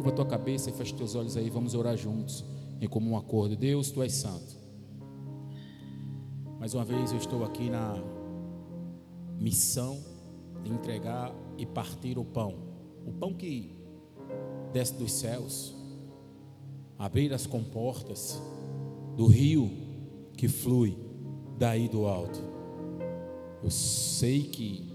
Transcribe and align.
Curva 0.00 0.12
a 0.12 0.16
tua 0.16 0.24
cabeça 0.24 0.70
e 0.70 0.72
fecha 0.72 0.96
teus 0.96 1.14
olhos 1.14 1.36
aí, 1.36 1.50
vamos 1.50 1.74
orar 1.74 1.94
juntos, 1.94 2.42
em 2.80 2.88
comum 2.88 3.18
acordo. 3.18 3.54
Deus, 3.54 3.90
tu 3.90 4.02
és 4.02 4.14
santo. 4.14 4.56
Mais 6.58 6.72
uma 6.72 6.86
vez 6.86 7.12
eu 7.12 7.18
estou 7.18 7.44
aqui 7.44 7.68
na 7.68 8.02
missão 9.38 10.02
de 10.64 10.72
entregar 10.72 11.30
e 11.58 11.66
partir 11.66 12.16
o 12.16 12.24
pão. 12.24 12.54
O 13.06 13.12
pão 13.12 13.34
que 13.34 13.76
desce 14.72 14.94
dos 14.94 15.12
céus, 15.12 15.74
abrir 16.98 17.34
as 17.34 17.46
comportas 17.46 18.40
do 19.18 19.26
rio 19.26 19.70
que 20.34 20.48
flui 20.48 20.96
daí 21.58 21.90
do 21.90 22.06
alto. 22.06 22.40
Eu 23.62 23.70
sei 23.70 24.44
que 24.44 24.89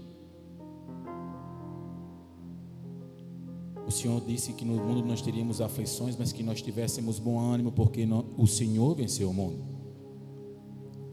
o 3.86 3.90
Senhor 3.90 4.20
disse 4.20 4.52
que 4.52 4.64
no 4.64 4.74
mundo 4.74 5.06
nós 5.06 5.22
teríamos 5.22 5.60
aflições, 5.60 6.16
mas 6.16 6.32
que 6.32 6.42
nós 6.42 6.60
tivéssemos 6.60 7.20
bom 7.20 7.38
ânimo, 7.38 7.70
porque 7.70 8.06
o 8.36 8.46
Senhor 8.46 8.96
venceu 8.96 9.30
o 9.30 9.34
mundo. 9.34 9.64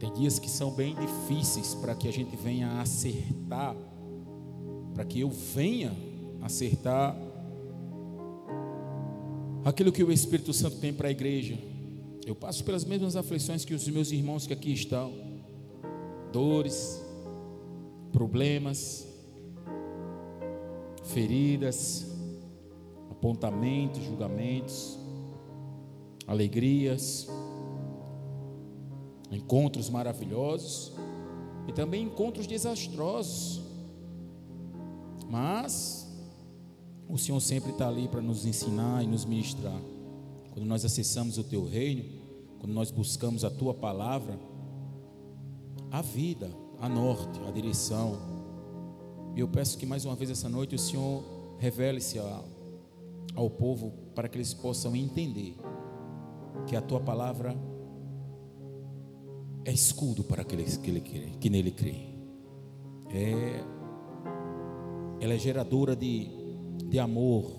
Tem 0.00 0.12
dias 0.12 0.40
que 0.40 0.50
são 0.50 0.72
bem 0.72 0.94
difíceis 0.96 1.72
para 1.74 1.94
que 1.94 2.08
a 2.08 2.12
gente 2.12 2.34
venha 2.34 2.80
acertar, 2.80 3.76
para 4.92 5.04
que 5.04 5.20
eu 5.20 5.30
venha 5.30 5.96
acertar 6.42 7.16
aquilo 9.64 9.92
que 9.92 10.02
o 10.02 10.10
Espírito 10.10 10.52
Santo 10.52 10.78
tem 10.78 10.92
para 10.92 11.06
a 11.06 11.10
igreja. 11.12 11.56
Eu 12.26 12.34
passo 12.34 12.64
pelas 12.64 12.84
mesmas 12.84 13.14
aflições 13.14 13.64
que 13.64 13.72
os 13.72 13.86
meus 13.86 14.10
irmãos 14.10 14.48
que 14.48 14.52
aqui 14.52 14.72
estão, 14.72 15.12
dores, 16.32 17.00
problemas, 18.12 19.06
feridas, 21.04 22.13
apontamentos, 23.24 24.04
julgamentos, 24.04 24.98
alegrias, 26.26 27.26
encontros 29.32 29.88
maravilhosos 29.88 30.92
e 31.66 31.72
também 31.72 32.04
encontros 32.04 32.46
desastrosos. 32.46 33.62
Mas 35.30 36.06
o 37.08 37.16
Senhor 37.16 37.40
sempre 37.40 37.70
está 37.70 37.88
ali 37.88 38.08
para 38.08 38.20
nos 38.20 38.44
ensinar 38.44 39.02
e 39.02 39.06
nos 39.06 39.24
ministrar. 39.24 39.80
Quando 40.52 40.66
nós 40.66 40.84
acessamos 40.84 41.38
o 41.38 41.44
Teu 41.44 41.66
reino, 41.66 42.04
quando 42.60 42.74
nós 42.74 42.90
buscamos 42.90 43.42
a 43.42 43.50
Tua 43.50 43.72
palavra, 43.72 44.38
a 45.90 46.02
vida, 46.02 46.50
a 46.78 46.90
norte, 46.90 47.40
a 47.48 47.50
direção. 47.50 48.18
E 49.34 49.40
eu 49.40 49.48
peço 49.48 49.78
que 49.78 49.86
mais 49.86 50.04
uma 50.04 50.14
vez 50.14 50.28
essa 50.30 50.48
noite 50.50 50.74
o 50.74 50.78
Senhor 50.78 51.24
revele-se 51.58 52.18
ao 53.34 53.50
povo 53.50 53.92
para 54.14 54.28
que 54.28 54.36
eles 54.36 54.54
possam 54.54 54.94
entender 54.94 55.56
que 56.66 56.76
a 56.76 56.80
Tua 56.80 57.00
palavra 57.00 57.56
é 59.64 59.72
escudo 59.72 60.22
para 60.24 60.42
aqueles 60.42 60.76
que, 60.76 60.90
ele 60.90 61.00
crê, 61.00 61.30
que 61.40 61.50
nele 61.50 61.70
crê. 61.70 62.14
É, 63.10 63.64
ela 65.20 65.34
é 65.34 65.38
geradora 65.38 65.96
de 65.96 66.44
de 66.94 66.98
amor, 66.98 67.50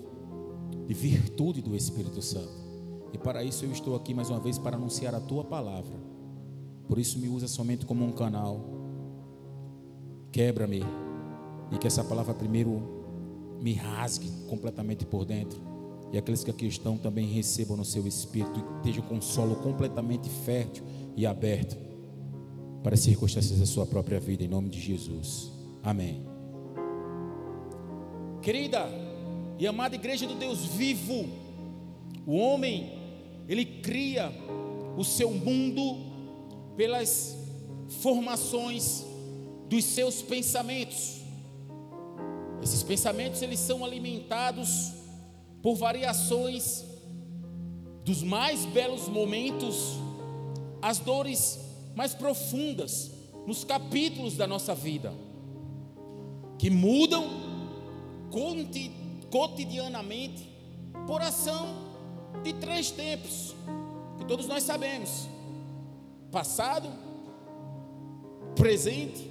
de 0.88 0.94
virtude 0.94 1.62
do 1.62 1.76
Espírito 1.76 2.22
Santo. 2.22 2.66
E 3.14 3.17
para 3.17 3.44
isso 3.44 3.66
eu 3.66 3.72
estou 3.72 3.95
aqui 3.95 4.14
mais 4.14 4.30
uma 4.30 4.39
vez 4.39 4.58
para 4.58 4.76
anunciar 4.76 5.14
a 5.16 5.20
tua 5.20 5.44
palavra. 5.44 5.98
Por 6.88 7.00
isso 7.00 7.20
me 7.20 7.28
usa 7.28 7.48
somente 7.48 7.86
como 7.86 8.06
um 8.06 8.12
canal. 8.12 8.62
Quebra-me 10.32 10.84
e 11.72 11.78
que 11.78 11.88
essa 11.88 12.04
palavra 12.04 12.34
primeiro 12.34 12.95
me 13.66 13.73
rasgue 13.73 14.30
completamente 14.47 15.08
por 15.08 15.25
dentro. 15.25 15.59
E 16.13 16.19
aqueles 16.19 16.44
que 16.44 16.52
aqui 16.52 16.67
estão 16.67 16.99
também 16.99 17.25
recebam 17.25 17.75
no 17.75 17.83
seu 17.83 18.05
espírito 18.05 18.63
e 18.85 19.02
com 19.02 19.17
o 19.17 19.21
solo 19.23 19.55
completamente 19.55 20.30
fértil 20.30 20.83
e 21.17 21.25
aberto 21.25 21.75
para 22.83 22.93
as 22.93 22.99
circunstâncias 22.99 23.59
da 23.59 23.66
sua 23.66 23.88
própria 23.88 24.20
vida, 24.20 24.43
em 24.43 24.48
nome 24.48 24.70
de 24.70 24.80
Jesus. 24.80 25.52
Amém. 25.81 26.23
Querida, 28.43 28.87
e 29.58 29.65
amada 29.65 29.95
igreja 29.95 30.27
do 30.27 30.36
Deus 30.36 30.64
vivo, 30.65 31.27
o 32.23 32.36
homem, 32.36 32.93
ele 33.49 33.65
cria 33.65 34.31
o 34.95 35.04
seu 35.04 35.31
mundo 35.31 36.05
pelas 36.77 37.36
formações 38.04 39.04
dos 39.67 39.83
seus 39.86 40.21
pensamentos. 40.21 41.24
Esses 42.65 42.81
pensamentos 42.81 43.43
eles 43.43 43.59
são 43.59 43.86
alimentados 43.86 44.92
por 45.61 45.76
variações 45.76 46.83
dos 48.03 48.23
mais 48.23 48.65
belos 48.65 49.08
momentos 49.08 49.99
às 50.81 50.98
dores 50.98 51.59
mais 51.95 52.15
profundas 52.15 53.11
nos 53.45 53.64
capítulos 53.64 54.36
da 54.36 54.48
nossa 54.48 54.73
vida, 54.73 55.14
que 56.58 56.71
mudam 56.71 57.30
cotidianamente 59.30 60.49
por 61.05 61.21
ação 61.21 61.67
de 62.43 62.52
três 62.52 62.89
tempos, 62.89 63.55
que 64.17 64.25
todos 64.25 64.48
nós 64.48 64.64
sabemos: 64.64 65.30
passado, 66.31 66.89
presente 68.55 69.30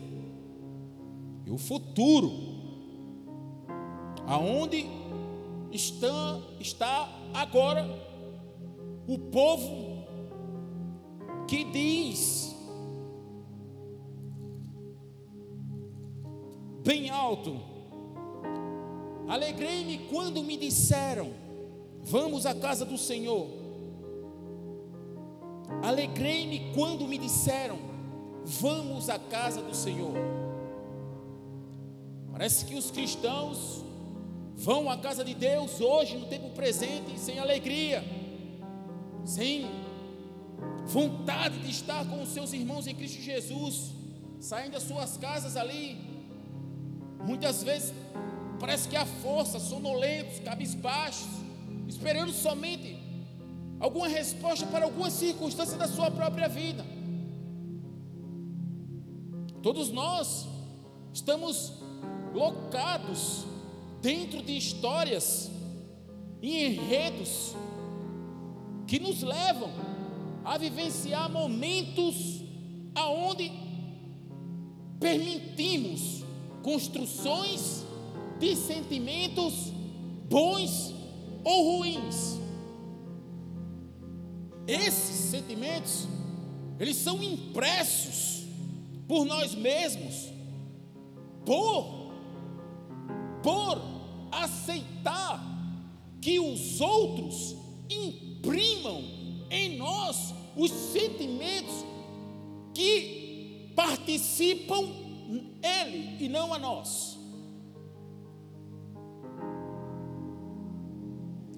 e 1.44 1.50
o 1.50 1.58
futuro. 1.58 2.53
Aonde 4.26 4.86
está, 5.70 6.40
está 6.58 7.08
agora 7.32 7.86
o 9.06 9.18
povo 9.18 10.04
que 11.46 11.64
diz 11.64 12.56
bem 16.82 17.10
alto 17.10 17.74
Alegrei-me 19.28 19.98
quando 20.10 20.42
me 20.42 20.56
disseram: 20.56 21.32
Vamos 22.02 22.44
à 22.46 22.54
casa 22.54 22.84
do 22.84 22.98
Senhor. 22.98 23.48
Alegrei-me 25.82 26.72
quando 26.74 27.06
me 27.06 27.16
disseram: 27.16 27.78
Vamos 28.44 29.08
à 29.08 29.18
casa 29.18 29.62
do 29.62 29.74
Senhor. 29.74 30.12
Parece 32.30 32.66
que 32.66 32.74
os 32.74 32.90
cristãos 32.90 33.84
vão 34.64 34.88
à 34.90 34.96
casa 34.96 35.22
de 35.22 35.34
Deus 35.34 35.78
hoje, 35.78 36.16
no 36.16 36.26
tempo 36.26 36.48
presente, 36.50 37.20
sem 37.20 37.38
alegria, 37.38 38.02
sem 39.26 39.66
vontade 40.86 41.58
de 41.58 41.70
estar 41.70 42.02
com 42.06 42.22
os 42.22 42.30
seus 42.30 42.52
irmãos 42.54 42.86
em 42.86 42.94
Cristo 42.94 43.20
Jesus, 43.20 43.92
saindo 44.40 44.72
das 44.72 44.84
suas 44.84 45.18
casas 45.18 45.54
ali, 45.56 45.98
muitas 47.26 47.62
vezes 47.62 47.92
parece 48.58 48.88
que 48.88 48.96
há 48.96 49.04
força, 49.04 49.58
sonolentos, 49.58 50.38
cabisbaixos, 50.40 51.28
esperando 51.86 52.32
somente 52.32 52.98
alguma 53.78 54.08
resposta 54.08 54.66
para 54.66 54.86
alguma 54.86 55.10
circunstância 55.10 55.76
da 55.76 55.86
sua 55.86 56.10
própria 56.10 56.48
vida. 56.48 56.84
Todos 59.62 59.90
nós 59.90 60.46
estamos 61.12 61.72
locados 62.32 63.44
dentro 64.04 64.42
de 64.42 64.54
histórias 64.54 65.50
e 66.42 66.66
enredos 66.66 67.56
que 68.86 68.98
nos 68.98 69.22
levam 69.22 69.70
a 70.44 70.58
vivenciar 70.58 71.32
momentos 71.32 72.42
aonde 72.94 73.50
permitimos 75.00 76.22
construções 76.62 77.86
de 78.38 78.54
sentimentos 78.54 79.72
bons 80.28 80.94
ou 81.42 81.78
ruins. 81.78 82.38
Esses 84.66 85.30
sentimentos, 85.30 86.06
eles 86.78 86.96
são 86.96 87.22
impressos 87.22 88.44
por 89.08 89.24
nós 89.24 89.54
mesmos, 89.54 90.30
por, 91.46 92.12
por 93.42 93.93
aceitar 94.42 95.42
que 96.20 96.40
os 96.40 96.80
outros 96.80 97.54
imprimam 97.88 99.02
em 99.50 99.76
nós 99.76 100.34
os 100.56 100.70
sentimentos 100.70 101.84
que 102.72 103.70
participam 103.76 104.88
ele 105.62 106.24
e 106.24 106.28
não 106.28 106.52
a 106.52 106.58
nós. 106.58 107.18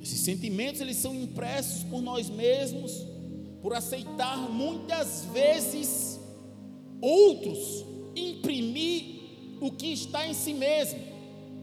Esses 0.01 0.21
sentimentos 0.21 0.81
eles 0.81 0.97
são 0.97 1.15
impressos 1.15 1.83
por 1.85 2.01
nós 2.01 2.29
mesmos, 2.29 2.93
por 3.61 3.75
aceitar 3.75 4.37
muitas 4.37 5.25
vezes 5.33 6.21
outros 7.01 7.85
imprimir 8.15 9.17
o 9.61 9.71
que 9.71 9.93
está 9.93 10.27
em 10.27 10.35
si 10.35 10.55
mesmo 10.55 11.16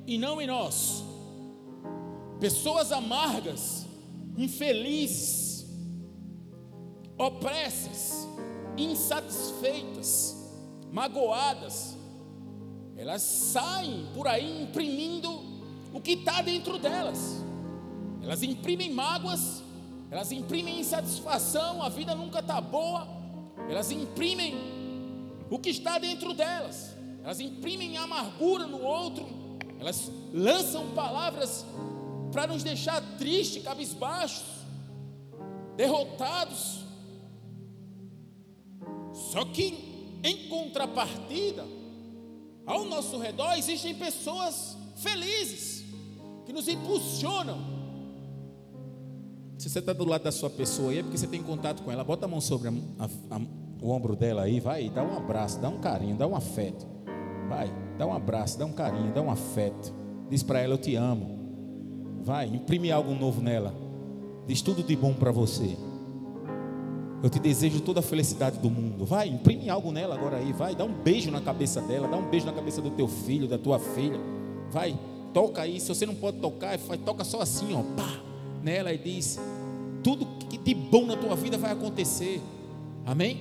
e 0.05 0.17
não 0.17 0.41
em 0.41 0.47
nós. 0.47 1.03
Pessoas 2.39 2.91
amargas, 2.91 3.85
infelizes, 4.37 5.65
opressas, 7.17 8.27
insatisfeitas, 8.77 10.35
magoadas, 10.91 11.95
elas 12.97 13.21
saem 13.21 14.07
por 14.13 14.27
aí 14.27 14.63
imprimindo 14.63 15.29
o 15.93 15.99
que 15.99 16.11
está 16.11 16.41
dentro 16.41 16.77
delas. 16.77 17.41
Elas 18.21 18.43
imprimem 18.43 18.91
mágoas, 18.91 19.63
elas 20.09 20.31
imprimem 20.31 20.79
insatisfação, 20.79 21.81
a 21.81 21.89
vida 21.89 22.15
nunca 22.15 22.39
está 22.39 22.61
boa, 22.61 23.07
elas 23.69 23.91
imprimem 23.91 24.55
o 25.49 25.59
que 25.59 25.69
está 25.69 25.97
dentro 25.97 26.33
delas, 26.33 26.95
elas 27.23 27.39
imprimem 27.39 27.97
amargura 27.97 28.65
no 28.65 28.81
outro, 28.81 29.42
elas 29.83 30.09
lançam 30.33 30.91
palavras 30.91 31.65
para 32.31 32.47
nos 32.47 32.63
deixar 32.63 33.01
tristes, 33.17 33.61
cabisbaixos, 33.61 34.45
derrotados. 35.75 36.79
Só 39.13 39.43
que, 39.43 40.19
em 40.23 40.47
contrapartida, 40.47 41.65
ao 42.65 42.85
nosso 42.85 43.17
redor 43.17 43.57
existem 43.57 43.93
pessoas 43.93 44.77
felizes, 44.95 45.83
que 46.45 46.53
nos 46.53 46.69
impulsionam, 46.69 47.73
se 49.57 49.69
você 49.69 49.79
está 49.79 49.91
do 49.91 50.05
lado 50.05 50.23
da 50.23 50.31
sua 50.31 50.49
pessoa 50.49 50.91
aí, 50.91 50.99
é 50.99 51.03
porque 51.03 51.17
você 51.17 51.27
tem 51.27 51.43
contato 51.43 51.83
com 51.83 51.91
ela. 51.91 52.03
Bota 52.03 52.25
a 52.25 52.27
mão 52.27 52.41
sobre 52.41 52.69
a, 52.69 52.71
a, 52.71 53.35
a, 53.35 53.41
o 53.81 53.89
ombro 53.91 54.15
dela 54.15 54.43
aí, 54.43 54.59
vai, 54.59 54.89
dá 54.89 55.03
um 55.03 55.15
abraço, 55.15 55.59
dá 55.59 55.69
um 55.69 55.79
carinho, 55.79 56.17
dá 56.17 56.25
um 56.25 56.35
afeto. 56.35 56.85
Vai, 57.47 57.69
dá 57.97 58.05
um 58.05 58.13
abraço, 58.13 58.57
dá 58.57 58.65
um 58.65 58.71
carinho, 58.71 59.11
dá 59.13 59.21
um 59.21 59.31
afeto. 59.31 59.93
Diz 60.29 60.43
para 60.43 60.59
ela: 60.59 60.73
Eu 60.73 60.77
te 60.77 60.95
amo. 60.95 61.41
Vai, 62.23 62.47
imprime 62.47 62.91
algo 62.91 63.13
novo 63.13 63.41
nela. 63.41 63.73
Diz 64.47 64.61
tudo 64.61 64.83
de 64.83 64.95
bom 64.95 65.13
para 65.13 65.31
você. 65.31 65.77
Eu 67.21 67.29
te 67.29 67.39
desejo 67.39 67.79
toda 67.81 68.01
a 68.01 68.03
felicidade 68.03 68.59
do 68.59 68.69
mundo. 68.69 69.05
Vai, 69.05 69.29
imprime 69.29 69.69
algo 69.69 69.91
nela 69.91 70.15
agora 70.15 70.37
aí. 70.37 70.51
Vai, 70.51 70.75
dá 70.75 70.83
um 70.83 70.93
beijo 70.93 71.31
na 71.31 71.39
cabeça 71.39 71.81
dela. 71.81 72.07
Dá 72.07 72.17
um 72.17 72.29
beijo 72.29 72.45
na 72.45 72.51
cabeça 72.51 72.81
do 72.81 72.89
teu 72.91 73.07
filho, 73.07 73.47
da 73.47 73.57
tua 73.57 73.79
filha. 73.79 74.19
Vai, 74.71 74.97
toca 75.33 75.61
aí. 75.61 75.79
Se 75.79 75.87
você 75.87 76.05
não 76.05 76.15
pode 76.15 76.39
tocar, 76.39 76.77
toca 77.05 77.23
só 77.23 77.41
assim, 77.41 77.73
ó. 77.73 77.83
Pá, 77.95 78.21
nela 78.61 78.93
e 78.93 78.97
diz: 78.97 79.39
tudo 80.03 80.25
que 80.49 80.57
de 80.57 80.73
bom 80.73 81.05
na 81.05 81.15
tua 81.15 81.35
vida 81.35 81.57
vai 81.57 81.71
acontecer. 81.71 82.41
Amém? 83.05 83.37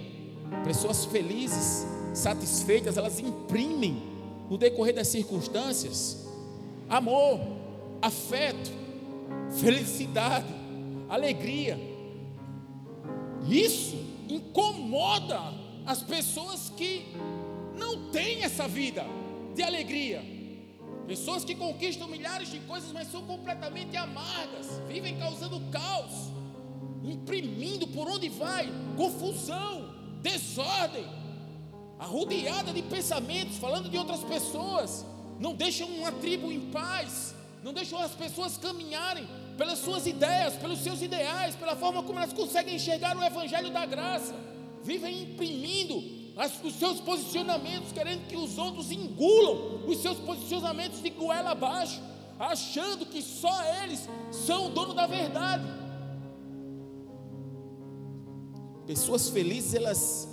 Pessoas 0.64 1.04
felizes, 1.04 1.86
satisfeitas, 2.14 2.96
elas 2.96 3.18
imprimem 3.18 4.11
no 4.52 4.58
decorrer 4.58 4.94
das 4.94 5.08
circunstâncias 5.08 6.26
amor, 6.86 7.40
afeto, 8.02 8.70
felicidade, 9.58 10.52
alegria. 11.08 11.80
Isso 13.48 13.96
incomoda 14.28 15.40
as 15.86 16.02
pessoas 16.02 16.70
que 16.76 17.06
não 17.78 18.10
têm 18.10 18.42
essa 18.42 18.68
vida 18.68 19.06
de 19.54 19.62
alegria. 19.62 20.22
Pessoas 21.06 21.46
que 21.46 21.54
conquistam 21.54 22.06
milhares 22.06 22.50
de 22.50 22.60
coisas, 22.60 22.92
mas 22.92 23.10
são 23.10 23.22
completamente 23.22 23.96
amargas, 23.96 24.66
vivem 24.86 25.16
causando 25.16 25.58
caos 25.70 26.30
imprimindo 27.02 27.88
por 27.88 28.06
onde 28.06 28.28
vai 28.28 28.70
confusão, 28.98 29.94
desordem, 30.20 31.06
arrodeada 32.02 32.72
de 32.72 32.82
pensamentos, 32.82 33.58
falando 33.58 33.88
de 33.88 33.96
outras 33.96 34.24
pessoas, 34.24 35.06
não 35.38 35.54
deixam 35.54 35.88
uma 35.88 36.10
tribo 36.10 36.50
em 36.50 36.60
paz, 36.70 37.32
não 37.62 37.72
deixam 37.72 37.98
as 38.00 38.12
pessoas 38.12 38.56
caminharem 38.56 39.26
pelas 39.56 39.78
suas 39.78 40.04
ideias, 40.06 40.54
pelos 40.56 40.80
seus 40.80 41.00
ideais, 41.00 41.54
pela 41.54 41.76
forma 41.76 42.02
como 42.02 42.18
elas 42.18 42.32
conseguem 42.32 42.74
enxergar 42.74 43.16
o 43.16 43.22
Evangelho 43.22 43.70
da 43.70 43.86
graça, 43.86 44.34
vivem 44.82 45.22
imprimindo 45.22 46.02
as, 46.36 46.52
os 46.64 46.74
seus 46.74 47.00
posicionamentos, 47.00 47.92
querendo 47.92 48.26
que 48.26 48.36
os 48.36 48.58
outros 48.58 48.90
engulam 48.90 49.84
os 49.86 49.98
seus 49.98 50.18
posicionamentos 50.18 51.00
de 51.00 51.10
goela 51.10 51.50
abaixo, 51.50 52.00
achando 52.36 53.06
que 53.06 53.22
só 53.22 53.62
eles 53.84 54.08
são 54.32 54.66
o 54.66 54.70
dono 54.70 54.92
da 54.92 55.06
verdade. 55.06 55.64
Pessoas 58.86 59.28
felizes, 59.28 59.74
elas 59.74 60.32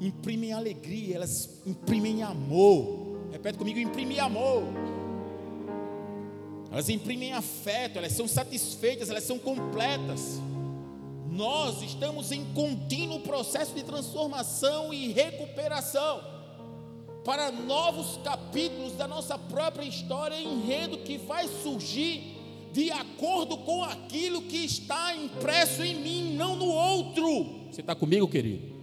imprimem 0.00 0.52
alegria, 0.52 1.16
elas 1.16 1.60
imprimem 1.66 2.22
amor. 2.22 3.18
Repete 3.30 3.58
comigo: 3.58 3.78
imprimir 3.78 4.22
amor. 4.22 4.64
Elas 6.72 6.88
imprimem 6.88 7.32
afeto, 7.32 7.98
elas 7.98 8.12
são 8.12 8.28
satisfeitas, 8.28 9.10
elas 9.10 9.24
são 9.24 9.38
completas. 9.38 10.40
Nós 11.28 11.82
estamos 11.82 12.32
em 12.32 12.44
contínuo 12.54 13.20
processo 13.20 13.74
de 13.74 13.82
transformação 13.82 14.92
e 14.94 15.12
recuperação 15.12 16.20
para 17.24 17.50
novos 17.50 18.18
capítulos 18.22 18.92
da 18.92 19.06
nossa 19.06 19.36
própria 19.36 19.84
história, 19.84 20.40
enredo 20.40 20.98
que 20.98 21.18
vai 21.18 21.48
surgir 21.62 22.36
de 22.72 22.90
acordo 22.92 23.58
com 23.58 23.82
aquilo 23.82 24.42
que 24.42 24.64
está 24.64 25.14
impresso 25.16 25.82
em 25.82 25.96
mim, 25.96 26.34
não 26.34 26.54
no 26.54 26.66
outro. 26.66 27.68
Você 27.70 27.80
está 27.80 27.94
comigo, 27.94 28.28
querido? 28.28 28.79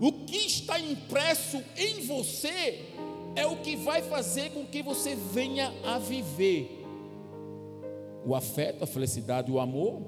O 0.00 0.12
que 0.12 0.38
está 0.38 0.80
impresso 0.80 1.62
em 1.76 2.06
você 2.06 2.86
é 3.36 3.46
o 3.46 3.56
que 3.56 3.76
vai 3.76 4.00
fazer 4.00 4.50
com 4.50 4.64
que 4.64 4.82
você 4.82 5.14
venha 5.14 5.72
a 5.84 5.98
viver 5.98 6.78
o 8.24 8.34
afeto, 8.34 8.82
a 8.82 8.86
felicidade, 8.86 9.50
o 9.50 9.60
amor, 9.60 10.00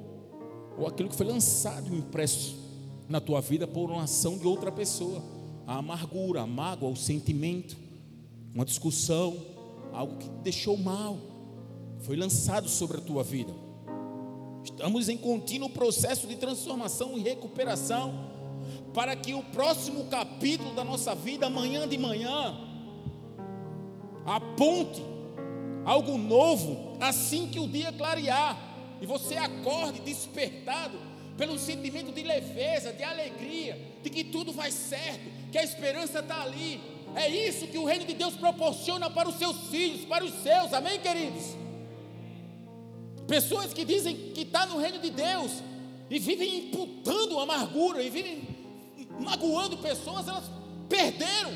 ou 0.79 0.87
aquilo 0.87 1.09
que 1.09 1.15
foi 1.15 1.27
lançado, 1.27 1.95
impresso 1.95 2.57
na 3.09 3.21
tua 3.21 3.41
vida 3.41 3.67
por 3.67 3.91
uma 3.91 4.05
ação 4.05 4.39
de 4.39 4.47
outra 4.47 4.73
pessoa. 4.73 5.23
A 5.67 5.77
amargura, 5.77 6.41
a 6.41 6.47
mágoa, 6.47 6.91
o 6.91 6.97
sentimento, 6.97 7.77
uma 8.55 8.65
discussão, 8.65 9.37
algo 9.93 10.17
que 10.17 10.29
te 10.29 10.37
deixou 10.43 10.77
mal, 10.77 11.19
foi 12.01 12.17
lançado 12.17 12.69
sobre 12.69 12.97
a 12.97 13.01
tua 13.01 13.23
vida. 13.23 13.53
Estamos 14.65 15.09
em 15.09 15.17
contínuo 15.19 15.69
processo 15.69 16.27
de 16.27 16.37
transformação 16.37 17.19
e 17.19 17.23
recuperação, 17.23 18.32
para 18.95 19.17
que 19.17 19.35
o 19.35 19.43
próximo 19.43 20.05
capítulo 20.05 20.75
da 20.75 20.85
nossa 20.85 21.15
vida, 21.15 21.47
amanhã 21.47 21.89
de 21.89 21.97
manhã, 21.97 22.57
aponte 24.25 25.03
algo 25.85 26.17
novo, 26.19 26.97
assim 27.01 27.49
que 27.49 27.59
o 27.59 27.67
dia 27.67 27.93
clarear, 27.93 28.57
e 29.01 29.07
você 29.07 29.37
acorde 29.37 30.01
despertado 30.01 30.99
pelo 31.37 31.59
sentimento 31.59 32.13
de 32.13 32.23
leveza, 32.23 32.93
de 32.93 33.03
alegria, 33.03 33.81
de 34.03 34.11
que 34.11 34.23
tudo 34.23 34.53
vai 34.53 34.71
certo, 34.71 35.29
que 35.51 35.59
a 35.59 35.65
esperança 35.65 36.21
está 36.21 36.43
ali. 36.43 36.81
É 37.15 37.29
isso 37.29 37.67
que 37.67 37.79
o 37.79 37.85
reino 37.85 38.05
de 38.05 38.15
Deus 38.15 38.35
proporciona 38.35 39.11
para 39.11 39.29
os 39.29 39.37
seus 39.37 39.69
filhos, 39.69 40.05
para 40.05 40.25
os 40.25 40.33
seus, 40.43 40.73
amém, 40.73 41.01
queridos? 41.01 41.57
Pessoas 43.27 43.73
que 43.73 43.85
dizem 43.85 44.15
que 44.35 44.43
está 44.43 44.67
no 44.67 44.79
reino 44.79 44.99
de 44.99 45.11
Deus 45.11 45.63
e 46.11 46.19
vivem 46.19 46.67
imputando 46.67 47.41
amargura 47.41 48.03
e 48.03 48.11
vivem 48.11 48.52
magoando 49.21 49.79
pessoas, 49.79 50.29
elas 50.29 50.51
perderam 50.89 51.51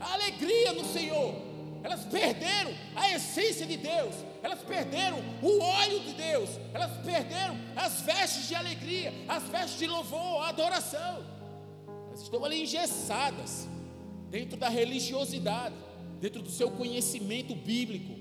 a 0.00 0.12
alegria 0.14 0.72
no 0.72 0.84
Senhor, 0.84 1.34
elas 1.82 2.04
perderam 2.04 2.72
a 2.94 3.10
essência 3.12 3.66
de 3.66 3.76
Deus, 3.76 4.14
elas 4.42 4.60
perderam 4.60 5.18
o 5.42 5.60
óleo 5.60 6.00
de 6.00 6.12
Deus, 6.12 6.50
elas 6.72 6.96
perderam 7.04 7.56
as 7.76 8.00
vestes 8.02 8.48
de 8.48 8.54
alegria, 8.54 9.12
as 9.28 9.44
vestes 9.44 9.78
de 9.78 9.86
louvor, 9.86 10.42
adoração. 10.48 11.24
Elas 12.08 12.22
estão 12.22 12.44
ali 12.44 12.62
engessadas 12.62 13.68
dentro 14.30 14.56
da 14.56 14.68
religiosidade, 14.68 15.74
dentro 16.20 16.42
do 16.42 16.50
seu 16.50 16.70
conhecimento 16.70 17.54
bíblico, 17.54 18.14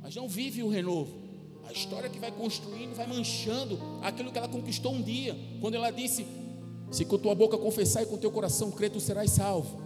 mas 0.00 0.14
não 0.14 0.28
vivem 0.28 0.64
o 0.64 0.68
renovo. 0.68 1.20
A 1.68 1.72
história 1.72 2.08
que 2.08 2.18
vai 2.18 2.30
construindo, 2.32 2.94
vai 2.94 3.06
manchando 3.06 3.78
aquilo 4.02 4.32
que 4.32 4.38
ela 4.38 4.48
conquistou 4.48 4.92
um 4.92 5.02
dia, 5.02 5.36
quando 5.60 5.74
ela 5.74 5.90
disse: 5.90 6.26
Se 6.92 7.06
com 7.06 7.16
tua 7.16 7.34
boca 7.34 7.56
confessar 7.56 8.02
e 8.02 8.06
com 8.06 8.18
teu 8.18 8.30
coração 8.30 8.70
crer, 8.70 8.90
tu 8.90 9.00
serás 9.00 9.30
salvo. 9.30 9.80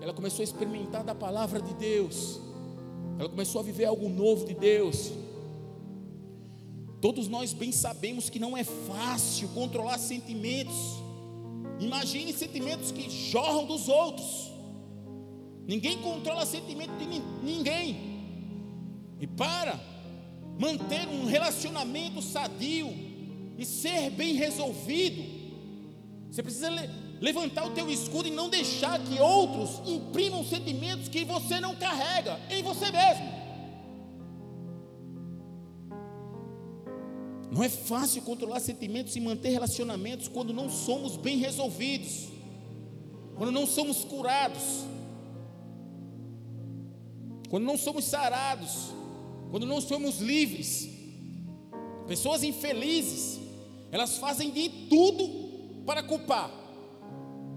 Ela 0.00 0.12
começou 0.12 0.42
a 0.42 0.44
experimentar 0.44 1.04
da 1.04 1.14
palavra 1.14 1.62
de 1.62 1.72
Deus, 1.74 2.40
ela 3.18 3.28
começou 3.28 3.60
a 3.60 3.64
viver 3.64 3.84
algo 3.84 4.08
novo 4.08 4.44
de 4.44 4.54
Deus. 4.54 5.12
Todos 7.00 7.28
nós 7.28 7.52
bem 7.52 7.70
sabemos 7.70 8.28
que 8.28 8.38
não 8.38 8.56
é 8.56 8.64
fácil 8.64 9.48
controlar 9.50 9.96
sentimentos. 9.98 10.74
Imagine 11.78 12.32
sentimentos 12.32 12.90
que 12.90 13.08
jorram 13.08 13.64
dos 13.64 13.88
outros. 13.88 14.50
Ninguém 15.66 15.98
controla 15.98 16.44
sentimento 16.44 16.92
de 16.98 17.06
ninguém. 17.44 17.96
E 19.20 19.26
para 19.26 19.78
manter 20.58 21.06
um 21.08 21.26
relacionamento 21.26 22.20
sadio 22.20 22.88
e 23.56 23.64
ser 23.64 24.10
bem 24.10 24.34
resolvido, 24.34 25.39
você 26.30 26.44
precisa 26.44 26.70
levantar 27.20 27.66
o 27.66 27.70
teu 27.70 27.90
escudo 27.90 28.28
e 28.28 28.30
não 28.30 28.48
deixar 28.48 29.02
que 29.02 29.18
outros 29.18 29.80
imprimam 29.88 30.44
sentimentos 30.44 31.08
que 31.08 31.24
você 31.24 31.58
não 31.58 31.74
carrega 31.74 32.38
em 32.48 32.62
você 32.62 32.90
mesmo. 32.92 33.40
Não 37.50 37.64
é 37.64 37.68
fácil 37.68 38.22
controlar 38.22 38.60
sentimentos 38.60 39.16
e 39.16 39.20
manter 39.20 39.48
relacionamentos 39.48 40.28
quando 40.28 40.52
não 40.52 40.70
somos 40.70 41.16
bem 41.16 41.38
resolvidos, 41.38 42.28
quando 43.34 43.50
não 43.50 43.66
somos 43.66 44.04
curados, 44.04 44.62
quando 47.48 47.64
não 47.64 47.76
somos 47.76 48.04
sarados, 48.04 48.92
quando 49.50 49.66
não 49.66 49.80
somos 49.80 50.20
livres. 50.20 50.88
Pessoas 52.06 52.44
infelizes, 52.44 53.40
elas 53.90 54.16
fazem 54.18 54.52
de 54.52 54.68
tudo 54.88 55.49
para 55.86 56.02
culpar, 56.02 56.50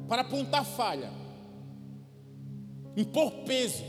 para 0.07 0.21
apontar 0.21 0.65
falha, 0.65 1.11
impor 2.95 3.31
peso, 3.45 3.83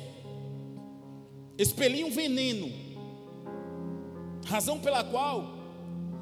expelir 1.58 2.04
um 2.04 2.10
veneno, 2.10 2.70
razão 4.46 4.78
pela 4.78 5.04
qual 5.04 5.54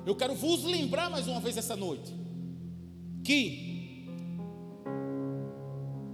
eu 0.04 0.16
quero 0.16 0.34
vos 0.34 0.64
lembrar 0.64 1.08
mais 1.08 1.28
uma 1.28 1.40
vez 1.40 1.56
essa 1.56 1.76
noite. 1.76 2.12
Que, 3.24 4.06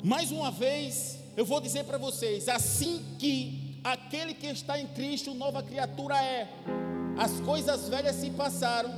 mais 0.04 0.30
uma 0.30 0.50
vez, 0.50 1.18
eu 1.36 1.44
vou 1.44 1.60
dizer 1.60 1.84
para 1.84 1.96
vocês: 1.96 2.48
assim 2.48 3.02
que 3.18 3.80
aquele 3.82 4.34
que 4.34 4.46
está 4.46 4.78
em 4.78 4.86
Cristo, 4.88 5.32
nova 5.32 5.62
criatura 5.62 6.22
é, 6.22 6.48
as 7.16 7.40
coisas 7.40 7.88
velhas 7.88 8.16
se 8.16 8.30
passaram, 8.30 8.90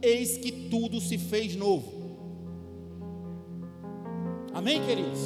eis 0.00 0.38
que 0.38 0.52
tudo 0.70 1.00
se 1.00 1.18
fez 1.18 1.56
novo. 1.56 1.99
Amém, 4.60 4.84
queridos? 4.84 5.20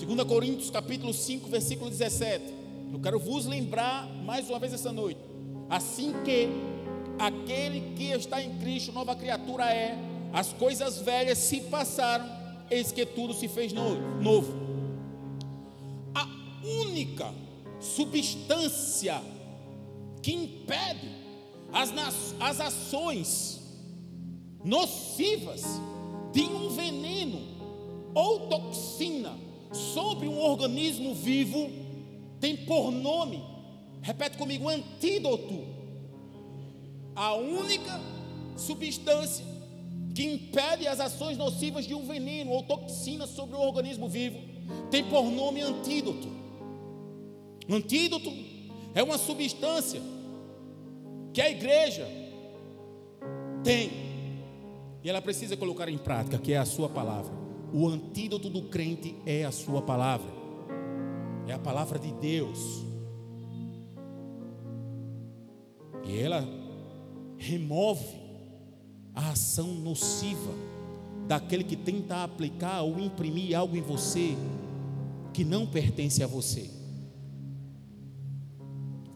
2 0.00 0.28
Coríntios 0.28 0.70
capítulo 0.70 1.12
5, 1.12 1.48
versículo 1.48 1.90
17. 1.90 2.54
Eu 2.92 3.00
quero 3.00 3.18
vos 3.18 3.46
lembrar 3.46 4.06
mais 4.24 4.48
uma 4.48 4.60
vez 4.60 4.72
essa 4.72 4.92
noite. 4.92 5.18
Assim 5.68 6.12
que 6.24 6.50
aquele 7.18 7.96
que 7.96 8.12
está 8.12 8.40
em 8.40 8.56
Cristo, 8.58 8.92
nova 8.92 9.16
criatura 9.16 9.64
é, 9.74 9.98
as 10.32 10.52
coisas 10.52 10.98
velhas 10.98 11.36
se 11.38 11.62
passaram, 11.62 12.30
eis 12.70 12.92
que 12.92 13.04
tudo 13.04 13.34
se 13.34 13.48
fez 13.48 13.72
novo. 13.72 14.54
A 16.14 16.24
única 16.64 17.34
substância 17.80 19.20
que 20.22 20.32
impede 20.32 21.10
as, 21.72 21.92
as 22.38 22.60
ações 22.60 23.60
nocivas 24.62 25.64
de 26.32 26.42
um 26.42 26.68
veneno 26.68 27.53
ou 28.14 28.48
toxina 28.48 29.36
sobre 29.72 30.28
um 30.28 30.40
organismo 30.40 31.14
vivo 31.14 31.70
tem 32.40 32.56
por 32.56 32.90
nome, 32.90 33.42
repete 34.02 34.38
comigo, 34.38 34.68
antídoto 34.68 35.64
a 37.16 37.34
única 37.34 38.00
substância 38.56 39.44
que 40.14 40.24
impede 40.24 40.86
as 40.86 41.00
ações 41.00 41.36
nocivas 41.36 41.86
de 41.86 41.94
um 41.94 42.06
veneno 42.06 42.50
ou 42.50 42.62
toxina 42.62 43.26
sobre 43.26 43.56
o 43.56 43.60
organismo 43.60 44.08
vivo 44.08 44.38
tem 44.90 45.04
por 45.04 45.24
nome 45.24 45.60
antídoto. 45.60 46.28
Antídoto 47.68 48.32
é 48.94 49.02
uma 49.02 49.18
substância 49.18 50.00
que 51.32 51.40
a 51.40 51.50
igreja 51.50 52.06
tem 53.62 53.90
e 55.02 55.10
ela 55.10 55.20
precisa 55.20 55.56
colocar 55.56 55.88
em 55.88 55.98
prática, 55.98 56.38
que 56.38 56.52
é 56.52 56.58
a 56.58 56.64
sua 56.64 56.88
palavra. 56.88 57.43
O 57.76 57.88
antídoto 57.88 58.48
do 58.48 58.62
crente 58.62 59.16
é 59.26 59.44
a 59.44 59.50
sua 59.50 59.82
palavra. 59.82 60.30
É 61.48 61.52
a 61.52 61.58
palavra 61.58 61.98
de 61.98 62.12
Deus. 62.12 62.84
E 66.04 66.16
ela 66.16 66.48
remove 67.36 68.04
a 69.12 69.30
ação 69.30 69.74
nociva 69.74 70.52
daquele 71.26 71.64
que 71.64 71.74
tenta 71.74 72.22
aplicar 72.22 72.82
ou 72.82 73.00
imprimir 73.00 73.58
algo 73.58 73.76
em 73.76 73.82
você 73.82 74.36
que 75.32 75.42
não 75.42 75.66
pertence 75.66 76.22
a 76.22 76.28
você. 76.28 76.70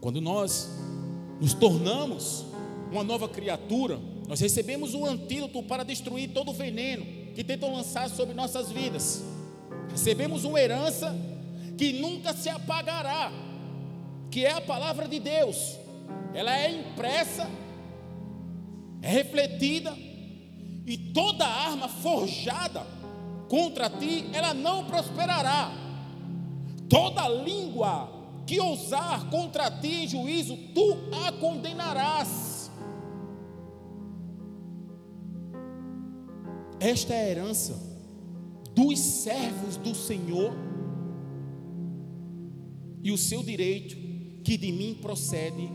Quando 0.01 0.19
nós 0.19 0.69
nos 1.39 1.53
tornamos 1.53 2.45
uma 2.91 3.05
nova 3.05 3.29
criatura, 3.29 3.97
nós 4.27 4.41
recebemos 4.41 4.93
um 4.93 5.05
antídoto 5.05 5.63
para 5.63 5.85
destruir 5.85 6.33
todo 6.33 6.49
o 6.49 6.53
veneno 6.53 7.18
que 7.35 7.43
tentam 7.43 7.73
lançar 7.73 8.09
sobre 8.09 8.33
nossas 8.33 8.71
vidas. 8.71 9.23
Recebemos 9.91 10.43
uma 10.43 10.59
herança 10.59 11.15
que 11.77 11.93
nunca 11.93 12.33
se 12.33 12.49
apagará, 12.49 13.31
que 14.29 14.45
é 14.45 14.51
a 14.51 14.61
palavra 14.61 15.07
de 15.07 15.19
Deus. 15.19 15.77
Ela 16.33 16.57
é 16.57 16.71
impressa 16.71 17.49
é 19.01 19.09
refletida, 19.09 19.95
e 20.85 20.97
toda 20.97 21.45
arma 21.45 21.87
forjada 21.87 22.85
contra 23.47 23.89
ti, 23.89 24.29
ela 24.33 24.53
não 24.53 24.85
prosperará. 24.85 25.71
Toda 26.89 27.29
língua 27.29 28.09
que 28.45 28.59
ousar 28.59 29.29
contra 29.29 29.69
ti 29.69 30.03
em 30.03 30.07
juízo, 30.07 30.57
tu 30.73 30.97
a 31.25 31.31
condenarás. 31.33 32.48
Esta 36.79 37.13
é 37.13 37.25
a 37.25 37.29
herança 37.29 37.77
dos 38.73 38.97
servos 38.97 39.75
do 39.75 39.93
Senhor 39.93 40.53
e 43.03 43.11
o 43.11 43.17
seu 43.17 43.43
direito 43.43 43.97
que 44.43 44.57
de 44.57 44.71
mim 44.71 44.97
procede, 45.01 45.69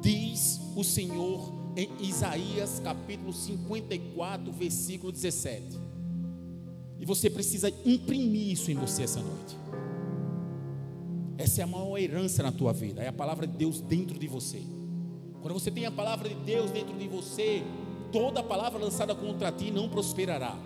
diz 0.00 0.60
o 0.74 0.82
Senhor 0.82 1.72
em 1.76 1.88
Isaías 2.00 2.80
capítulo 2.80 3.32
54, 3.32 4.52
versículo 4.52 5.12
17. 5.12 5.78
E 6.98 7.04
você 7.04 7.30
precisa 7.30 7.72
imprimir 7.84 8.52
isso 8.52 8.70
em 8.72 8.74
você 8.74 9.04
essa 9.04 9.20
noite. 9.20 9.56
Essa 11.38 11.60
é 11.60 11.64
a 11.64 11.68
maior 11.68 11.96
herança 11.96 12.42
na 12.42 12.50
tua 12.50 12.72
vida, 12.72 13.00
é 13.00 13.06
a 13.06 13.12
palavra 13.12 13.46
de 13.46 13.56
Deus 13.56 13.80
dentro 13.80 14.18
de 14.18 14.26
você. 14.26 14.60
Quando 15.40 15.54
você 15.54 15.70
tem 15.70 15.86
a 15.86 15.90
palavra 15.92 16.28
de 16.28 16.34
Deus 16.34 16.72
dentro 16.72 16.98
de 16.98 17.06
você, 17.06 17.62
toda 18.12 18.42
palavra 18.42 18.82
lançada 18.82 19.14
contra 19.14 19.52
ti 19.52 19.70
não 19.70 19.88
prosperará. 19.88 20.56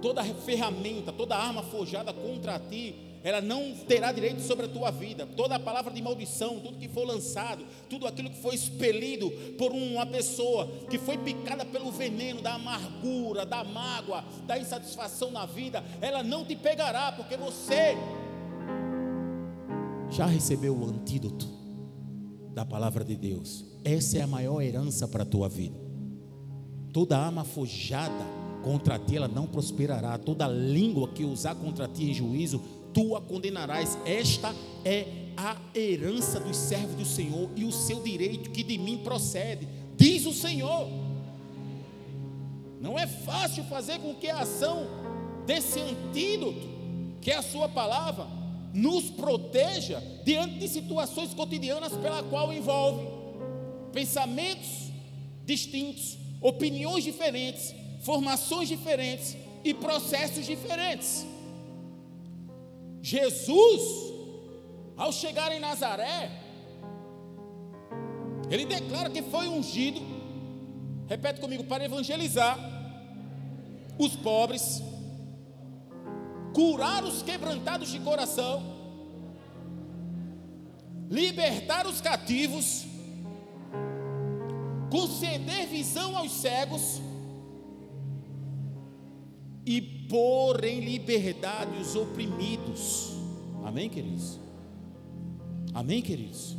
Toda 0.00 0.24
ferramenta, 0.24 1.12
toda 1.12 1.36
arma 1.36 1.62
forjada 1.62 2.12
contra 2.12 2.58
ti 2.58 3.12
ela 3.24 3.40
não 3.40 3.72
terá 3.86 4.10
direito 4.10 4.40
sobre 4.42 4.66
a 4.66 4.68
tua 4.68 4.90
vida. 4.90 5.26
Toda 5.26 5.58
palavra 5.58 5.92
de 5.92 6.02
maldição, 6.02 6.58
tudo 6.58 6.78
que 6.78 6.88
for 6.88 7.06
lançado, 7.06 7.64
tudo 7.88 8.06
aquilo 8.06 8.30
que 8.30 8.40
foi 8.40 8.54
expelido 8.54 9.30
por 9.56 9.72
uma 9.72 10.04
pessoa 10.04 10.66
que 10.90 10.98
foi 10.98 11.16
picada 11.18 11.64
pelo 11.64 11.92
veneno 11.92 12.42
da 12.42 12.54
amargura, 12.54 13.46
da 13.46 13.62
mágoa, 13.62 14.24
da 14.46 14.58
insatisfação 14.58 15.30
na 15.30 15.46
vida, 15.46 15.84
ela 16.00 16.22
não 16.22 16.44
te 16.44 16.56
pegará, 16.56 17.12
porque 17.12 17.36
você 17.36 17.96
já 20.10 20.26
recebeu 20.26 20.76
o 20.76 20.84
antídoto 20.84 21.48
da 22.52 22.64
palavra 22.64 23.04
de 23.04 23.16
Deus. 23.16 23.64
Essa 23.84 24.18
é 24.18 24.22
a 24.22 24.26
maior 24.26 24.60
herança 24.60 25.06
para 25.06 25.22
a 25.22 25.26
tua 25.26 25.48
vida. 25.48 25.91
Toda 26.92 27.18
arma 27.18 27.44
forjada 27.44 28.24
contra 28.62 28.98
ti, 28.98 29.16
ela 29.16 29.28
não 29.28 29.46
prosperará. 29.46 30.18
Toda 30.18 30.46
língua 30.46 31.08
que 31.08 31.24
usar 31.24 31.54
contra 31.54 31.88
ti 31.88 32.10
em 32.10 32.14
juízo, 32.14 32.60
tu 32.92 33.16
a 33.16 33.20
condenarás. 33.20 33.98
Esta 34.04 34.54
é 34.84 35.06
a 35.36 35.56
herança 35.74 36.38
dos 36.38 36.56
servos 36.56 36.94
do 36.96 37.04
Senhor 37.04 37.48
e 37.56 37.64
o 37.64 37.72
seu 37.72 38.02
direito 38.02 38.50
que 38.50 38.62
de 38.62 38.76
mim 38.78 38.98
procede, 38.98 39.66
diz 39.96 40.26
o 40.26 40.32
Senhor. 40.32 40.88
Não 42.80 42.98
é 42.98 43.06
fácil 43.06 43.64
fazer 43.64 43.98
com 44.00 44.14
que 44.14 44.28
a 44.28 44.40
ação 44.40 44.86
desse 45.46 45.80
antídoto, 45.80 46.68
que 47.20 47.30
é 47.30 47.36
a 47.36 47.42
sua 47.42 47.68
palavra, 47.68 48.26
nos 48.74 49.10
proteja 49.10 50.02
diante 50.24 50.58
de 50.58 50.68
situações 50.68 51.32
cotidianas 51.34 51.92
pela 51.94 52.22
qual 52.24 52.52
envolve 52.52 53.06
pensamentos 53.92 54.90
distintos, 55.44 56.16
opiniões 56.42 57.04
diferentes, 57.04 57.74
formações 58.00 58.68
diferentes 58.68 59.36
e 59.64 59.72
processos 59.72 60.44
diferentes. 60.44 61.24
Jesus, 63.00 63.82
ao 64.96 65.12
chegar 65.12 65.52
em 65.52 65.60
Nazaré, 65.60 66.30
ele 68.50 68.66
declara 68.66 69.08
que 69.08 69.22
foi 69.22 69.48
ungido, 69.48 70.00
repete 71.08 71.40
comigo, 71.40 71.64
para 71.64 71.84
evangelizar 71.84 72.58
os 73.98 74.14
pobres, 74.16 74.82
curar 76.52 77.02
os 77.04 77.22
quebrantados 77.22 77.88
de 77.90 77.98
coração, 78.00 78.62
libertar 81.08 81.86
os 81.86 82.00
cativos, 82.00 82.84
conceder 84.92 85.66
visão 85.68 86.14
aos 86.18 86.30
cegos 86.30 87.00
e 89.64 89.80
pôr 89.80 90.62
em 90.64 90.80
liberdade 90.80 91.78
os 91.78 91.96
oprimidos. 91.96 93.12
Amém, 93.64 93.88
queridos? 93.88 94.38
Amém, 95.72 96.02
queridos? 96.02 96.54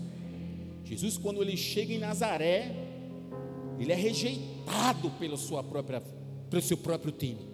Jesus, 0.84 1.16
quando 1.16 1.44
ele 1.44 1.56
chega 1.56 1.94
em 1.94 2.00
Nazaré, 2.00 2.76
ele 3.80 3.92
é 3.92 3.96
rejeitado 3.96 5.12
pela 5.20 5.38
sua 5.38 5.64
própria, 5.64 6.02
pelo 6.50 6.62
seu 6.64 6.78
próprio 6.78 7.12
time. 7.12 7.48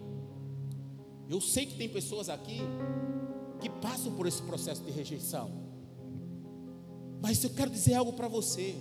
Eu 1.29 1.41
sei 1.41 1.65
que 1.65 1.75
tem 1.75 1.89
pessoas 1.89 2.29
aqui 2.29 2.61
que 3.59 3.69
passam 3.69 4.13
por 4.15 4.25
esse 4.25 4.41
processo 4.43 4.81
de 4.81 4.91
rejeição. 4.91 5.51
Mas 7.21 7.43
eu 7.43 7.49
quero 7.49 7.69
dizer 7.69 7.95
algo 7.95 8.13
para 8.13 8.29
você. 8.29 8.77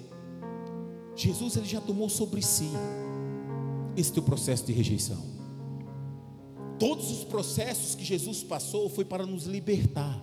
Jesus 1.19 1.57
ele 1.57 1.67
já 1.67 1.81
tomou 1.81 2.09
sobre 2.09 2.41
si 2.41 2.71
esse 3.97 4.13
teu 4.13 4.23
processo 4.23 4.65
de 4.65 4.73
rejeição. 4.73 5.21
Todos 6.79 7.11
os 7.11 7.25
processos 7.25 7.97
que 7.97 8.05
Jesus 8.05 8.45
passou 8.45 8.89
foi 8.89 9.05
para 9.05 9.27
nos 9.27 9.45
libertar. 9.45 10.23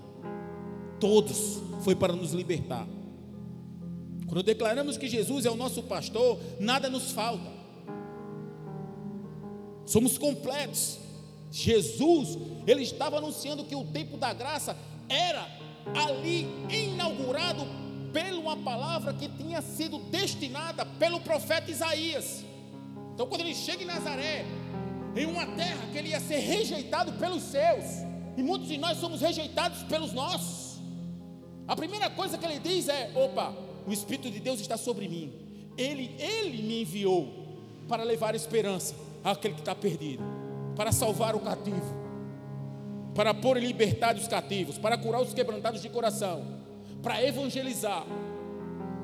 Todos 0.99 1.61
foi 1.81 1.95
para 1.95 2.13
nos 2.13 2.31
libertar. 2.31 2.87
Quando 4.25 4.43
declaramos 4.43 4.97
que 4.97 5.07
Jesus 5.07 5.45
é 5.45 5.51
o 5.51 5.55
nosso 5.57 5.83
pastor, 5.83 6.39
nada 6.59 6.89
nos 6.89 7.11
falta. 7.11 7.51
Somos 9.85 10.17
completos. 10.17 10.97
Jesus, 11.51 12.37
ele 12.65 12.83
estava 12.83 13.17
anunciando 13.17 13.65
que 13.65 13.75
o 13.75 13.83
tempo 13.83 14.17
da 14.17 14.33
graça 14.33 14.77
era 15.09 15.45
ali 15.93 16.47
inaugurado 16.69 17.84
pela 18.15 18.39
uma 18.39 18.55
palavra 18.55 19.11
que 19.11 19.27
tinha 19.27 19.61
sido 19.61 19.99
destinada 20.09 20.85
pelo 20.85 21.19
profeta 21.19 21.69
Isaías. 21.69 22.45
Então, 23.13 23.27
quando 23.27 23.41
ele 23.41 23.53
chega 23.53 23.83
em 23.83 23.85
Nazaré, 23.85 24.45
em 25.17 25.25
uma 25.25 25.45
terra 25.47 25.85
que 25.91 25.97
ele 25.97 26.09
ia 26.09 26.21
ser 26.21 26.37
rejeitado 26.37 27.11
pelos 27.19 27.43
seus, 27.43 27.83
e 28.37 28.41
muitos 28.41 28.69
de 28.69 28.77
nós 28.77 28.99
somos 28.99 29.19
rejeitados 29.19 29.83
pelos 29.83 30.13
nossos. 30.13 30.79
A 31.67 31.75
primeira 31.75 32.09
coisa 32.09 32.37
que 32.37 32.45
ele 32.45 32.57
diz 32.57 32.87
é: 32.87 33.11
opa, 33.15 33.53
o 33.85 33.91
Espírito 33.91 34.31
de 34.31 34.39
Deus 34.39 34.61
está 34.61 34.77
sobre 34.77 35.09
mim. 35.09 35.33
Ele, 35.77 36.15
ele 36.17 36.63
me 36.63 36.83
enviou 36.83 37.27
para 37.85 38.03
levar 38.03 38.33
esperança 38.33 38.95
àquele 39.25 39.55
que 39.55 39.59
está 39.59 39.75
perdido, 39.75 40.23
para 40.73 40.93
salvar 40.93 41.35
o 41.35 41.41
cativo, 41.41 41.93
para 43.13 43.33
pôr 43.33 43.57
em 43.57 43.67
liberdade 43.67 44.21
os 44.21 44.27
cativos, 44.29 44.77
para 44.77 44.97
curar 44.97 45.21
os 45.21 45.33
quebrantados 45.33 45.81
de 45.81 45.89
coração, 45.89 46.54
para 47.05 47.23
evangelizar 47.23 48.03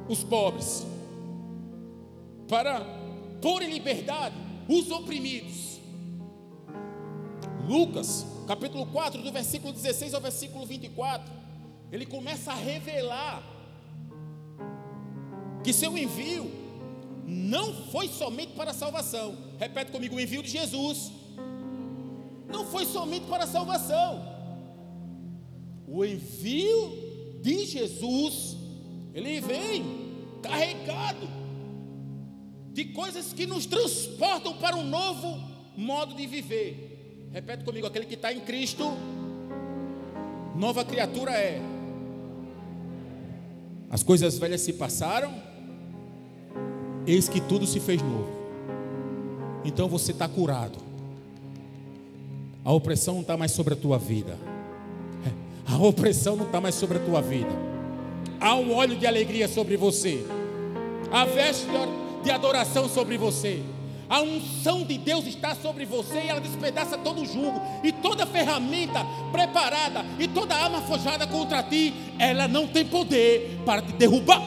os 0.09 0.23
pobres, 0.23 0.83
para 2.47 2.81
pôr 3.39 3.61
em 3.61 3.71
liberdade 3.71 4.35
os 4.67 4.89
oprimidos. 4.89 5.79
Lucas, 7.67 8.25
capítulo 8.47 8.87
4, 8.87 9.21
do 9.21 9.31
versículo 9.31 9.71
16 9.71 10.15
ao 10.15 10.19
versículo 10.19 10.65
24, 10.65 11.31
ele 11.91 12.07
começa 12.07 12.51
a 12.51 12.55
revelar 12.55 13.43
que 15.63 15.71
seu 15.71 15.95
envio 15.95 16.51
não 17.23 17.71
foi 17.91 18.07
somente 18.07 18.53
para 18.53 18.71
a 18.71 18.73
salvação. 18.73 19.37
Repete 19.59 19.91
comigo: 19.91 20.15
o 20.15 20.19
envio 20.19 20.41
de 20.41 20.49
Jesus 20.49 21.11
não 22.51 22.65
foi 22.65 22.83
somente 22.83 23.27
para 23.27 23.43
a 23.43 23.47
salvação. 23.47 24.25
O 25.87 26.03
envio 26.03 27.00
de 27.41 27.65
Jesus, 27.65 28.57
ele 29.13 29.41
vem 29.41 29.83
carregado 30.41 31.27
de 32.71 32.85
coisas 32.85 33.33
que 33.33 33.45
nos 33.45 33.65
transportam 33.65 34.57
para 34.57 34.75
um 34.75 34.83
novo 34.83 35.39
modo 35.75 36.15
de 36.15 36.25
viver. 36.25 37.29
Repete 37.31 37.63
comigo: 37.63 37.87
aquele 37.87 38.05
que 38.05 38.15
está 38.15 38.31
em 38.31 38.39
Cristo, 38.41 38.91
nova 40.55 40.85
criatura 40.85 41.31
é. 41.31 41.61
As 43.89 44.03
coisas 44.03 44.37
velhas 44.37 44.61
se 44.61 44.73
passaram 44.73 45.51
eis 47.05 47.27
que 47.27 47.41
tudo 47.41 47.65
se 47.65 47.79
fez 47.79 48.01
novo. 48.01 48.29
Então 49.63 49.87
você 49.87 50.11
está 50.11 50.27
curado. 50.27 50.77
A 52.63 52.71
opressão 52.71 53.15
não 53.15 53.21
está 53.21 53.35
mais 53.35 53.51
sobre 53.51 53.73
a 53.73 53.77
tua 53.77 53.97
vida. 53.97 54.37
A 55.71 55.77
opressão 55.77 56.35
não 56.35 56.45
está 56.45 56.59
mais 56.59 56.75
sobre 56.75 56.97
a 56.97 57.01
tua 57.01 57.21
vida. 57.21 57.49
Há 58.39 58.55
um 58.55 58.75
óleo 58.75 58.97
de 58.97 59.07
alegria 59.07 59.47
sobre 59.47 59.77
você. 59.77 60.25
Há 61.09 61.23
veste 61.23 61.65
de 62.23 62.29
adoração 62.29 62.89
sobre 62.89 63.17
você. 63.17 63.63
A 64.09 64.19
unção 64.21 64.83
de 64.83 64.97
Deus 64.97 65.25
está 65.25 65.55
sobre 65.55 65.85
você 65.85 66.23
e 66.25 66.27
ela 66.27 66.41
despedaça 66.41 66.97
todo 66.97 67.21
o 67.21 67.25
jugo 67.25 67.61
e 67.81 67.93
toda 67.93 68.25
ferramenta 68.25 68.99
preparada 69.31 70.03
e 70.19 70.27
toda 70.27 70.53
arma 70.53 70.81
forjada 70.81 71.25
contra 71.25 71.63
ti, 71.63 71.93
ela 72.19 72.45
não 72.45 72.67
tem 72.67 72.85
poder 72.85 73.61
para 73.65 73.81
te 73.81 73.93
derrubar. 73.93 74.41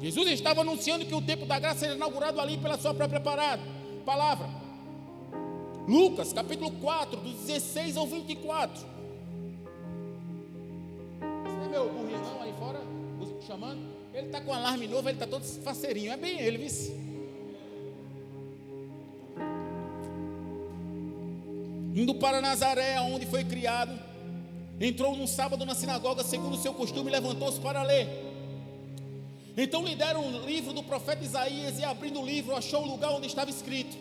Jesus 0.00 0.28
estava 0.30 0.62
anunciando 0.62 1.04
que 1.04 1.14
o 1.14 1.22
tempo 1.22 1.46
da 1.46 1.60
graça 1.60 1.86
era 1.86 1.94
inaugurado 1.94 2.40
ali 2.40 2.58
pela 2.58 2.76
sua 2.76 2.92
própria 2.92 3.20
parada, 3.20 3.62
palavra. 4.04 4.67
Lucas, 5.88 6.34
capítulo 6.34 6.70
4, 6.70 7.18
do 7.18 7.32
16 7.32 7.96
ao 7.96 8.06
24. 8.06 8.78
Você 11.18 11.64
é 11.64 11.68
meu 11.70 11.88
burrinho 11.88 12.42
aí 12.42 12.52
fora, 12.58 12.82
chamando? 13.46 13.80
Ele 14.12 14.26
está 14.26 14.38
com 14.42 14.52
alarme 14.52 14.86
novo, 14.86 15.08
ele 15.08 15.16
está 15.16 15.26
todo 15.26 15.42
faceirinho. 15.62 16.12
É 16.12 16.16
bem 16.18 16.38
ele, 16.40 16.58
vice. 16.58 16.92
Indo 21.94 22.14
para 22.16 22.42
Nazaré, 22.42 23.00
onde 23.00 23.24
foi 23.24 23.42
criado, 23.42 23.98
entrou 24.78 25.16
num 25.16 25.26
sábado 25.26 25.64
na 25.64 25.74
sinagoga, 25.74 26.22
segundo 26.22 26.52
o 26.52 26.58
seu 26.58 26.74
costume, 26.74 27.10
levantou-se 27.10 27.58
para 27.60 27.82
ler. 27.82 28.06
Então 29.56 29.82
lhe 29.86 29.96
deram 29.96 30.22
um 30.22 30.44
livro 30.44 30.74
do 30.74 30.82
profeta 30.82 31.24
Isaías 31.24 31.78
e 31.78 31.84
abrindo 31.84 32.20
o 32.20 32.26
livro 32.26 32.54
achou 32.54 32.82
o 32.82 32.86
lugar 32.86 33.10
onde 33.12 33.26
estava 33.26 33.48
escrito: 33.48 33.96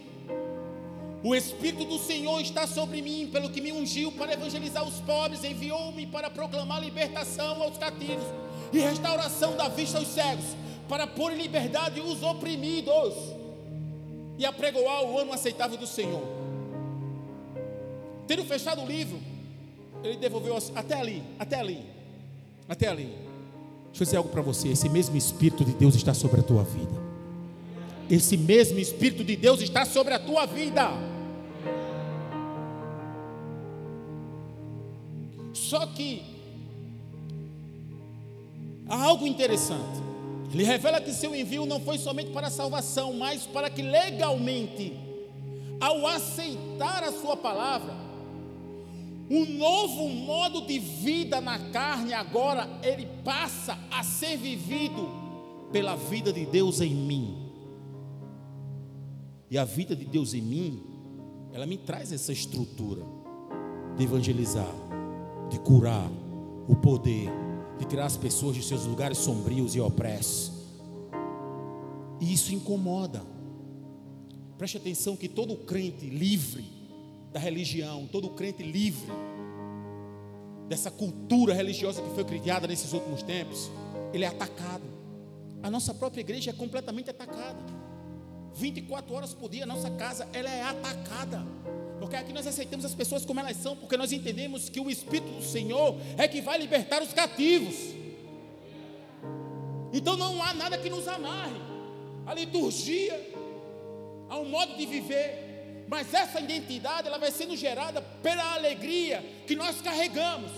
O 1.24 1.36
Espírito 1.36 1.84
do 1.84 1.98
Senhor 1.98 2.40
está 2.42 2.68
sobre 2.68 3.02
mim, 3.02 3.28
pelo 3.32 3.50
que 3.50 3.60
me 3.60 3.72
ungiu 3.72 4.12
para 4.12 4.34
evangelizar 4.34 4.88
os 4.88 5.00
pobres, 5.00 5.44
enviou-me 5.44 6.06
para 6.06 6.30
proclamar 6.30 6.82
libertação 6.82 7.62
aos 7.62 7.78
cativos 7.78 8.26
e 8.72 8.80
restauração 8.80 9.56
da 9.56 9.68
vista 9.68 9.98
aos 9.98 10.08
cegos, 10.08 10.46
para 10.88 11.08
pôr 11.08 11.34
em 11.34 11.38
liberdade 11.38 12.00
os 12.00 12.22
oprimidos 12.22 13.14
e 14.38 14.46
apregoar 14.46 15.04
o 15.04 15.18
ano 15.18 15.34
aceitável 15.34 15.78
do 15.78 15.88
Senhor. 15.88 16.22
Tendo 18.28 18.44
fechado 18.46 18.82
o 18.82 18.86
livro, 18.86 19.20
ele 20.04 20.18
devolveu 20.18 20.56
até 20.76 20.96
ali, 20.96 21.24
até 21.40 21.60
ali, 21.60 21.84
até 22.70 22.88
ali. 22.88 23.16
Deixa 23.88 24.04
eu 24.04 24.06
dizer 24.06 24.18
algo 24.18 24.30
para 24.30 24.42
você: 24.42 24.68
esse 24.70 24.88
mesmo 24.88 25.18
Espírito 25.18 25.66
de 25.66 25.74
Deus 25.74 25.96
está 25.96 26.14
sobre 26.14 26.42
a 26.42 26.44
tua 26.44 26.64
vida. 26.64 27.07
Esse 28.10 28.38
mesmo 28.38 28.80
Espírito 28.80 29.24
de 29.24 29.36
Deus 29.36 29.62
está 29.62 29.86
sobre 29.86 30.14
a 30.14 30.20
tua 30.20 30.46
vida. 30.46 30.90
Só 35.54 35.86
que 35.88 36.24
há 38.88 39.04
algo 39.04 39.28
interessante. 39.28 40.08
Ele 40.54 40.64
revela 40.64 41.02
que 41.02 41.12
seu 41.12 41.36
envio 41.36 41.66
não 41.66 41.80
foi 41.82 41.98
somente 41.98 42.32
para 42.32 42.48
a 42.48 42.50
salvação, 42.52 43.14
mas 43.14 43.46
para 43.46 43.70
que 43.70 43.82
legalmente, 43.82 44.94
ao 45.80 46.08
aceitar 46.08 47.04
a 47.04 47.12
sua 47.12 47.36
palavra, 47.36 47.94
um 49.30 49.46
novo 49.58 50.08
modo 50.08 50.62
de 50.66 50.80
vida 50.80 51.42
na 51.42 51.60
carne 51.60 52.14
agora 52.14 52.70
ele 52.82 53.06
passa 53.26 53.78
a 53.92 54.02
ser 54.02 54.38
vivido 54.38 55.10
pela 55.70 55.98
vida 55.98 56.32
de 56.32 56.46
Deus 56.46 56.80
em 56.80 56.96
mim. 56.96 57.47
E 59.50 59.58
a 59.58 59.64
vida 59.64 59.96
de 59.96 60.06
Deus 60.06 60.34
em 60.34 60.42
mim, 60.42 60.84
ela 61.54 61.66
me 61.66 61.78
traz 61.78 62.12
essa 62.12 62.32
estrutura 62.32 63.04
de 63.96 64.04
evangelizar, 64.04 64.74
de 65.50 65.60
curar, 65.60 66.12
o 66.68 66.76
poder 66.76 67.30
de 67.78 67.86
tirar 67.86 68.06
as 68.06 68.18
pessoas 68.18 68.56
de 68.56 68.64
seus 68.64 68.86
lugares 68.86 69.18
sombrios 69.18 69.76
e 69.76 69.80
opressos. 69.80 70.52
E 72.20 72.34
isso 72.34 72.54
incomoda. 72.54 73.24
Preste 74.58 74.78
atenção 74.78 75.16
que 75.16 75.30
todo 75.30 75.56
crente 75.56 76.08
livre 76.10 76.66
da 77.32 77.40
religião, 77.40 78.08
todo 78.08 78.30
crente 78.30 78.64
livre 78.64 79.12
dessa 80.68 80.90
cultura 80.90 81.54
religiosa 81.54 82.02
que 82.02 82.10
foi 82.10 82.26
criada 82.26 82.68
nesses 82.68 82.92
últimos 82.92 83.22
tempos, 83.22 83.70
ele 84.12 84.26
é 84.26 84.28
atacado. 84.28 84.84
A 85.62 85.70
nossa 85.70 85.94
própria 85.94 86.22
igreja 86.22 86.50
é 86.50 86.54
completamente 86.54 87.10
atacada. 87.10 87.64
24 88.58 89.14
horas 89.14 89.34
por 89.34 89.50
dia, 89.50 89.66
nossa 89.66 89.90
casa 89.92 90.28
ela 90.34 90.50
é 90.50 90.64
atacada. 90.64 91.46
Porque 92.00 92.16
aqui 92.16 92.34
nós 92.34 92.48
aceitamos 92.48 92.86
as 92.86 92.96
pessoas 92.96 93.26
como 93.26 93.40
elas 93.40 93.58
são, 93.58 93.76
porque 93.76 93.96
nós 93.96 94.12
entendemos 94.12 94.70
que 94.70 94.80
o 94.80 94.90
Espírito 94.90 95.30
do 95.30 95.44
Senhor 95.44 95.96
é 96.18 96.28
que 96.28 96.42
vai 96.42 96.58
libertar 96.58 97.02
os 97.02 97.14
cativos. 97.14 97.76
Então 99.94 100.18
não 100.18 100.42
há 100.42 100.54
nada 100.54 100.78
que 100.78 100.90
nos 100.90 101.08
amarre. 101.08 101.60
A 102.26 102.34
liturgia, 102.34 103.34
há 104.30 104.38
um 104.38 104.50
modo 104.50 104.76
de 104.76 104.86
viver, 104.86 105.86
mas 105.88 106.14
essa 106.14 106.40
identidade 106.40 107.08
ela 107.08 107.18
vai 107.18 107.32
sendo 107.32 107.56
gerada 107.56 108.02
pela 108.22 108.54
alegria 108.54 109.24
que 109.46 109.56
nós 109.56 109.82
carregamos, 109.82 110.52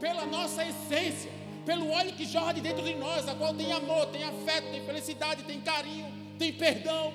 pela 0.00 0.26
nossa 0.26 0.64
essência, 0.66 1.30
pelo 1.64 1.90
óleo 1.90 2.12
que 2.12 2.26
jorra 2.26 2.52
de 2.52 2.60
dentro 2.60 2.82
de 2.82 2.94
nós, 2.94 3.28
a 3.28 3.34
qual 3.34 3.54
tem 3.54 3.72
amor, 3.72 4.06
tem 4.06 4.24
afeto, 4.24 4.70
tem 4.70 4.84
felicidade, 4.84 5.44
tem 5.44 5.60
carinho, 5.60 6.12
tem 6.38 6.52
perdão. 6.52 7.12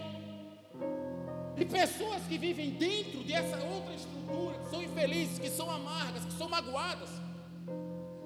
E 1.60 1.66
pessoas 1.66 2.24
que 2.24 2.38
vivem 2.38 2.72
dentro 2.72 3.24
dessa 3.24 3.58
outra 3.58 3.94
estrutura, 3.94 4.58
que 4.60 4.70
são 4.70 4.82
infelizes, 4.82 5.40
que 5.40 5.50
são 5.50 5.70
amargas, 5.70 6.24
que 6.24 6.34
são 6.34 6.48
magoadas, 6.48 7.10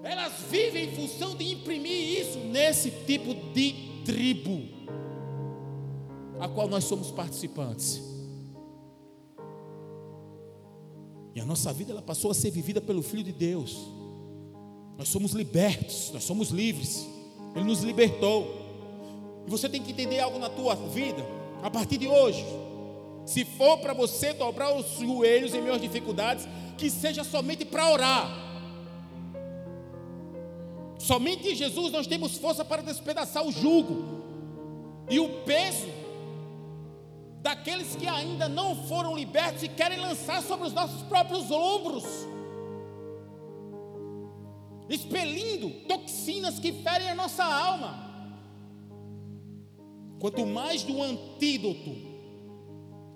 elas 0.03 0.33
vivem 0.51 0.89
em 0.89 0.95
função 0.95 1.35
de 1.35 1.51
imprimir 1.51 2.19
isso 2.19 2.37
nesse 2.39 2.91
tipo 2.91 3.33
de 3.53 3.73
tribo, 4.05 4.61
a 6.39 6.47
qual 6.47 6.67
nós 6.67 6.83
somos 6.83 7.09
participantes. 7.09 8.01
E 11.33 11.39
a 11.39 11.45
nossa 11.45 11.73
vida 11.73 11.91
ela 11.91 12.01
passou 12.01 12.29
a 12.29 12.33
ser 12.33 12.51
vivida 12.51 12.79
pelo 12.79 13.01
Filho 13.01 13.23
de 13.23 13.31
Deus. 13.31 13.75
Nós 14.97 15.07
somos 15.07 15.31
libertos, 15.31 16.11
nós 16.13 16.23
somos 16.23 16.49
livres. 16.49 17.07
Ele 17.55 17.65
nos 17.65 17.81
libertou. 17.81 18.45
E 19.47 19.49
você 19.49 19.67
tem 19.67 19.81
que 19.81 19.91
entender 19.91 20.19
algo 20.19 20.37
na 20.37 20.49
tua 20.49 20.75
vida 20.75 21.25
a 21.63 21.71
partir 21.71 21.97
de 21.97 22.07
hoje. 22.07 22.45
Se 23.25 23.45
for 23.45 23.77
para 23.77 23.93
você 23.93 24.33
dobrar 24.33 24.75
os 24.75 24.97
joelhos 24.99 25.53
em 25.53 25.69
às 25.69 25.81
dificuldades, 25.81 26.47
que 26.77 26.89
seja 26.89 27.23
somente 27.23 27.63
para 27.65 27.89
orar. 27.89 28.43
Somente 30.97 31.49
em 31.49 31.55
Jesus 31.55 31.91
nós 31.91 32.07
temos 32.07 32.37
força 32.37 32.63
para 32.63 32.81
despedaçar 32.81 33.45
o 33.45 33.51
jugo 33.51 34.21
e 35.09 35.19
o 35.19 35.29
peso 35.43 35.87
daqueles 37.41 37.95
que 37.95 38.07
ainda 38.07 38.47
não 38.47 38.75
foram 38.87 39.15
libertos 39.15 39.63
e 39.63 39.67
querem 39.67 39.99
lançar 39.99 40.41
sobre 40.41 40.65
os 40.65 40.73
nossos 40.73 41.01
próprios 41.03 41.51
ombros, 41.51 42.05
expelindo 44.89 45.69
toxinas 45.87 46.57
que 46.57 46.71
ferem 46.71 47.09
a 47.09 47.15
nossa 47.15 47.43
alma. 47.43 48.01
Quanto 50.19 50.45
mais 50.45 50.83
do 50.83 51.01
antídoto, 51.01 52.12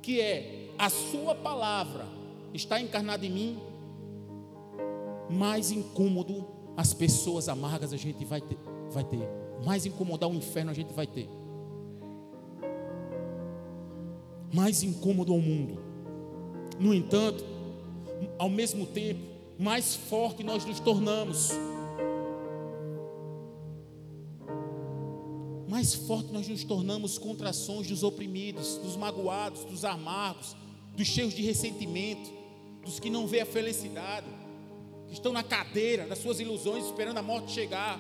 que 0.08 0.22
é 0.22 0.70
a 0.78 0.90
Sua 0.90 1.36
palavra, 1.36 2.08
está 2.54 2.80
encarnada 2.80 3.26
em 3.26 3.30
mim, 3.30 3.60
mais 5.30 5.70
incômodo 5.70 6.48
as 6.78 6.94
pessoas 6.94 7.50
amargas 7.50 7.92
a 7.92 7.98
gente 7.98 8.24
vai 8.24 8.40
ter, 8.40 8.58
vai 8.90 9.04
ter. 9.04 9.28
mais 9.66 9.86
incomodar 9.86 10.30
o 10.30 10.34
inferno 10.34 10.72
a 10.72 10.74
gente 10.74 10.94
vai 10.94 11.06
ter 11.06 11.28
mais 14.54 14.82
incômodo 14.82 15.34
ao 15.34 15.40
mundo. 15.40 15.78
No 16.80 16.94
entanto, 16.94 17.44
ao 18.40 18.50
mesmo 18.50 18.86
tempo, 18.86 19.20
mais 19.60 19.94
forte 19.94 20.42
nós 20.42 20.64
nos 20.64 20.80
tornamos. 20.80 21.52
Mais 25.68 25.94
forte 25.94 26.32
nós 26.32 26.48
nos 26.48 26.64
tornamos 26.64 27.18
contra 27.18 27.50
ações 27.50 27.88
dos 27.88 28.02
oprimidos, 28.02 28.78
dos 28.78 28.96
magoados, 28.96 29.66
dos 29.66 29.84
amargos, 29.84 30.56
dos 30.96 31.06
cheios 31.06 31.34
de 31.34 31.42
ressentimento, 31.42 32.32
dos 32.86 33.00
que 33.00 33.10
não 33.10 33.28
vê 33.28 33.42
a 33.42 33.46
felicidade, 33.46 34.28
que 35.08 35.14
estão 35.14 35.34
na 35.34 35.44
cadeira 35.44 36.08
das 36.08 36.20
suas 36.20 36.40
ilusões 36.40 36.86
esperando 36.86 37.18
a 37.18 37.22
morte 37.22 37.52
chegar. 37.52 38.00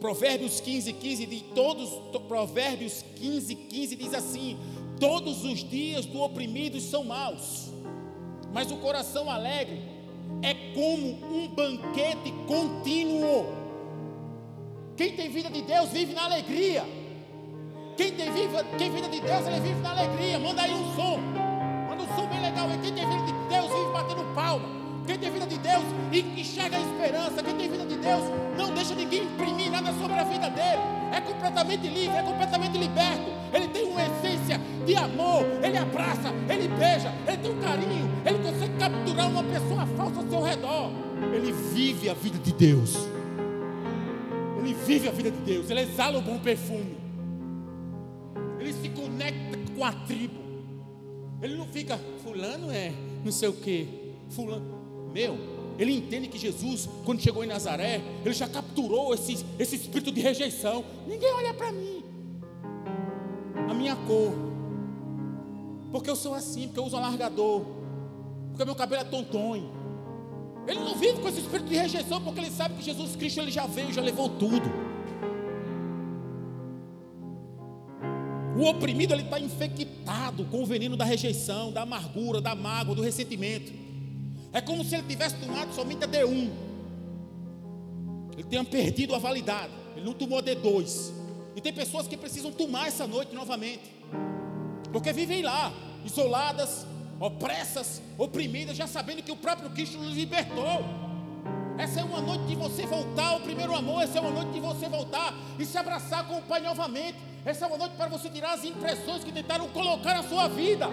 Provérbios 0.00 0.58
15, 0.60 0.94
15 0.94 1.26
de 1.26 1.40
todos, 1.54 1.90
Provérbios 2.26 3.04
15, 3.16 3.54
15 3.54 3.96
diz 3.96 4.14
assim: 4.14 4.58
Todos 4.98 5.44
os 5.44 5.62
dias 5.62 6.06
do 6.06 6.22
oprimido 6.22 6.80
são 6.80 7.04
maus, 7.04 7.70
mas 8.54 8.70
o 8.70 8.78
coração 8.78 9.30
alegre 9.30 9.82
é 10.42 10.54
como 10.72 11.08
um 11.34 11.48
banquete 11.48 12.32
contínuo. 12.46 13.59
Quem 15.00 15.12
tem 15.12 15.30
vida 15.30 15.48
de 15.48 15.62
Deus 15.62 15.88
vive 15.88 16.12
na 16.12 16.24
alegria. 16.24 16.84
Quem 17.96 18.12
tem 18.12 18.30
vida, 18.30 18.62
quem 18.76 18.90
vida 18.92 19.08
de 19.08 19.18
Deus, 19.18 19.46
ele 19.46 19.60
vive 19.60 19.80
na 19.80 19.92
alegria. 19.92 20.38
Manda 20.38 20.60
aí 20.60 20.74
um 20.74 20.94
som. 20.94 21.16
Manda 21.88 22.02
um 22.02 22.14
som 22.14 22.26
bem 22.26 22.42
legal. 22.42 22.68
quem 22.82 22.92
tem 22.92 23.08
vida 23.08 23.24
de 23.24 23.32
Deus 23.48 23.72
vive 23.72 23.92
batendo 23.94 24.34
palma. 24.34 24.68
Quem 25.06 25.18
tem 25.18 25.30
vida 25.30 25.46
de 25.46 25.56
Deus 25.56 25.84
e 26.12 26.20
enxerga 26.42 26.76
a 26.76 26.80
esperança, 26.80 27.42
quem 27.42 27.56
tem 27.56 27.70
vida 27.70 27.86
de 27.86 27.96
Deus, 27.96 28.24
não 28.58 28.74
deixa 28.74 28.94
ninguém 28.94 29.22
imprimir 29.22 29.70
nada 29.70 29.90
sobre 29.94 30.18
a 30.18 30.24
vida 30.24 30.50
dele. 30.50 30.82
É 31.16 31.20
completamente 31.22 31.88
livre, 31.88 32.18
é 32.18 32.22
completamente 32.22 32.76
liberto. 32.76 33.30
Ele 33.54 33.68
tem 33.68 33.84
uma 33.84 34.02
essência 34.02 34.60
de 34.84 34.96
amor, 34.96 35.46
ele 35.62 35.78
abraça, 35.78 36.28
ele 36.46 36.68
beija, 36.68 37.10
ele 37.26 37.38
tem 37.38 37.50
um 37.50 37.60
carinho, 37.62 38.10
ele 38.26 38.38
consegue 38.38 38.76
capturar 38.78 39.30
uma 39.30 39.44
pessoa 39.44 39.86
falsa 39.96 40.20
ao 40.20 40.28
seu 40.28 40.42
redor. 40.42 40.90
Ele 41.32 41.52
vive 41.52 42.10
a 42.10 42.12
vida 42.12 42.38
de 42.38 42.52
Deus. 42.52 43.09
Ele 44.70 44.78
vive 44.86 45.08
a 45.08 45.10
vida 45.10 45.32
de 45.32 45.38
Deus, 45.38 45.68
ele 45.68 45.80
exala 45.80 46.18
o 46.18 46.22
bom 46.22 46.38
perfume. 46.38 46.96
Ele 48.60 48.72
se 48.72 48.88
conecta 48.90 49.58
com 49.74 49.84
a 49.84 49.90
tribo. 49.92 50.38
Ele 51.42 51.56
não 51.56 51.66
fica, 51.66 51.98
fulano 52.22 52.70
é 52.70 52.92
não 53.24 53.32
sei 53.32 53.48
o 53.48 53.52
que, 53.52 54.14
fulano. 54.28 55.10
Meu, 55.12 55.36
ele 55.76 55.92
entende 55.92 56.28
que 56.28 56.38
Jesus, 56.38 56.88
quando 57.04 57.20
chegou 57.20 57.42
em 57.42 57.48
Nazaré, 57.48 58.00
ele 58.24 58.32
já 58.32 58.48
capturou 58.48 59.12
esse, 59.12 59.44
esse 59.58 59.74
espírito 59.74 60.12
de 60.12 60.20
rejeição. 60.20 60.84
Ninguém 61.04 61.32
olha 61.32 61.52
para 61.52 61.72
mim, 61.72 62.04
a 63.68 63.74
minha 63.74 63.96
cor, 63.96 64.32
porque 65.90 66.08
eu 66.08 66.14
sou 66.14 66.32
assim, 66.32 66.68
porque 66.68 66.78
eu 66.78 66.84
uso 66.84 66.96
alargador, 66.96 67.64
porque 68.50 68.64
meu 68.64 68.76
cabelo 68.76 69.02
é 69.02 69.04
tontonho. 69.04 69.79
Ele 70.66 70.80
não 70.80 70.94
vive 70.94 71.20
com 71.20 71.28
esse 71.28 71.40
espírito 71.40 71.68
de 71.68 71.76
rejeição, 71.76 72.20
porque 72.20 72.40
ele 72.40 72.50
sabe 72.50 72.74
que 72.74 72.82
Jesus 72.82 73.16
Cristo 73.16 73.40
ele 73.40 73.50
já 73.50 73.66
veio, 73.66 73.92
já 73.92 74.02
levou 74.02 74.28
tudo. 74.28 74.70
O 78.58 78.64
oprimido 78.64 79.14
ele 79.14 79.22
está 79.22 79.40
infectado 79.40 80.44
com 80.44 80.62
o 80.62 80.66
veneno 80.66 80.96
da 80.96 81.04
rejeição, 81.04 81.72
da 81.72 81.82
amargura, 81.82 82.40
da 82.40 82.54
mágoa, 82.54 82.94
do 82.94 83.02
ressentimento. 83.02 83.72
É 84.52 84.60
como 84.60 84.84
se 84.84 84.94
ele 84.94 85.04
tivesse 85.08 85.36
tomado 85.36 85.72
somente 85.72 86.04
a 86.04 86.08
D1. 86.08 86.50
Ele 88.34 88.42
tenha 88.44 88.64
perdido 88.64 89.14
a 89.14 89.18
validade. 89.18 89.72
Ele 89.96 90.04
não 90.04 90.12
tomou 90.12 90.38
a 90.38 90.42
D2. 90.42 91.12
E 91.56 91.60
tem 91.60 91.72
pessoas 91.72 92.06
que 92.06 92.16
precisam 92.16 92.52
tomar 92.52 92.88
essa 92.88 93.06
noite 93.06 93.34
novamente. 93.34 93.90
Porque 94.92 95.12
vivem 95.12 95.42
lá, 95.42 95.72
isoladas, 96.04 96.86
opressas, 97.20 98.00
oprimidas, 98.16 98.74
já 98.74 98.86
sabendo 98.86 99.22
que 99.22 99.30
o 99.30 99.36
próprio 99.36 99.68
Cristo 99.70 99.98
nos 99.98 100.16
libertou. 100.16 100.82
Essa 101.76 102.00
é 102.00 102.04
uma 102.04 102.20
noite 102.20 102.44
de 102.44 102.54
você 102.54 102.86
voltar 102.86 103.28
ao 103.28 103.40
primeiro 103.40 103.74
amor. 103.74 104.02
Essa 104.02 104.18
é 104.18 104.20
uma 104.22 104.30
noite 104.30 104.52
de 104.52 104.60
você 104.60 104.88
voltar 104.88 105.34
e 105.58 105.66
se 105.66 105.76
abraçar 105.76 106.26
com 106.26 106.38
o 106.38 106.42
Pai 106.42 106.60
novamente. 106.60 107.18
Essa 107.44 107.66
é 107.66 107.68
uma 107.68 107.76
noite 107.76 107.94
para 107.94 108.08
você 108.08 108.30
tirar 108.30 108.54
as 108.54 108.64
impressões 108.64 109.22
que 109.22 109.30
tentaram 109.30 109.68
colocar 109.68 110.14
na 110.14 110.22
sua 110.22 110.48
vida. 110.48 110.88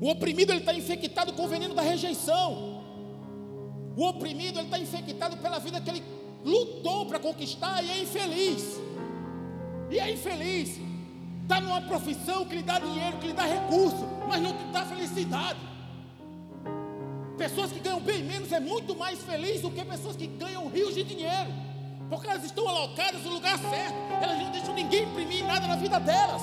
O 0.00 0.10
oprimido 0.10 0.52
ele 0.52 0.60
está 0.60 0.74
infectado 0.74 1.32
com 1.32 1.44
o 1.44 1.48
veneno 1.48 1.74
da 1.74 1.82
rejeição. 1.82 2.82
O 3.96 4.06
oprimido 4.06 4.58
ele 4.58 4.66
está 4.66 4.78
infectado 4.78 5.38
pela 5.38 5.58
vida 5.58 5.80
que 5.80 5.88
ele 5.88 6.02
lutou 6.44 7.06
para 7.06 7.18
conquistar 7.18 7.82
e 7.82 7.90
é 7.90 8.02
infeliz. 8.02 8.78
E 9.90 9.98
é 9.98 10.10
infeliz. 10.12 10.78
Está 11.46 11.60
numa 11.60 11.80
profissão 11.80 12.44
que 12.44 12.56
lhe 12.56 12.62
dá 12.62 12.80
dinheiro, 12.80 13.18
que 13.18 13.28
lhe 13.28 13.32
dá 13.32 13.44
recurso, 13.44 14.04
mas 14.28 14.42
não 14.42 14.52
te 14.52 14.64
dá 14.72 14.84
felicidade. 14.84 15.60
Pessoas 17.38 17.70
que 17.70 17.78
ganham 17.78 18.00
bem 18.00 18.24
menos 18.24 18.50
é 18.50 18.58
muito 18.58 18.96
mais 18.96 19.20
feliz 19.22 19.60
do 19.60 19.70
que 19.70 19.84
pessoas 19.84 20.16
que 20.16 20.26
ganham 20.26 20.68
rios 20.68 20.92
de 20.92 21.04
dinheiro. 21.04 21.48
Porque 22.10 22.26
elas 22.26 22.42
estão 22.42 22.68
alocadas 22.68 23.22
no 23.22 23.34
lugar 23.34 23.56
certo. 23.60 23.94
Elas 24.20 24.38
não 24.40 24.50
deixam 24.50 24.74
ninguém 24.74 25.04
imprimir 25.04 25.46
nada 25.46 25.68
na 25.68 25.76
vida 25.76 26.00
delas. 26.00 26.42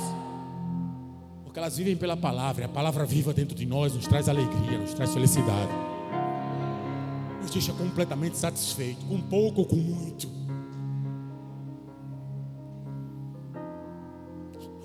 Porque 1.43 1.59
elas 1.59 1.75
vivem 1.75 1.97
pela 1.97 2.15
palavra, 2.15 2.61
e 2.61 2.65
a 2.65 2.69
palavra 2.69 3.05
viva 3.05 3.33
dentro 3.33 3.55
de 3.55 3.65
nós 3.65 3.93
nos 3.93 4.07
traz 4.07 4.29
alegria, 4.29 4.77
nos 4.77 4.93
traz 4.93 5.13
felicidade. 5.13 5.71
Nos 7.41 7.51
deixa 7.51 7.73
completamente 7.73 8.37
satisfeito, 8.37 9.05
com 9.05 9.19
pouco 9.19 9.59
ou 9.59 9.67
com 9.67 9.75
muito. 9.75 10.42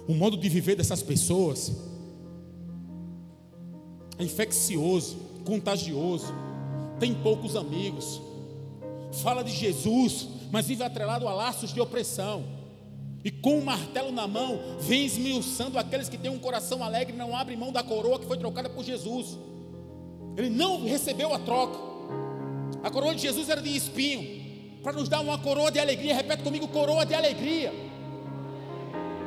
O 0.09 0.14
modo 0.14 0.37
de 0.37 0.49
viver 0.49 0.75
dessas 0.75 1.03
pessoas 1.03 1.71
é 4.18 4.25
infeccioso, 4.25 5.16
contagioso, 5.44 6.33
tem 6.99 7.14
poucos 7.14 7.55
amigos, 7.55 8.21
fala 9.23 9.44
de 9.44 9.53
Jesus, 9.53 10.27
mas 10.51 10.66
vive 10.66 10.83
atrelado 10.83 11.29
a 11.29 11.35
laços 11.35 11.73
de 11.73 11.81
opressão 11.81 12.59
e 13.25 13.31
com 13.31 13.57
o 13.57 13.59
um 13.59 13.64
martelo 13.64 14.11
na 14.11 14.27
mão, 14.27 14.59
vem 14.81 15.05
esmiuçando 15.05 15.79
aqueles 15.79 16.09
que 16.09 16.16
têm 16.16 16.31
um 16.31 16.38
coração 16.38 16.83
alegre 16.83 17.14
e 17.14 17.18
não 17.18 17.37
abrem 17.37 17.59
mão 17.59 17.71
da 17.71 17.83
coroa 17.83 18.18
que 18.18 18.27
foi 18.27 18.38
trocada 18.38 18.71
por 18.71 18.85
Jesus. 18.85 19.38
Ele 20.37 20.49
não 20.49 20.85
recebeu 20.85 21.35
a 21.35 21.38
troca. 21.38 21.79
A 22.83 22.90
coroa 22.90 23.14
de 23.14 23.23
Jesus 23.23 23.49
era 23.49 23.61
de 23.61 23.77
espinho, 23.77 24.81
para 24.83 24.92
nos 24.92 25.09
dar 25.09 25.21
uma 25.21 25.37
coroa 25.37 25.71
de 25.71 25.81
alegria. 25.81 26.14
Repete 26.14 26.42
comigo: 26.42 26.68
coroa 26.68 27.05
de 27.05 27.12
alegria. 27.12 27.88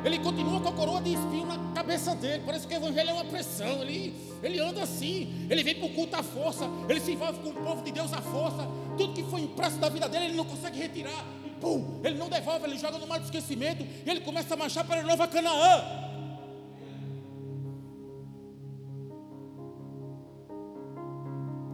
Ele 0.04 0.18
continua 0.18 0.60
com 0.60 0.68
a 0.68 0.72
coroa 0.72 1.00
de 1.00 1.12
espinho 1.12 1.46
na 1.46 1.72
cabeça 1.72 2.14
dele. 2.14 2.42
Parece 2.44 2.66
que 2.66 2.74
o 2.74 2.76
evangelho 2.76 3.10
é 3.10 3.12
uma 3.12 3.24
pressão. 3.24 3.82
Ele, 3.82 4.14
ele 4.42 4.58
anda 4.58 4.82
assim. 4.82 5.46
Ele 5.48 5.62
vem 5.62 5.74
para 5.76 5.86
o 5.86 5.94
culto 5.94 6.16
à 6.16 6.22
força. 6.22 6.68
Ele 6.88 7.00
se 7.00 7.12
envolve 7.12 7.38
com 7.40 7.50
o 7.50 7.54
povo 7.54 7.82
de 7.82 7.92
Deus 7.92 8.12
à 8.12 8.20
força. 8.20 8.66
Tudo 8.96 9.12
que 9.14 9.22
foi 9.24 9.42
impresso 9.42 9.78
da 9.78 9.88
vida 9.88 10.08
dele, 10.08 10.26
ele 10.26 10.36
não 10.36 10.44
consegue 10.44 10.78
retirar. 10.78 11.24
Pum, 11.60 12.00
ele 12.02 12.18
não 12.18 12.28
devolve, 12.28 12.66
ele 12.66 12.76
joga 12.76 12.98
no 12.98 13.06
mar 13.06 13.20
do 13.20 13.24
esquecimento. 13.24 13.86
E 14.04 14.10
ele 14.10 14.20
começa 14.20 14.54
a 14.54 14.56
marchar 14.56 14.84
para 14.84 15.00
a 15.00 15.04
nova 15.04 15.28
Canaã. 15.28 16.02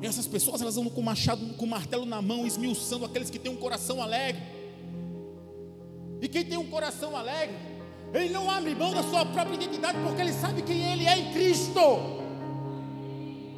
E 0.00 0.06
essas 0.06 0.26
pessoas 0.26 0.60
elas 0.60 0.76
andam 0.76 0.90
com 0.90 1.02
machado, 1.02 1.54
com 1.54 1.66
martelo 1.66 2.04
na 2.04 2.22
mão, 2.22 2.46
esmiuçando 2.46 3.04
aqueles 3.04 3.30
que 3.30 3.38
têm 3.38 3.50
um 3.50 3.56
coração 3.56 4.02
alegre. 4.02 4.42
E 6.20 6.28
quem 6.28 6.44
tem 6.44 6.58
um 6.58 6.66
coração 6.66 7.16
alegre, 7.16 7.56
ele 8.14 8.30
não 8.30 8.50
abre 8.50 8.74
mão 8.74 8.94
da 8.94 9.02
sua 9.02 9.26
própria 9.26 9.54
identidade, 9.54 9.98
porque 10.02 10.20
ele 10.20 10.32
sabe 10.32 10.62
quem 10.62 10.92
ele 10.92 11.06
é 11.06 11.18
em 11.18 11.32
Cristo. 11.32 11.80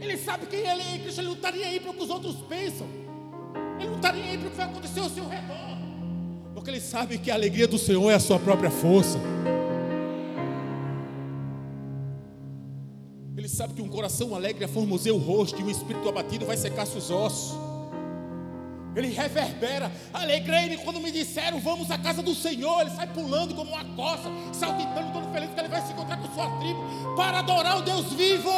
Ele 0.00 0.16
sabe 0.16 0.46
quem 0.46 0.60
ele 0.60 0.82
é 0.82 0.96
em 0.96 1.00
Cristo, 1.00 1.20
ele 1.20 1.28
não 1.28 1.34
estaria 1.36 1.66
aí 1.66 1.78
para 1.78 1.90
o 1.90 1.94
que 1.94 2.02
os 2.02 2.10
outros 2.10 2.36
pensam. 2.48 2.86
Ele 3.78 3.88
não 3.88 3.96
estaria 3.96 4.24
aí 4.24 4.38
para 4.38 4.48
o 4.48 4.50
que 4.50 4.56
vai 4.56 4.66
acontecer 4.66 5.00
ao 5.00 5.10
seu 5.10 5.28
redor. 5.28 5.78
Porque 6.54 6.70
ele 6.70 6.80
sabe 6.80 7.18
que 7.18 7.30
a 7.30 7.34
alegria 7.34 7.68
do 7.68 7.78
Senhor 7.78 8.10
é 8.10 8.14
a 8.14 8.20
sua 8.20 8.38
própria 8.38 8.70
força. 8.70 9.18
Ele 13.36 13.48
sabe 13.48 13.74
que 13.74 13.82
um 13.82 13.88
coração 13.88 14.34
alegre 14.34 14.64
aformoseia 14.64 15.14
o 15.14 15.18
rosto 15.18 15.60
e 15.60 15.64
um 15.64 15.70
espírito 15.70 16.08
abatido 16.08 16.44
vai 16.44 16.56
secar-se 16.56 16.98
os 16.98 17.10
ossos. 17.10 17.69
Ele 18.94 19.08
reverbera. 19.08 19.90
Alegrei-me 20.12 20.78
quando 20.78 21.00
me 21.00 21.10
disseram: 21.10 21.60
Vamos 21.60 21.90
à 21.90 21.98
casa 21.98 22.22
do 22.22 22.34
Senhor. 22.34 22.80
Ele 22.80 22.90
sai 22.90 23.06
pulando 23.06 23.54
como 23.54 23.70
uma 23.70 23.84
coça, 23.96 24.28
saltitando, 24.52 25.12
todo 25.12 25.32
feliz, 25.32 25.50
que 25.50 25.60
ele 25.60 25.68
vai 25.68 25.82
se 25.82 25.92
encontrar 25.92 26.16
com 26.16 26.28
sua 26.34 26.50
tribo 26.58 26.80
para 27.16 27.38
adorar 27.38 27.78
o 27.78 27.82
Deus 27.82 28.12
vivo. 28.12 28.50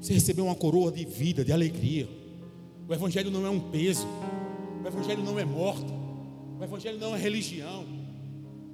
Você 0.00 0.14
recebeu 0.14 0.46
uma 0.46 0.54
coroa 0.54 0.90
de 0.90 1.04
vida, 1.04 1.44
de 1.44 1.52
alegria. 1.52 2.08
O 2.88 2.92
Evangelho 2.92 3.30
não 3.30 3.46
é 3.46 3.50
um 3.50 3.60
peso. 3.60 4.06
O 4.82 4.86
Evangelho 4.86 5.22
não 5.22 5.38
é 5.38 5.44
morte. 5.44 5.92
O 6.58 6.64
Evangelho 6.64 6.98
não 6.98 7.14
é 7.14 7.18
religião. 7.18 8.01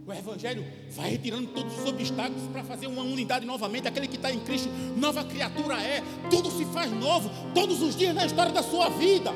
O 0.08 0.12
Evangelho 0.14 0.64
vai 0.92 1.10
retirando 1.10 1.48
todos 1.48 1.78
os 1.78 1.84
obstáculos 1.86 2.42
para 2.50 2.64
fazer 2.64 2.86
uma 2.86 3.02
unidade 3.02 3.44
novamente. 3.44 3.88
Aquele 3.88 4.08
que 4.08 4.16
está 4.16 4.32
em 4.32 4.40
Cristo, 4.40 4.70
nova 4.96 5.22
criatura 5.22 5.74
é. 5.82 6.02
Tudo 6.30 6.50
se 6.50 6.64
faz 6.64 6.90
novo, 6.90 7.28
todos 7.52 7.82
os 7.82 7.94
dias 7.94 8.14
na 8.14 8.24
história 8.24 8.50
da 8.50 8.62
sua 8.62 8.88
vida. 8.88 9.30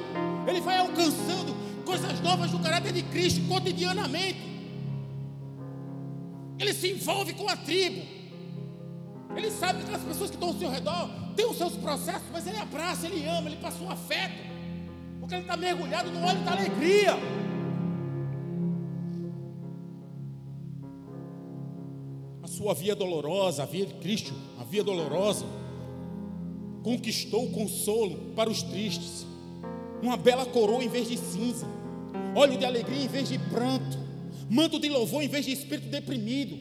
Ele 0.48 0.62
vai 0.62 0.78
alcançando 0.78 1.54
coisas 1.84 2.18
novas 2.20 2.50
do 2.50 2.58
caráter 2.58 2.90
de 2.90 3.02
Cristo 3.02 3.46
cotidianamente. 3.48 4.40
Ele 6.58 6.72
se 6.72 6.90
envolve 6.92 7.34
com 7.34 7.46
a 7.50 7.56
tribo. 7.56 8.00
Ele 9.36 9.50
sabe 9.50 9.84
que 9.84 9.94
as 9.94 10.02
pessoas 10.02 10.30
que 10.30 10.36
estão 10.36 10.48
ao 10.48 10.54
seu 10.54 10.70
redor 10.70 11.10
têm 11.36 11.44
os 11.50 11.58
seus 11.58 11.76
processos, 11.76 12.28
mas 12.32 12.46
ele 12.46 12.56
abraça, 12.56 13.06
ele 13.06 13.26
ama, 13.26 13.50
ele 13.50 13.58
passa 13.58 13.76
um 13.84 13.90
afeto. 13.90 14.40
Porque 15.20 15.34
ele 15.34 15.42
está 15.42 15.54
mergulhado 15.54 16.10
no 16.10 16.26
óleo 16.26 16.40
da 16.40 16.52
alegria. 16.52 17.41
Sua 22.52 22.74
via 22.74 22.94
dolorosa, 22.94 23.62
a 23.62 23.66
via 23.66 23.86
de 23.86 23.94
Cristo, 23.94 24.32
a 24.60 24.64
via 24.64 24.84
dolorosa, 24.84 25.46
conquistou 26.82 27.46
o 27.46 27.50
consolo 27.50 28.32
para 28.36 28.50
os 28.50 28.62
tristes, 28.62 29.26
uma 30.02 30.16
bela 30.16 30.44
coroa 30.44 30.84
em 30.84 30.88
vez 30.88 31.08
de 31.08 31.16
cinza, 31.16 31.66
óleo 32.36 32.58
de 32.58 32.64
alegria 32.64 33.04
em 33.04 33.08
vez 33.08 33.28
de 33.28 33.38
pranto, 33.38 33.98
manto 34.50 34.78
de 34.78 34.88
louvor 34.88 35.22
em 35.22 35.28
vez 35.28 35.46
de 35.46 35.52
espírito 35.52 35.88
deprimido. 35.88 36.58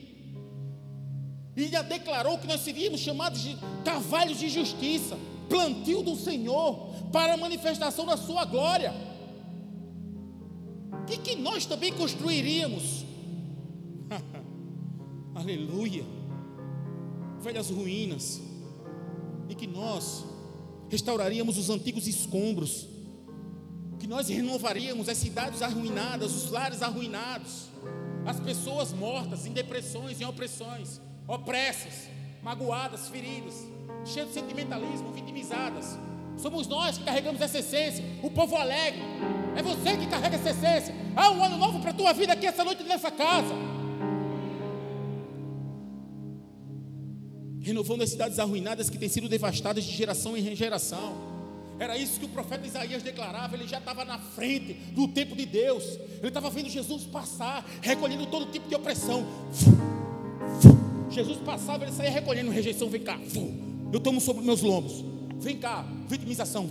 E 1.58 1.68
já 1.68 1.82
declarou 1.82 2.38
que 2.38 2.48
nós 2.48 2.62
seríamos 2.62 3.02
chamados 3.02 3.42
de 3.42 3.58
cavalos 3.84 4.40
de 4.40 4.50
justiça, 4.50 5.18
plantio 5.50 6.02
do 6.02 6.16
Senhor, 6.16 6.90
para 7.12 7.34
a 7.34 7.38
manifestação 7.38 8.06
da 8.06 8.16
sua 8.16 8.46
glória. 8.46 8.94
E 11.12 11.18
que 11.18 11.36
nós 11.36 11.66
também 11.66 11.92
construiríamos 11.92 13.04
aleluia, 15.34 16.04
velhas 17.42 17.70
ruínas, 17.70 18.42
e 19.50 19.56
que 19.56 19.68
nós 19.68 20.26
restauraríamos 20.90 21.58
os 21.58 21.70
antigos 21.70 22.08
escombros, 22.08 22.88
que 24.00 24.08
nós 24.08 24.30
renovaríamos 24.30 25.08
as 25.08 25.18
cidades 25.18 25.62
arruinadas, 25.62 26.34
os 26.36 26.52
lares 26.52 26.82
arruinados, 26.82 27.70
as 28.26 28.40
pessoas 28.40 28.92
mortas 28.94 29.46
em 29.46 29.52
depressões, 29.52 30.20
em 30.20 30.26
opressões, 30.26 31.00
opressas, 31.28 32.10
magoadas, 32.44 33.08
feridas, 33.08 33.54
cheias 34.06 34.30
de 34.30 34.34
sentimentalismo, 34.34 35.12
vitimizadas. 35.12 35.98
Somos 36.38 36.68
nós 36.68 36.98
que 36.98 37.04
carregamos 37.04 37.42
essa 37.42 37.60
essência, 37.60 38.04
o 38.24 38.30
povo 38.30 38.56
alegre. 38.56 39.02
É 39.56 39.62
você 39.62 39.98
que 39.98 40.08
carrega 40.08 40.36
essa 40.36 40.50
essência. 40.50 40.96
Há 41.16 41.30
um 41.30 41.44
ano 41.44 41.58
novo 41.58 41.80
para 41.80 41.92
a 41.92 41.94
tua 41.94 42.14
vida 42.14 42.34
aqui 42.34 42.48
essa 42.48 42.64
noite 42.64 42.84
nessa 42.84 43.12
casa. 43.12 43.54
Renovando 47.72 48.02
as 48.02 48.10
cidades 48.10 48.38
arruinadas 48.38 48.90
que 48.90 48.98
têm 48.98 49.08
sido 49.08 49.30
devastadas 49.30 49.84
de 49.84 49.92
geração 49.92 50.36
em 50.38 50.56
geração. 50.56 51.16
Era 51.80 51.98
isso 51.98 52.20
que 52.20 52.26
o 52.26 52.30
profeta 52.30 52.68
Isaías 52.68 53.02
declarava. 53.02 53.56
Ele 53.56 53.68
já 53.68 53.80
estava 53.80 54.06
na 54.06 54.20
frente 54.20 54.74
do 54.92 55.08
tempo 55.08 55.36
de 55.36 55.46
Deus. 55.46 55.84
Ele 56.20 56.28
estava 56.28 56.50
vendo 56.50 56.70
Jesus 56.70 57.06
passar, 57.06 57.66
recolhendo 57.82 58.26
todo 58.28 58.52
tipo 58.52 58.68
de 58.68 58.76
opressão. 58.76 59.26
Jesus 61.10 61.40
passava, 61.40 61.86
ele 61.86 61.94
saía 61.94 62.12
recolhendo 62.12 62.52
rejeição. 62.52 62.90
Vem 62.90 63.02
cá, 63.02 63.20
eu 63.92 64.00
tomo 64.00 64.22
sobre 64.22 64.44
meus 64.44 64.62
lombos. 64.62 65.04
Vem 65.40 65.58
cá, 65.58 65.86
vitimização. 66.08 66.70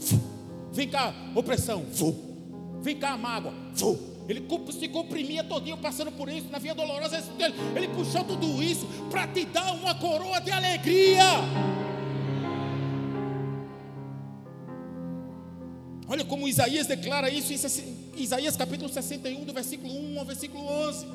Vem 0.73 0.89
cá, 0.89 1.13
opressão. 1.35 1.85
Vem 2.83 2.97
cá, 2.97 3.17
mágoa. 3.17 3.53
Ele 4.31 4.47
se 4.71 4.87
comprimia 4.87 5.43
todinho 5.43 5.77
passando 5.77 6.13
por 6.13 6.29
isso, 6.29 6.47
na 6.53 6.61
via 6.61 6.73
dolorosa 6.73 7.21
dele. 7.33 7.53
Ele 7.75 7.89
puxou 7.89 8.23
tudo 8.23 8.63
isso 8.63 8.87
para 9.11 9.27
te 9.27 9.45
dar 9.45 9.73
uma 9.73 9.93
coroa 9.93 10.41
de 10.41 10.53
alegria. 10.53 11.25
Olha 16.07 16.25
como 16.25 16.47
Isaías 16.47 16.87
declara 16.87 17.29
isso 17.29 17.53
em 17.53 18.23
Isaías 18.23 18.57
capítulo 18.57 18.89
61, 18.89 19.45
do 19.45 19.53
versículo 19.53 19.93
1 19.93 20.21
ao 20.21 20.25
versículo 20.25 20.65
11. 20.65 21.07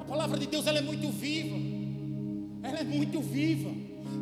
A 0.00 0.04
palavra 0.04 0.38
de 0.38 0.46
Deus 0.46 0.66
ela 0.66 0.78
é 0.78 0.82
muito 0.82 1.08
viva. 1.08 1.56
Ela 2.62 2.80
é 2.80 2.84
muito 2.84 3.22
viva. 3.22 3.70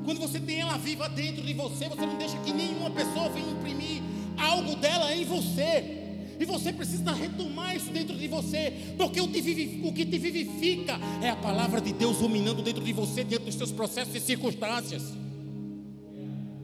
Quando 0.05 0.21
você 0.21 0.38
tem 0.38 0.61
ela 0.61 0.79
viva 0.79 1.09
dentro 1.09 1.42
de 1.42 1.53
você, 1.53 1.88
você 1.88 2.07
não 2.07 2.16
deixa 2.16 2.38
que 2.38 2.53
nenhuma 2.53 2.92
pessoa 2.92 3.29
venha 3.29 3.51
imprimir 3.51 4.06
algo 4.38 4.77
dela 4.77 5.14
em 5.14 5.25
você. 5.25 6.03
E 6.38 6.44
você 6.44 6.72
precisa 6.72 7.12
retomar 7.12 7.75
isso 7.75 7.90
dentro 7.90 8.14
de 8.16 8.29
você, 8.29 8.94
porque 8.99 9.20
o, 9.20 9.25
o 9.25 9.92
que 9.92 10.05
te 10.05 10.18
vivifica 10.18 10.99
é 11.22 11.31
a 11.31 11.37
palavra 11.37 11.81
de 11.81 11.92
Deus 11.92 12.18
dominando 12.18 12.62
dentro 12.62 12.85
de 12.85 12.92
você, 12.92 13.25
dentro 13.25 13.46
dos 13.46 13.55
seus 13.55 13.72
processos 13.72 14.14
e 14.14 14.20
circunstâncias. 14.20 15.14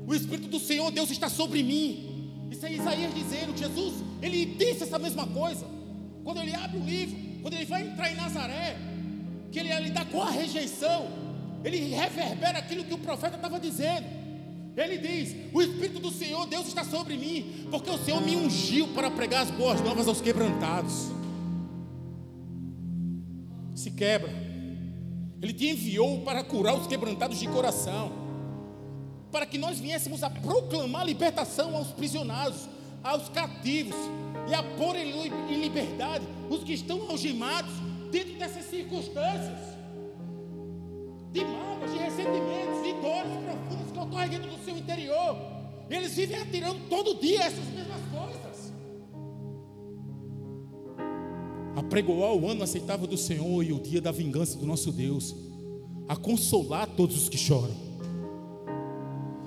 O 0.07 0.15
Espírito 0.15 0.49
do 0.49 0.61
Senhor, 0.61 0.91
Deus 0.91 1.11
está 1.11 1.31
sobre 1.31 1.63
mim. 1.63 2.49
Isso 2.51 2.67
é 2.67 2.73
Isaías 2.73 3.15
dizendo, 3.15 3.57
Jesus, 3.57 3.95
ele 4.21 4.45
disse 4.45 4.83
essa 4.83 4.99
mesma 4.99 5.27
coisa. 5.27 5.67
Quando 6.23 6.41
ele 6.41 6.55
abre 6.55 6.79
o 6.79 6.85
livro, 6.85 7.17
quando 7.41 7.55
ele 7.55 7.65
vai 7.65 7.83
entrar 7.83 8.13
em 8.13 8.15
Nazaré, 8.15 8.77
que 9.51 9.59
ele 9.59 9.69
ia 9.69 9.81
lidar 9.81 10.05
com 10.07 10.21
a 10.21 10.31
rejeição, 10.31 11.09
ele 11.65 11.95
reverbera 11.95 12.59
aquilo 12.59 12.85
que 12.85 12.93
o 12.93 12.99
profeta 12.99 13.37
estava 13.37 13.59
dizendo. 13.59 14.22
Ele 14.77 14.99
diz: 14.99 15.35
O 15.53 15.61
Espírito 15.61 15.99
do 15.99 16.11
Senhor, 16.11 16.47
Deus 16.47 16.67
está 16.67 16.85
sobre 16.85 17.17
mim, 17.17 17.67
porque 17.71 17.91
o 17.91 17.99
Senhor 17.99 18.21
me 18.23 18.37
ungiu 18.37 18.89
para 18.89 19.11
pregar 19.11 19.43
as 19.43 19.51
boas 19.51 19.81
novas 19.81 20.09
aos 20.09 20.21
quebrantados. 20.21 21.11
Se 23.75 23.91
quebra, 23.91 24.31
Ele 25.41 25.53
te 25.53 25.69
enviou 25.69 26.21
para 26.23 26.43
curar 26.43 26.75
os 26.75 26.87
quebrantados 26.87 27.39
de 27.39 27.47
coração, 27.49 28.13
para 29.31 29.45
que 29.45 29.59
nós 29.59 29.79
viéssemos 29.79 30.23
a 30.23 30.31
proclamar 30.31 31.05
libertação 31.05 31.77
aos 31.77 31.89
prisionários, 31.89 32.69
aos 33.03 33.29
cativos, 33.29 33.97
e 34.49 34.55
a 34.55 34.63
pôr 34.63 34.97
em 34.97 35.61
liberdade 35.61 36.27
os 36.49 36.65
que 36.65 36.73
estão 36.73 37.11
algemados 37.11 37.73
dentro 38.11 38.39
dessas 38.39 38.65
circunstâncias 38.65 39.73
de 41.31 41.45
mágoas, 41.45 41.93
de 41.93 41.99
ressentimentos, 41.99 42.83
de 42.83 42.93
dores 43.01 43.33
profundas 43.45 43.82
que 44.13 44.19
ocorrem 44.19 44.29
dentro 44.29 44.51
do 44.51 44.65
seu 44.65 44.77
interior. 44.77 45.37
Eles 45.89 46.15
vivem 46.15 46.37
atirando 46.37 46.81
todo 46.89 47.15
dia 47.15 47.43
essas 47.43 47.65
mesmas 47.67 48.01
coisas. 48.13 48.73
Apregoar 51.75 52.35
o 52.35 52.49
ano 52.49 52.63
aceitável 52.63 53.07
do 53.07 53.17
Senhor 53.17 53.63
e 53.63 53.73
o 53.73 53.81
dia 53.81 54.01
da 54.01 54.13
vingança 54.13 54.59
do 54.59 54.67
nosso 54.67 54.93
Deus. 54.93 55.35
A 56.09 56.17
consolar 56.17 56.87
todos 56.89 57.17
os 57.17 57.29
que 57.29 57.39
choram. 57.39 57.75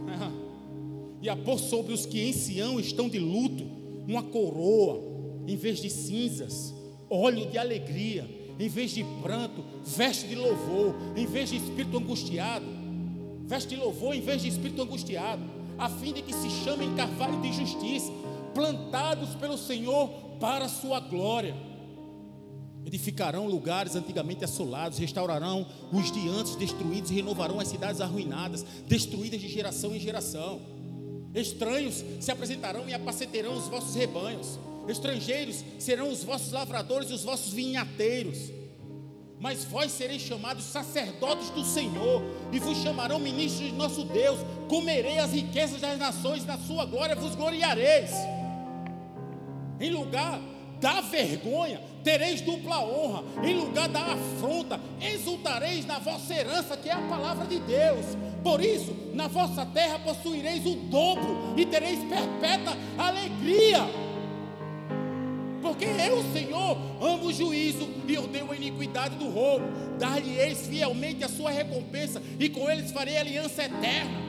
e 1.21 1.29
a 1.29 1.35
pôr 1.35 1.59
sobre 1.59 1.93
os 1.93 2.05
que 2.05 2.21
em 2.21 2.33
Sião 2.33 2.79
estão 2.79 3.07
de 3.07 3.19
luto 3.19 3.63
uma 4.07 4.23
coroa 4.23 5.13
em 5.47 5.55
vez 5.55 5.79
de 5.79 5.89
cinzas, 5.89 6.73
óleo 7.09 7.45
de 7.47 7.57
alegria 7.57 8.27
em 8.57 8.69
vez 8.69 8.91
de 8.91 9.03
pranto, 9.21 9.63
veste 9.83 10.27
de 10.27 10.35
louvor 10.35 10.95
em 11.15 11.25
vez 11.25 11.49
de 11.49 11.57
espírito 11.57 11.97
angustiado, 11.97 12.65
veste 13.45 13.75
louvor 13.75 14.15
em 14.15 14.21
vez 14.21 14.41
de 14.41 14.47
espírito 14.47 14.81
angustiado, 14.81 15.43
a 15.77 15.89
fim 15.89 16.13
de 16.13 16.21
que 16.21 16.33
se 16.33 16.49
chamem 16.63 16.95
carvalho 16.95 17.41
de 17.41 17.53
justiça, 17.53 18.11
plantados 18.53 19.35
pelo 19.35 19.57
Senhor 19.57 20.09
para 20.39 20.65
a 20.65 20.69
sua 20.69 20.99
glória. 20.99 21.55
Edificarão 22.85 23.47
lugares 23.47 23.95
antigamente 23.95 24.45
assolados, 24.45 24.99
restaurarão 24.99 25.65
os 25.91 26.11
de 26.11 26.27
antes 26.29 26.55
destruídos 26.55 27.09
e 27.09 27.15
renovarão 27.15 27.59
as 27.59 27.67
cidades 27.67 27.99
arruinadas, 27.99 28.63
destruídas 28.87 29.41
de 29.41 29.47
geração 29.47 29.95
em 29.95 29.99
geração. 29.99 30.61
Estranhos 31.33 32.05
se 32.19 32.31
apresentarão 32.31 32.87
e 32.87 32.93
apaceterão 32.93 33.57
os 33.57 33.67
vossos 33.67 33.95
rebanhos. 33.95 34.59
Estrangeiros 34.87 35.63
serão 35.79 36.11
os 36.11 36.23
vossos 36.23 36.51
lavradores 36.51 37.09
e 37.09 37.13
os 37.13 37.23
vossos 37.23 37.51
vinhateiros. 37.51 38.51
Mas 39.39 39.65
vós 39.65 39.91
sereis 39.91 40.21
chamados 40.21 40.63
sacerdotes 40.65 41.49
do 41.49 41.63
Senhor, 41.63 42.23
e 42.51 42.59
vos 42.59 42.77
chamarão 42.77 43.19
ministros 43.19 43.69
de 43.69 43.75
nosso 43.75 44.03
Deus. 44.05 44.39
Comerei 44.69 45.19
as 45.19 45.31
riquezas 45.31 45.81
das 45.81 45.97
nações, 45.97 46.45
na 46.45 46.57
sua 46.57 46.85
glória 46.85 47.15
vos 47.15 47.35
gloriareis. 47.35 48.11
Em 49.79 49.89
lugar 49.91 50.39
da 50.79 51.01
vergonha, 51.01 51.81
tereis 52.03 52.41
dupla 52.41 52.79
honra, 52.83 53.23
em 53.43 53.55
lugar 53.55 53.89
da 53.89 54.01
afronta, 54.01 54.79
exultareis 55.01 55.85
na 55.85 55.99
vossa 55.99 56.33
herança, 56.33 56.77
que 56.77 56.89
é 56.89 56.93
a 56.93 57.01
palavra 57.01 57.45
de 57.45 57.59
Deus. 57.59 58.05
Por 58.43 58.63
isso, 58.63 58.95
na 59.13 59.27
vossa 59.27 59.65
terra 59.65 59.99
possuireis 59.99 60.65
o 60.65 60.75
dobro 60.75 61.55
e 61.57 61.65
tereis 61.65 61.99
perpétua 62.03 62.77
alegria. 62.97 64.04
Porque 65.85 66.01
eu, 66.01 66.23
Senhor, 66.33 66.77
amo 66.99 67.27
o 67.27 67.33
juízo 67.33 67.87
e 68.07 68.17
odeio 68.17 68.51
a 68.51 68.55
iniquidade 68.55 69.15
do 69.15 69.29
roubo. 69.29 69.65
Dar-lhe-eis 69.99 70.65
fielmente 70.67 71.23
a 71.23 71.29
sua 71.29 71.51
recompensa, 71.51 72.19
e 72.39 72.49
com 72.49 72.67
eles 72.69 72.91
farei 72.91 73.17
aliança 73.17 73.63
eterna. 73.63 74.25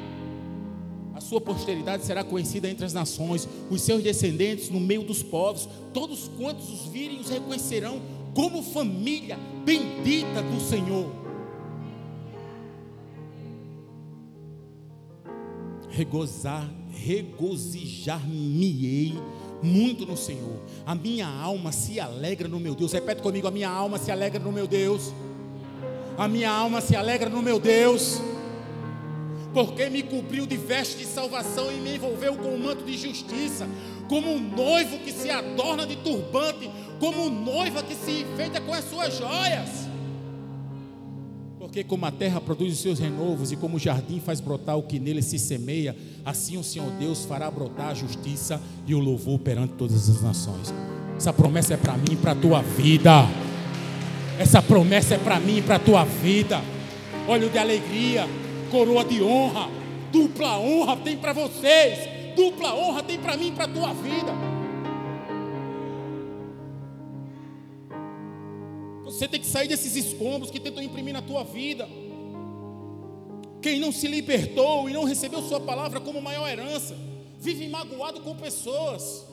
A 1.15 1.21
sua 1.21 1.41
posteridade 1.41 2.05
será 2.05 2.23
conhecida 2.23 2.69
entre 2.69 2.85
as 2.85 2.93
nações, 2.93 3.49
os 3.71 3.81
seus 3.81 4.03
descendentes 4.03 4.69
no 4.69 4.79
meio 4.79 5.03
dos 5.03 5.23
povos. 5.23 5.67
Todos 5.95 6.29
quantos 6.37 6.69
os 6.69 6.85
virem 6.87 7.21
os 7.21 7.31
reconhecerão 7.31 8.03
como 8.35 8.63
família 8.63 9.39
bendita 9.65 10.43
do 10.43 10.61
Senhor. 10.61 11.11
Regozar, 15.89 16.71
regozijar-me-ei 16.91 19.15
muito 19.63 20.07
no 20.07 20.17
Senhor. 20.17 20.59
A 20.85 20.95
minha 20.95 21.27
alma 21.27 21.73
se 21.73 21.99
alegra 22.01 22.49
no 22.49 22.61
meu 22.61 22.75
Deus. 22.75 22.93
Repete 22.93 23.23
comigo: 23.23 23.47
a 23.47 23.51
minha 23.51 23.69
alma 23.69 23.99
se 23.99 24.11
alegra 24.11 24.41
no 24.41 24.53
meu 24.53 24.67
Deus. 24.67 25.13
A 26.19 26.27
minha 26.27 26.51
alma 26.51 26.81
se 26.81 26.97
alegra 26.97 27.29
no 27.29 27.43
meu 27.43 27.59
Deus 27.61 28.21
porque 29.57 29.89
me 29.89 30.03
cobriu 30.03 30.47
de 30.47 30.55
veste 30.55 30.99
de 30.99 31.07
salvação 31.07 31.73
e 31.73 31.77
me 31.77 31.95
envolveu 31.95 32.37
com 32.37 32.49
um 32.49 32.59
manto 32.59 32.85
de 32.85 32.95
justiça, 32.95 33.67
como 34.07 34.31
um 34.31 34.39
noivo 34.39 34.99
que 34.99 35.11
se 35.11 35.31
adorna 35.31 35.87
de 35.87 35.97
turbante, 35.97 36.71
como 37.01 37.31
noiva 37.31 37.83
que 37.83 37.95
se 37.95 38.21
enfeita 38.21 38.61
com 38.61 38.75
as 38.75 38.85
suas 38.85 39.17
joias. 39.17 39.86
Porque 41.77 41.91
como 41.91 42.07
a 42.07 42.11
terra 42.11 42.41
produz 42.41 42.73
os 42.73 42.79
seus 42.79 42.99
renovos 42.99 43.53
e 43.53 43.57
como 43.57 43.77
o 43.77 43.79
jardim 43.79 44.19
faz 44.19 44.41
brotar 44.41 44.79
o 44.79 44.83
que 44.83 44.99
nele 44.99 45.21
se 45.21 45.39
semeia, 45.39 45.95
assim 46.25 46.57
o 46.57 46.65
Senhor 46.65 46.91
Deus 46.93 47.27
fará 47.27 47.51
brotar 47.51 47.89
a 47.89 47.95
justiça 47.95 48.59
e 48.87 48.95
o 48.95 48.99
louvor 48.99 49.39
perante 49.41 49.75
todas 49.75 50.09
as 50.09 50.23
nações. 50.23 50.73
Essa 51.19 51.35
promessa 51.35 51.75
é 51.75 51.77
para 51.77 51.93
mim 51.99 52.13
e 52.13 52.17
para 52.17 52.33
a 52.33 52.35
tua 52.35 52.63
vida. 52.63 53.29
Essa 54.39 54.63
promessa 54.63 55.17
é 55.17 55.19
para 55.19 55.39
mim 55.39 55.59
e 55.59 55.63
para 55.63 55.77
a 55.77 55.79
tua 55.79 56.03
vida. 56.05 56.63
Olho 57.29 57.51
de 57.51 57.59
alegria, 57.59 58.27
coroa 58.71 59.05
de 59.05 59.23
honra, 59.23 59.69
dupla 60.11 60.59
honra 60.59 60.97
tem 60.97 61.19
para 61.19 61.35
vocês, 61.35 62.35
dupla 62.35 62.75
honra 62.75 63.03
tem 63.03 63.19
para 63.19 63.37
mim 63.37 63.49
e 63.49 63.53
para 63.53 63.65
a 63.67 63.69
tua 63.69 63.93
vida. 63.93 64.56
Você 69.17 69.27
tem 69.27 69.41
que 69.41 69.47
sair 69.47 69.67
desses 69.67 69.97
escombros 69.97 70.51
que 70.51 70.61
tentam 70.61 70.83
imprimir 70.83 71.15
na 71.15 71.23
tua 71.23 71.43
vida. 71.43 71.89
Quem 73.63 73.81
não 73.81 73.91
se 73.91 74.07
libertou 74.07 74.91
e 74.91 74.93
não 74.93 75.05
recebeu 75.05 75.41
Sua 75.41 75.59
palavra 75.59 75.99
como 76.01 76.21
maior 76.21 76.47
herança, 76.47 76.95
vive 77.39 77.67
magoado 77.67 78.21
com 78.21 78.37
pessoas, 78.37 79.25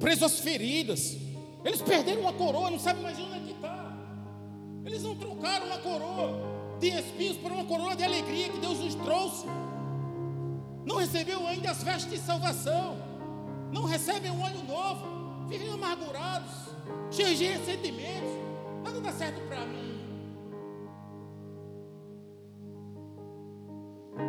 preso 0.00 0.24
às 0.24 0.40
feridas. 0.40 1.16
Eles 1.64 1.80
perderam 1.80 2.22
uma 2.22 2.32
coroa, 2.32 2.68
não 2.68 2.80
sabem 2.80 3.00
mais 3.00 3.16
onde 3.16 3.32
é 3.32 3.38
que 3.38 3.52
está. 3.52 3.96
Eles 4.84 5.04
não 5.04 5.14
trocaram 5.14 5.66
uma 5.66 5.78
coroa 5.78 6.76
de 6.80 6.88
espinhos 6.88 7.36
por 7.36 7.52
uma 7.52 7.64
coroa 7.64 7.94
de 7.94 8.02
alegria 8.02 8.48
que 8.48 8.58
Deus 8.58 8.80
nos 8.80 8.96
trouxe. 8.96 9.46
Não 10.84 10.96
recebeu 10.96 11.46
ainda 11.46 11.70
as 11.70 11.80
vestes 11.80 12.10
de 12.10 12.18
salvação. 12.18 12.96
Não 13.72 13.84
recebem 13.84 14.32
um 14.32 14.42
olho 14.42 14.64
novo. 14.64 15.46
Vivem 15.48 15.68
amargurados, 15.72 16.75
cheios 17.10 17.38
de 17.38 17.46
ressentimentos. 17.46 18.30
Nada 18.84 19.00
dá 19.00 19.12
certo 19.12 19.40
para 19.48 19.64
mim. 19.66 19.96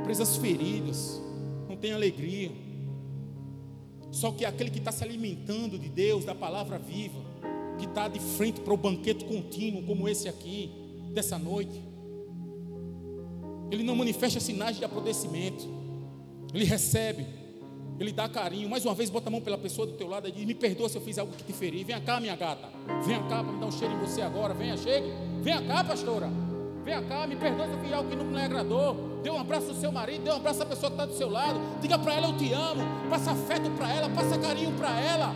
Presas 0.04 0.38
feridas, 0.38 1.22
não 1.67 1.76
tem 1.76 1.91
alegria. 1.91 2.52
Só 4.12 4.32
que 4.32 4.46
aquele 4.46 4.70
que 4.70 4.80
está 4.80 4.91
se 4.91 5.04
alimentando 5.04 5.78
de 5.78 5.89
Deus, 5.89 6.26
da 6.26 6.34
palavra 6.34 6.80
viva, 6.80 7.20
que 7.78 7.86
está 7.86 8.08
de 8.08 8.20
frente 8.20 8.62
para 8.62 8.74
o 8.74 8.78
banquete 8.78 9.26
contínuo, 9.26 9.84
como 9.84 10.08
esse 10.08 10.28
aqui, 10.28 10.72
dessa 11.13 11.38
noite, 11.38 11.84
ele 13.70 13.84
não 13.84 13.96
manifesta 13.96 14.39
sinais 14.39 14.78
de 14.78 14.86
apodrecimento. 14.86 15.67
Ele 16.54 16.63
recebe, 16.63 17.26
ele 17.99 18.12
dá 18.12 18.29
carinho. 18.29 18.69
Mais 18.69 18.86
uma 18.86 18.93
vez, 18.93 19.10
bota 19.10 19.29
a 19.29 19.31
mão 19.31 19.41
pela 19.41 19.57
pessoa 19.57 19.88
do 19.88 19.93
teu 19.93 20.07
lado 20.07 20.27
e 20.27 20.31
diz: 20.31 20.45
Me 20.45 20.53
perdoa 20.53 20.88
se 20.88 20.97
eu 20.97 21.01
fiz 21.01 21.17
algo 21.17 21.33
que 21.33 21.43
te 21.43 21.53
feri. 21.53 21.83
Vem 21.83 21.99
cá, 22.01 22.19
minha 22.19 22.36
gata. 22.36 22.69
Vem 23.05 23.19
cá 23.23 23.43
para 23.43 23.51
me 23.51 23.60
dar 23.60 23.65
um 23.65 23.71
cheiro 23.71 23.93
em 23.93 23.97
você 23.97 24.21
agora. 24.21 24.53
Venha, 24.53 24.77
chegue. 24.77 25.07
Venha 25.41 25.62
cá, 25.62 25.83
pastora. 25.83 26.29
Venha 26.83 27.01
cá, 27.01 27.27
me 27.27 27.36
perdoa 27.36 27.67
se 27.67 27.73
eu 27.73 27.79
fiz 27.79 27.93
algo 27.93 28.10
que 28.10 28.15
não 28.15 28.31
lhe 28.31 28.41
agradou. 28.41 29.19
Dê 29.23 29.29
um 29.29 29.39
abraço 29.39 29.69
ao 29.69 29.75
seu 29.75 29.91
marido, 29.91 30.23
dê 30.23 30.29
um 30.31 30.36
abraço 30.36 30.63
à 30.63 30.65
pessoa 30.65 30.89
que 30.89 30.95
está 30.95 31.05
do 31.05 31.13
seu 31.13 31.29
lado. 31.29 31.60
Diga 31.81 31.97
para 31.97 32.13
ela: 32.13 32.27
Eu 32.27 32.38
te 32.38 32.53
amo. 32.53 32.83
Passa 33.10 33.31
afeto 33.31 33.69
para 33.71 33.91
ela, 33.93 34.10
passa 34.10 34.38
carinho 34.38 34.71
para 34.73 34.99
ela. 34.99 35.33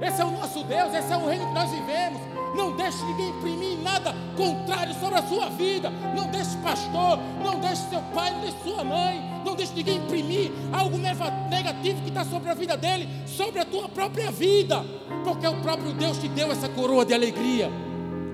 Esse 0.00 0.20
é 0.20 0.24
o 0.24 0.30
nosso 0.30 0.64
Deus, 0.64 0.92
esse 0.92 1.12
é 1.12 1.16
o 1.16 1.26
reino 1.26 1.46
que 1.46 1.54
nós 1.54 1.70
vivemos. 1.70 2.33
Não 2.54 2.76
deixe 2.76 3.04
ninguém 3.04 3.30
imprimir 3.30 3.78
nada 3.78 4.14
contrário 4.36 4.94
sobre 4.94 5.18
a 5.18 5.22
sua 5.26 5.48
vida. 5.50 5.90
Não 5.90 6.30
deixe 6.30 6.56
pastor, 6.58 7.18
não 7.42 7.58
deixe 7.58 7.88
seu 7.88 8.00
pai, 8.14 8.30
não 8.32 8.40
deixe 8.40 8.56
sua 8.62 8.84
mãe. 8.84 9.20
Não 9.44 9.54
deixe 9.54 9.74
ninguém 9.74 9.98
imprimir 9.98 10.50
algo 10.72 10.96
negativo 10.96 12.00
que 12.02 12.08
está 12.08 12.24
sobre 12.24 12.48
a 12.48 12.54
vida 12.54 12.76
dele, 12.76 13.08
sobre 13.26 13.60
a 13.60 13.64
tua 13.64 13.88
própria 13.88 14.30
vida. 14.30 14.82
Porque 15.24 15.46
o 15.46 15.60
próprio 15.60 15.92
Deus 15.92 16.18
te 16.18 16.28
deu 16.28 16.50
essa 16.50 16.68
coroa 16.68 17.04
de 17.04 17.12
alegria. 17.12 17.70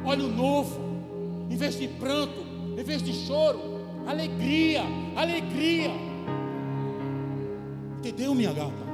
Olha 0.04 0.24
o 0.24 0.28
novo, 0.28 0.80
em 1.50 1.56
vez 1.56 1.78
de 1.78 1.88
pranto, 1.88 2.40
em 2.76 2.82
vez 2.82 3.02
de 3.02 3.12
choro, 3.12 3.60
alegria, 4.06 4.82
alegria. 5.16 5.90
Entendeu, 7.98 8.34
minha 8.34 8.52
gata? 8.52 8.90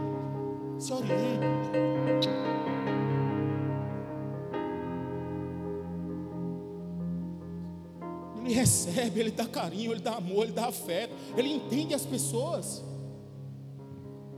Se 0.79 0.93
oriente. 0.93 2.29
Ele 8.47 8.55
recebe, 8.55 9.21
ele 9.21 9.31
dá 9.33 9.45
carinho, 9.45 9.93
ele 9.93 10.01
dá 10.01 10.15
amor, 10.15 10.45
ele 10.45 10.53
dá 10.53 10.67
afeto, 10.67 11.13
ele 11.37 11.49
entende 11.49 11.93
as 11.93 12.07
pessoas, 12.07 12.83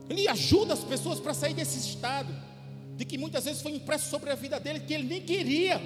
ele 0.08 0.26
ajuda 0.26 0.72
as 0.72 0.82
pessoas 0.82 1.20
para 1.20 1.34
sair 1.34 1.52
desse 1.52 1.78
estado, 1.78 2.34
de 2.96 3.04
que 3.04 3.18
muitas 3.18 3.44
vezes 3.44 3.60
foi 3.60 3.72
impresso 3.72 4.08
sobre 4.08 4.30
a 4.30 4.34
vida 4.34 4.58
dele 4.58 4.80
que 4.80 4.94
ele 4.94 5.04
nem 5.04 5.20
queria. 5.20 5.80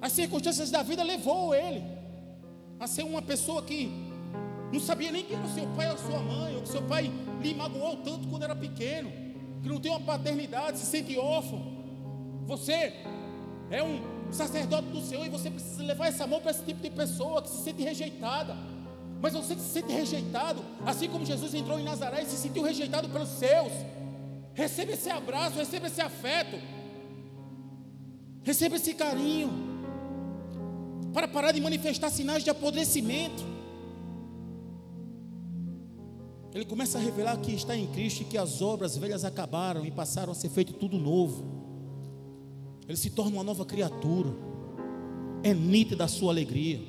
As 0.00 0.12
circunstâncias 0.12 0.70
da 0.70 0.82
vida 0.82 1.02
levou 1.02 1.54
ele 1.54 1.82
a 2.78 2.86
ser 2.86 3.04
uma 3.04 3.22
pessoa 3.22 3.62
que 3.62 3.88
não 4.72 4.80
sabia 4.80 5.12
nem 5.12 5.24
quem 5.24 5.36
era 5.36 5.46
o 5.46 5.54
seu 5.54 5.66
pai 5.68 5.90
ou 5.90 5.96
sua 5.96 6.18
mãe, 6.18 6.56
ou 6.56 6.62
que 6.62 6.68
seu 6.68 6.82
pai 6.82 7.10
lhe 7.40 7.54
magoou 7.54 7.98
tanto 7.98 8.26
quando 8.28 8.42
era 8.42 8.56
pequeno, 8.56 9.10
que 9.62 9.68
não 9.68 9.80
tem 9.80 9.92
uma 9.92 10.00
paternidade, 10.00 10.78
se 10.78 10.86
sente 10.86 11.16
órfão. 11.16 11.72
Você 12.46 12.92
é 13.70 13.82
um 13.82 14.13
sacerdote 14.32 14.88
do 14.88 15.00
Senhor, 15.00 15.24
e 15.26 15.28
você 15.28 15.50
precisa 15.50 15.82
levar 15.82 16.08
esse 16.08 16.22
amor 16.22 16.40
para 16.40 16.50
esse 16.50 16.62
tipo 16.62 16.80
de 16.80 16.90
pessoa 16.90 17.42
que 17.42 17.48
se 17.48 17.62
sente 17.62 17.82
rejeitada. 17.82 18.56
Mas 19.20 19.32
você 19.32 19.54
se 19.54 19.68
sente 19.68 19.92
rejeitado, 19.92 20.62
assim 20.84 21.08
como 21.08 21.24
Jesus 21.24 21.54
entrou 21.54 21.78
em 21.78 21.84
Nazaré 21.84 22.22
e 22.22 22.26
se 22.26 22.36
sentiu 22.36 22.62
rejeitado 22.62 23.08
pelos 23.08 23.28
seus, 23.28 23.72
receba 24.52 24.92
esse 24.92 25.08
abraço, 25.08 25.56
receba 25.56 25.86
esse 25.86 26.00
afeto, 26.00 26.56
receba 28.42 28.76
esse 28.76 28.94
carinho, 28.94 29.50
para 31.12 31.26
parar 31.28 31.52
de 31.52 31.60
manifestar 31.60 32.10
sinais 32.10 32.44
de 32.44 32.50
apodrecimento. 32.50 33.42
Ele 36.52 36.64
começa 36.64 36.98
a 36.98 37.00
revelar 37.00 37.36
que 37.38 37.52
está 37.52 37.76
em 37.76 37.86
Cristo 37.86 38.22
e 38.22 38.24
que 38.24 38.36
as 38.36 38.60
obras 38.60 38.96
velhas 38.96 39.24
acabaram 39.24 39.86
e 39.86 39.90
passaram 39.90 40.32
a 40.32 40.34
ser 40.34 40.50
feito 40.50 40.72
tudo 40.72 40.98
novo. 40.98 41.63
Ele 42.88 42.96
se 42.96 43.10
torna 43.10 43.32
uma 43.36 43.44
nova 43.44 43.64
criatura. 43.64 44.30
É 45.42 45.52
nítida 45.52 46.04
a 46.04 46.08
sua 46.08 46.32
alegria. 46.32 46.80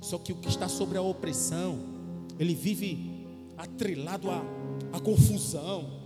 Só 0.00 0.18
que 0.18 0.32
o 0.32 0.36
que 0.36 0.48
está 0.48 0.68
sobre 0.68 0.96
a 0.96 1.02
opressão, 1.02 1.78
ele 2.38 2.54
vive 2.54 3.26
atrelado 3.56 4.30
a, 4.30 4.42
a 4.92 5.00
confusão, 5.00 6.00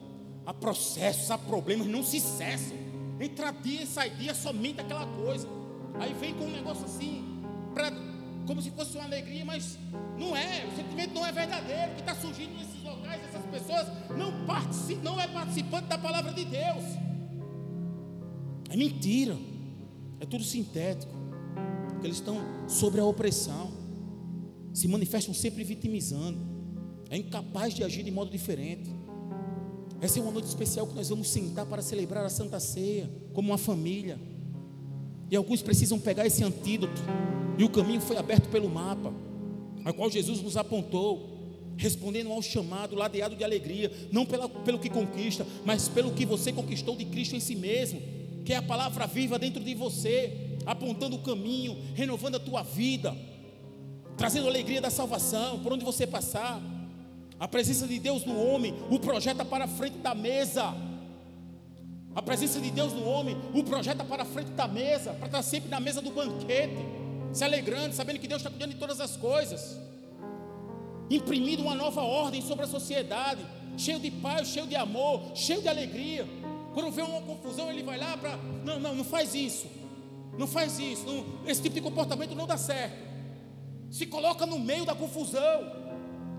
a 0.45 0.53
processos, 0.53 1.31
a 1.31 1.39
problemas, 1.39 1.87
não 1.87 2.03
se 2.03 2.19
cessam. 2.19 2.77
Entra 3.21 3.53
dia 3.53 3.83
e 3.83 3.87
sai 3.87 4.11
dia, 4.11 4.35
somente 4.35 4.81
aquela 4.81 5.07
coisa. 5.07 5.49
Aí 6.01 6.13
vem 6.15 6.35
com 6.35 6.45
um 6.45 6.51
negócio 6.51 6.85
assim, 6.85 7.25
pra, 7.73 7.93
como 8.47 8.61
se 8.61 8.71
fosse 8.71 8.97
uma 8.97 9.05
alegria, 9.05 9.45
mas 9.45 9.79
não 10.19 10.37
é, 10.37 10.67
o 10.67 10.77
sentimento 10.77 11.15
não 11.15 11.25
é 11.25 11.31
verdadeiro. 11.31 11.93
O 11.93 11.95
que 11.95 12.01
está 12.01 12.15
surgindo 12.17 12.57
nesses 12.59 12.83
locais, 12.83 13.23
essas 13.25 13.45
pessoas 13.47 13.87
não, 14.17 14.33
não 15.03 15.21
é 15.21 15.29
participante 15.29 15.87
da 15.87 15.99
palavra 15.99 16.33
de 16.33 16.45
Deus. 16.45 16.85
É 18.75 18.77
mentira, 18.77 19.39
é 20.19 20.27
tudo 20.27 20.43
sintético. 20.43 21.15
Porque 21.91 22.09
eles 22.09 22.17
estão 22.17 22.39
sobre 22.67 23.01
a 23.01 23.05
opressão, 23.05 23.71
se 24.73 24.89
manifestam 24.89 25.33
sempre 25.33 25.63
vitimizando, 25.63 26.41
é 27.09 27.17
incapaz 27.17 27.73
de 27.73 27.85
agir 27.85 28.03
de 28.03 28.11
modo 28.11 28.33
diferente. 28.33 28.91
Essa 30.01 30.19
é 30.19 30.23
uma 30.23 30.33
noite 30.33 30.49
especial 30.49 30.89
que 30.89 30.95
nós 30.97 31.09
vamos 31.09 31.29
sentar 31.29 31.67
para 31.67 31.83
celebrar 31.83 32.25
a 32.25 32.29
Santa 32.29 32.59
Ceia, 32.59 33.09
como 33.33 33.53
uma 33.53 33.59
família. 33.59 34.19
E 35.31 35.37
alguns 35.37 35.63
precisam 35.63 36.01
pegar 36.01 36.27
esse 36.27 36.43
antídoto. 36.43 37.01
E 37.57 37.63
o 37.63 37.69
caminho 37.69 38.01
foi 38.01 38.17
aberto 38.17 38.49
pelo 38.49 38.69
mapa, 38.69 39.15
a 39.85 39.93
qual 39.93 40.11
Jesus 40.11 40.43
nos 40.43 40.57
apontou, 40.57 41.31
respondendo 41.77 42.33
ao 42.33 42.43
chamado, 42.43 42.97
ladeado 42.97 43.37
de 43.37 43.45
alegria, 43.45 43.93
não 44.11 44.27
pela, 44.27 44.49
pelo 44.49 44.81
que 44.81 44.91
conquista, 44.91 45.47
mas 45.65 45.89
pelo 45.89 46.11
que 46.11 46.27
você 46.27 46.53
conquistou 46.53 46.97
de 46.97 47.05
Cristo 47.05 47.37
em 47.37 47.41
si 47.41 47.55
mesmo, 47.55 48.14
que 48.45 48.53
é 48.53 48.57
a 48.57 48.63
palavra 48.63 49.07
viva 49.07 49.39
dentro 49.39 49.65
de 49.65 49.75
você, 49.75 50.59
apontando 50.67 51.17
o 51.17 51.21
caminho, 51.21 51.77
renovando 51.95 52.37
a 52.37 52.41
tua 52.41 52.63
vida, 52.63 53.17
trazendo 54.17 54.47
a 54.47 54.51
alegria 54.51 54.81
da 54.81 54.91
salvação 54.91 55.61
por 55.61 55.73
onde 55.73 55.85
você 55.85 56.07
passar. 56.07 56.61
A 57.41 57.49
presença 57.49 57.87
de 57.89 57.99
Deus 57.99 58.25
no 58.25 58.41
homem 58.41 58.75
o 58.91 58.99
projeta 58.99 59.45
para 59.45 59.65
a 59.65 59.69
frente 59.69 59.99
da 59.99 60.15
mesa. 60.15 60.75
A 62.15 62.23
presença 62.23 62.61
de 62.61 62.71
Deus 62.71 62.93
no 62.93 63.05
homem 63.07 63.37
o 63.53 63.65
projeta 63.65 64.05
para 64.05 64.23
a 64.23 64.27
frente 64.27 64.51
da 64.51 64.69
mesa, 64.69 65.15
para 65.15 65.27
estar 65.27 65.43
sempre 65.43 65.69
na 65.69 65.81
mesa 65.81 66.01
do 66.01 66.11
banquete, 66.11 66.77
se 67.33 67.43
alegrando, 67.43 67.95
sabendo 67.95 68.21
que 68.21 68.29
Deus 68.29 68.41
está 68.41 68.51
cuidando 68.51 68.73
de 68.73 68.79
todas 68.79 69.01
as 69.01 69.17
coisas, 69.17 69.81
imprimindo 71.11 71.63
uma 71.63 71.75
nova 71.75 72.03
ordem 72.03 72.41
sobre 72.41 72.67
a 72.67 72.69
sociedade, 72.69 73.45
cheio 73.77 73.99
de 73.99 74.11
paz, 74.11 74.49
cheio 74.49 74.67
de 74.67 74.77
amor, 74.77 75.33
cheio 75.35 75.61
de 75.61 75.69
alegria. 75.69 76.25
Quando 76.75 76.91
vê 76.91 77.03
uma 77.03 77.23
confusão, 77.23 77.71
ele 77.71 77.85
vai 77.85 77.97
lá 77.97 78.17
para. 78.17 78.37
Não, 78.65 78.81
não, 78.81 78.95
não 78.97 79.05
faz 79.05 79.33
isso. 79.35 79.67
Não 80.37 80.47
faz 80.47 80.79
isso. 80.81 81.07
Não, 81.07 81.25
esse 81.47 81.63
tipo 81.63 81.77
de 81.77 81.81
comportamento 81.81 82.35
não 82.35 82.47
dá 82.47 82.57
certo. 82.57 82.97
Se 83.91 84.07
coloca 84.07 84.45
no 84.45 84.59
meio 84.59 84.85
da 84.85 84.95
confusão. 84.95 85.85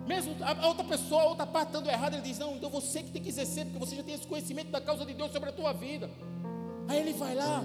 Mesmo 0.06 0.36
a 0.42 0.68
outra 0.68 0.84
pessoa, 0.84 1.24
a 1.24 1.26
outra 1.26 1.48
parte 1.48 1.70
estando 1.70 1.90
errada, 1.90 2.18
ele 2.18 2.28
diz: 2.28 2.38
Não, 2.38 2.56
então 2.56 2.70
você 2.70 3.02
que 3.02 3.10
tem 3.10 3.22
que 3.24 3.30
exercer, 3.30 3.66
porque 3.66 3.80
você 3.80 3.96
já 3.96 4.04
tem 4.04 4.14
esse 4.14 4.28
conhecimento 4.28 4.70
da 4.70 4.80
causa 4.80 5.06
de 5.06 5.14
Deus 5.14 5.32
sobre 5.32 5.50
a 5.50 5.54
tua 5.54 5.74
vida. 5.74 6.12
Aí 6.88 7.00
ele 7.00 7.14
vai 7.14 7.34
lá 7.34 7.64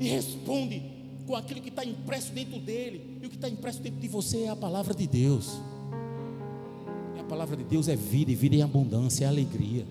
e 0.00 0.08
responde 0.08 0.82
com 1.26 1.36
aquilo 1.36 1.60
que 1.60 1.68
está 1.68 1.84
impresso 1.84 2.32
dentro 2.32 2.58
dele. 2.60 3.18
E 3.20 3.26
o 3.26 3.28
que 3.28 3.34
está 3.34 3.48
impresso 3.48 3.82
dentro 3.82 4.00
de 4.00 4.08
você 4.08 4.44
é 4.44 4.48
a 4.48 4.56
palavra 4.56 4.94
de 4.94 5.06
Deus. 5.06 5.60
E 7.16 7.20
a 7.20 7.24
palavra 7.24 7.56
de 7.56 7.64
Deus 7.64 7.88
é 7.88 7.96
vida, 7.96 8.30
e 8.30 8.34
vida 8.34 8.56
em 8.56 8.62
abundância, 8.62 9.26
é 9.26 9.28
alegria. 9.28 9.84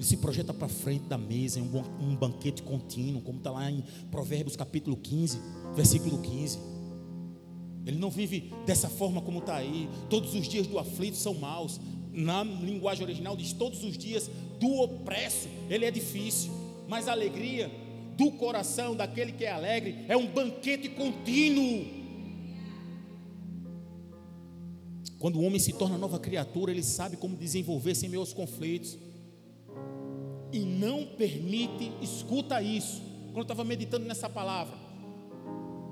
Ele 0.00 0.06
se 0.06 0.16
projeta 0.16 0.54
para 0.54 0.66
frente 0.66 1.04
da 1.04 1.18
mesa 1.18 1.60
em 1.60 1.62
um, 1.62 2.16
banquete 2.16 2.62
contínuo, 2.62 3.20
como 3.20 3.36
está 3.36 3.50
lá 3.50 3.70
em 3.70 3.84
Provérbios 4.10 4.56
capítulo 4.56 4.96
15, 4.96 5.38
versículo 5.76 6.22
15. 6.22 6.58
Ele 7.84 7.98
não 7.98 8.08
vive 8.08 8.50
dessa 8.64 8.88
forma 8.88 9.20
como 9.20 9.40
está 9.40 9.56
aí. 9.56 9.90
Todos 10.08 10.34
os 10.34 10.48
dias 10.48 10.66
do 10.66 10.78
aflito 10.78 11.18
são 11.18 11.34
maus. 11.34 11.78
Na 12.14 12.42
linguagem 12.42 13.04
original 13.04 13.36
diz: 13.36 13.52
todos 13.52 13.84
os 13.84 13.98
dias 13.98 14.30
do 14.58 14.80
opresso, 14.80 15.48
ele 15.68 15.84
é 15.84 15.90
difícil. 15.90 16.50
Mas 16.88 17.06
a 17.06 17.12
alegria 17.12 17.70
do 18.16 18.30
coração 18.30 18.96
daquele 18.96 19.32
que 19.32 19.44
é 19.44 19.50
alegre 19.50 20.06
é 20.08 20.16
um 20.16 20.26
banquete 20.26 20.88
contínuo. 20.88 21.84
Quando 25.18 25.38
o 25.38 25.42
homem 25.42 25.60
se 25.60 25.74
torna 25.74 25.98
nova 25.98 26.18
criatura, 26.18 26.72
ele 26.72 26.82
sabe 26.82 27.18
como 27.18 27.36
desenvolver-se 27.36 28.06
em 28.06 28.08
meus 28.08 28.32
conflitos. 28.32 28.96
E 30.52 30.60
não 30.60 31.06
permite, 31.06 31.92
escuta 32.02 32.60
isso. 32.62 33.00
Quando 33.26 33.38
eu 33.38 33.42
estava 33.42 33.64
meditando 33.64 34.06
nessa 34.06 34.28
palavra, 34.28 34.76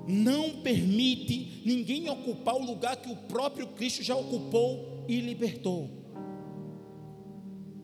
não 0.07 0.61
permite 0.61 1.61
ninguém 1.65 2.09
ocupar 2.09 2.55
o 2.55 2.65
lugar 2.65 2.97
que 2.97 3.11
o 3.11 3.15
próprio 3.15 3.67
Cristo 3.67 4.03
já 4.03 4.15
ocupou 4.15 5.05
e 5.07 5.19
libertou. 5.21 5.89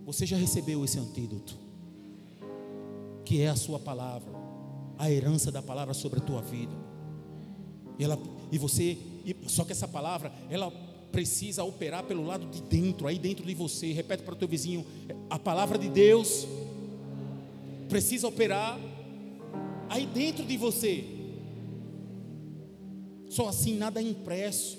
Você 0.05 0.26
já 0.26 0.36
recebeu 0.36 0.84
esse 0.84 0.99
antídoto, 0.99 1.57
que 3.23 3.41
é 3.41 3.49
a 3.49 3.55
sua 3.55 3.80
palavra, 3.80 4.32
a 4.97 5.09
herança 5.09 5.51
da 5.51 5.61
palavra 5.61 5.93
sobre 5.93 6.19
a 6.19 6.21
tua 6.21 6.41
vida. 6.41 6.73
E, 7.97 8.03
ela, 8.03 8.19
e 8.51 8.57
você, 8.57 8.97
só 9.47 9.63
que 9.63 9.71
essa 9.71 9.88
palavra, 9.88 10.32
ela 10.49 10.71
precisa 11.11 11.63
operar 11.63 12.03
pelo 12.03 12.26
lado 12.26 12.45
de 12.47 12.61
dentro, 12.61 13.07
aí 13.07 13.17
dentro 13.17 13.45
de 13.45 13.53
você. 13.53 13.93
Repete 13.93 14.23
para 14.23 14.34
o 14.34 14.38
teu 14.38 14.47
vizinho: 14.47 14.86
a 15.30 15.39
palavra 15.39 15.78
de 15.78 15.89
Deus 15.89 16.47
precisa 17.89 18.27
operar 18.27 18.79
aí 19.89 20.05
dentro 20.05 20.45
de 20.45 20.57
você. 20.57 21.03
Só 23.29 23.49
assim 23.49 23.75
nada 23.77 23.99
é 23.99 24.03
impresso. 24.03 24.77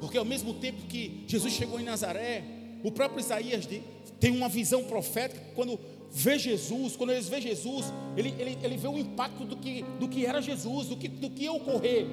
Porque 0.00 0.16
ao 0.16 0.24
mesmo 0.24 0.54
tempo 0.54 0.86
que 0.86 1.24
Jesus 1.26 1.52
chegou 1.52 1.78
em 1.78 1.84
Nazaré, 1.84 2.44
o 2.82 2.90
próprio 2.90 3.20
Isaías 3.20 3.68
tem 4.18 4.30
uma 4.30 4.48
visão 4.48 4.84
profética 4.84 5.40
quando 5.54 5.78
vê 6.10 6.38
Jesus, 6.38 6.96
quando 6.96 7.10
eles 7.10 7.28
vê 7.28 7.40
Jesus, 7.40 7.86
ele, 8.16 8.34
ele, 8.38 8.58
ele 8.62 8.76
vê 8.76 8.88
o 8.88 8.98
impacto 8.98 9.44
do 9.44 9.56
que, 9.56 9.82
do 9.98 10.08
que 10.08 10.26
era 10.26 10.40
Jesus, 10.40 10.88
do 10.88 10.96
que, 10.96 11.08
do 11.08 11.30
que 11.30 11.44
ia 11.44 11.52
ocorrer. 11.52 12.06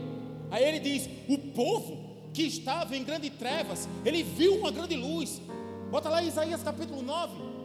Aí 0.52 0.64
ele 0.64 0.80
diz: 0.80 1.10
o 1.28 1.38
povo 1.38 2.06
que 2.34 2.44
estava 2.44 2.96
em 2.96 3.04
grandes 3.04 3.32
trevas, 3.32 3.88
ele 4.06 4.24
viu 4.24 4.56
uma 4.56 4.72
grande 4.72 4.96
luz. 4.96 5.42
Bota 5.90 6.10
lá 6.10 6.22
Isaías 6.22 6.62
capítulo 6.62 7.02
9. 7.02 7.57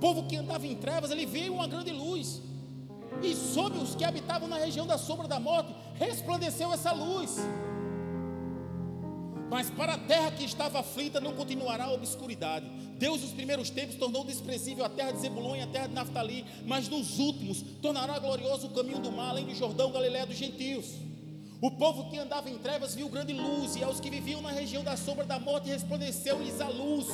Povo 0.00 0.24
que 0.24 0.36
andava 0.36 0.66
em 0.66 0.74
trevas, 0.74 1.10
ele 1.10 1.26
viu 1.26 1.54
uma 1.54 1.66
grande 1.66 1.92
luz 1.92 2.40
e 3.22 3.34
sobre 3.34 3.78
os 3.78 3.94
que 3.94 4.04
habitavam 4.04 4.48
na 4.48 4.56
região 4.56 4.86
da 4.86 4.96
sombra 4.96 5.28
da 5.28 5.38
morte 5.38 5.74
resplandeceu 5.94 6.72
essa 6.72 6.92
luz. 6.92 7.36
Mas 9.50 9.68
para 9.68 9.94
a 9.94 9.98
terra 9.98 10.30
que 10.30 10.44
estava 10.44 10.78
aflita 10.78 11.20
não 11.20 11.34
continuará 11.34 11.84
a 11.84 11.92
obscuridade. 11.92 12.66
Deus, 12.96 13.20
nos 13.20 13.32
primeiros 13.32 13.68
tempos, 13.68 13.96
tornou 13.96 14.24
desprezível 14.24 14.84
a 14.84 14.88
terra 14.88 15.10
de 15.10 15.18
Zebulon 15.18 15.56
e 15.56 15.62
a 15.62 15.66
terra 15.66 15.88
de 15.88 15.94
Naftali, 15.94 16.46
mas 16.64 16.88
nos 16.88 17.18
últimos 17.18 17.60
tornará 17.82 18.18
glorioso 18.18 18.68
o 18.68 18.70
caminho 18.70 19.00
do 19.00 19.10
mar, 19.10 19.30
além 19.30 19.46
do 19.46 19.54
Jordão, 19.54 19.90
Galiléia 19.90 20.24
dos 20.24 20.36
gentios. 20.36 20.94
O 21.60 21.70
povo 21.72 22.08
que 22.08 22.16
andava 22.16 22.48
em 22.48 22.58
trevas 22.58 22.94
viu 22.94 23.08
grande 23.08 23.32
luz, 23.32 23.74
e 23.74 23.82
aos 23.82 23.98
que 23.98 24.08
viviam 24.08 24.40
na 24.40 24.50
região 24.50 24.84
da 24.84 24.96
sombra 24.96 25.24
da 25.24 25.38
morte 25.38 25.68
resplandeceu-lhes 25.68 26.60
a 26.60 26.68
luz. 26.68 27.06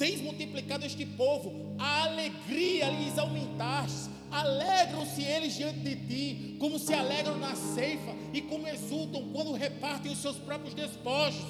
Tens 0.00 0.20
multiplicado 0.20 0.84
este 0.86 1.04
povo, 1.04 1.76
a 1.78 2.04
alegria 2.04 2.88
lhes 2.88 3.18
aumentaste 3.18 4.10
Alegram-se 4.30 5.22
eles 5.22 5.56
diante 5.56 5.80
de 5.80 5.96
ti, 5.96 6.56
como 6.60 6.78
se 6.78 6.94
alegram 6.94 7.36
na 7.36 7.56
ceifa 7.56 8.14
e 8.32 8.40
como 8.40 8.66
exultam 8.68 9.28
quando 9.32 9.52
repartem 9.52 10.12
os 10.12 10.18
seus 10.18 10.36
próprios 10.36 10.72
despojos. 10.72 11.44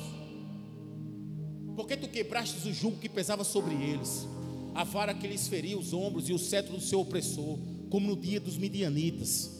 Porque 1.76 1.96
tu 1.96 2.08
quebraste 2.08 2.66
o 2.66 2.72
jugo 2.72 2.96
que 2.96 3.08
pesava 3.08 3.44
sobre 3.44 3.74
eles, 3.74 4.26
a 4.74 4.82
vara 4.82 5.12
que 5.12 5.28
lhes 5.28 5.46
feria 5.46 5.78
os 5.78 5.92
ombros 5.92 6.28
e 6.28 6.32
o 6.32 6.38
cetro 6.38 6.72
do 6.72 6.80
seu 6.80 7.00
opressor, 7.00 7.58
como 7.90 8.06
no 8.06 8.16
dia 8.16 8.40
dos 8.40 8.56
midianitas. 8.56 9.50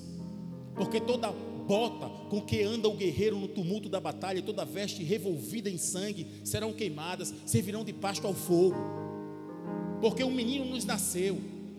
Porque 0.74 0.98
toda 0.98 1.30
bota 1.70 2.08
com 2.28 2.40
que 2.40 2.62
anda 2.62 2.88
o 2.88 2.96
guerreiro 2.96 3.38
no 3.38 3.46
tumulto 3.46 3.88
da 3.88 4.00
batalha, 4.00 4.42
toda 4.42 4.64
veste 4.64 5.04
revolvida 5.04 5.70
em 5.70 5.78
sangue 5.78 6.26
serão 6.42 6.72
queimadas, 6.72 7.32
servirão 7.46 7.84
de 7.84 7.92
pasto 7.92 8.26
ao 8.26 8.34
fogo. 8.34 8.76
Porque 10.00 10.24
um 10.24 10.32
menino 10.32 10.64
nos 10.64 10.84
nasceu, 10.84 11.38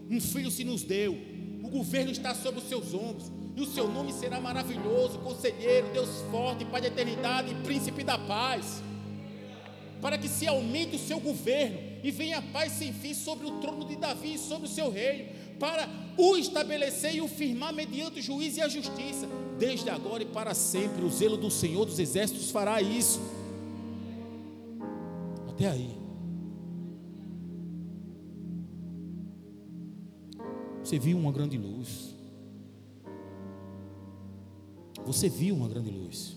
um 0.09 0.21
filho 0.21 0.49
se 0.49 0.63
nos 0.63 0.83
deu 0.83 1.31
governo 1.71 2.11
está 2.11 2.35
sobre 2.35 2.59
os 2.59 2.67
seus 2.67 2.93
ombros, 2.93 3.31
e 3.55 3.61
o 3.61 3.65
seu 3.65 3.87
nome 3.87 4.11
será 4.13 4.39
maravilhoso, 4.39 5.19
conselheiro, 5.19 5.87
Deus 5.93 6.09
forte, 6.29 6.65
Pai 6.65 6.81
da 6.81 6.87
eternidade, 6.87 7.55
príncipe 7.63 8.03
da 8.03 8.17
paz. 8.17 8.83
Para 10.01 10.17
que 10.17 10.27
se 10.27 10.47
aumente 10.47 10.95
o 10.95 10.99
seu 10.99 11.19
governo 11.19 11.79
e 12.03 12.11
venha 12.11 12.39
a 12.39 12.41
paz 12.41 12.73
sem 12.73 12.91
fim 12.91 13.13
sobre 13.13 13.45
o 13.45 13.59
trono 13.59 13.85
de 13.85 13.95
Davi 13.95 14.33
e 14.33 14.37
sobre 14.37 14.67
o 14.67 14.69
seu 14.69 14.89
reino, 14.89 15.29
para 15.59 15.87
o 16.17 16.35
estabelecer 16.37 17.15
e 17.15 17.21
o 17.21 17.27
firmar 17.27 17.73
mediante 17.73 18.19
o 18.19 18.23
juízo 18.23 18.59
e 18.59 18.61
a 18.61 18.67
justiça. 18.67 19.27
Desde 19.61 19.91
agora 19.91 20.23
e 20.23 20.25
para 20.25 20.55
sempre, 20.55 21.03
o 21.03 21.09
zelo 21.11 21.37
do 21.37 21.51
Senhor 21.51 21.85
dos 21.85 21.99
Exércitos 21.99 22.49
fará 22.49 22.81
isso. 22.81 23.19
Até 25.47 25.69
aí. 25.69 25.95
Você 30.83 30.97
viu 30.97 31.15
uma 31.15 31.31
grande 31.31 31.59
luz. 31.59 32.15
Você 35.05 35.29
viu 35.29 35.53
uma 35.53 35.69
grande 35.69 35.91
luz. 35.91 36.35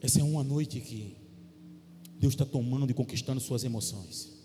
Essa 0.00 0.18
é 0.18 0.24
uma 0.24 0.42
noite 0.42 0.80
que 0.80 1.16
Deus 2.18 2.32
está 2.32 2.44
tomando 2.44 2.90
e 2.90 2.94
conquistando 2.94 3.40
suas 3.40 3.62
emoções. 3.62 4.41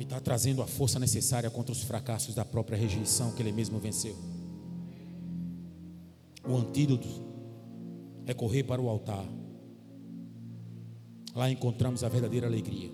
E 0.00 0.02
está 0.02 0.18
trazendo 0.18 0.62
a 0.62 0.66
força 0.66 0.98
necessária 0.98 1.50
contra 1.50 1.72
os 1.72 1.82
fracassos 1.82 2.34
da 2.34 2.42
própria 2.42 2.78
rejeição 2.78 3.32
que 3.32 3.42
Ele 3.42 3.52
mesmo 3.52 3.78
venceu. 3.78 4.16
O 6.42 6.56
antídoto 6.56 7.06
é 8.24 8.32
correr 8.32 8.62
para 8.62 8.80
o 8.80 8.88
altar. 8.88 9.22
Lá 11.34 11.50
encontramos 11.50 12.02
a 12.02 12.08
verdadeira 12.08 12.46
alegria. 12.46 12.90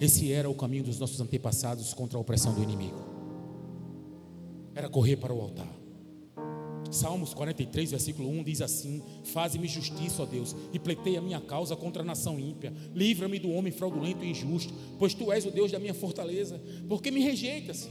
Esse 0.00 0.32
era 0.32 0.50
o 0.50 0.54
caminho 0.54 0.82
dos 0.82 0.98
nossos 0.98 1.20
antepassados 1.20 1.94
contra 1.94 2.18
a 2.18 2.20
opressão 2.20 2.52
do 2.52 2.60
inimigo. 2.60 3.00
Era 4.74 4.88
correr 4.88 5.16
para 5.16 5.32
o 5.32 5.40
altar. 5.40 5.81
Salmos 6.92 7.32
43, 7.32 7.90
versículo 7.90 8.28
1 8.28 8.44
diz 8.44 8.60
assim: 8.60 9.02
Faze-me 9.24 9.66
justiça, 9.66 10.22
ó 10.22 10.26
Deus, 10.26 10.54
e 10.72 10.78
pleiteia 10.78 11.18
a 11.18 11.22
minha 11.22 11.40
causa 11.40 11.74
contra 11.74 12.02
a 12.02 12.04
nação 12.04 12.38
ímpia. 12.38 12.72
Livra-me 12.94 13.38
do 13.38 13.50
homem 13.50 13.72
fraudulento 13.72 14.24
e 14.24 14.30
injusto, 14.30 14.74
pois 14.98 15.14
tu 15.14 15.32
és 15.32 15.46
o 15.46 15.50
Deus 15.50 15.72
da 15.72 15.78
minha 15.78 15.94
fortaleza. 15.94 16.60
Porque 16.88 17.10
me 17.10 17.20
rejeitas? 17.20 17.88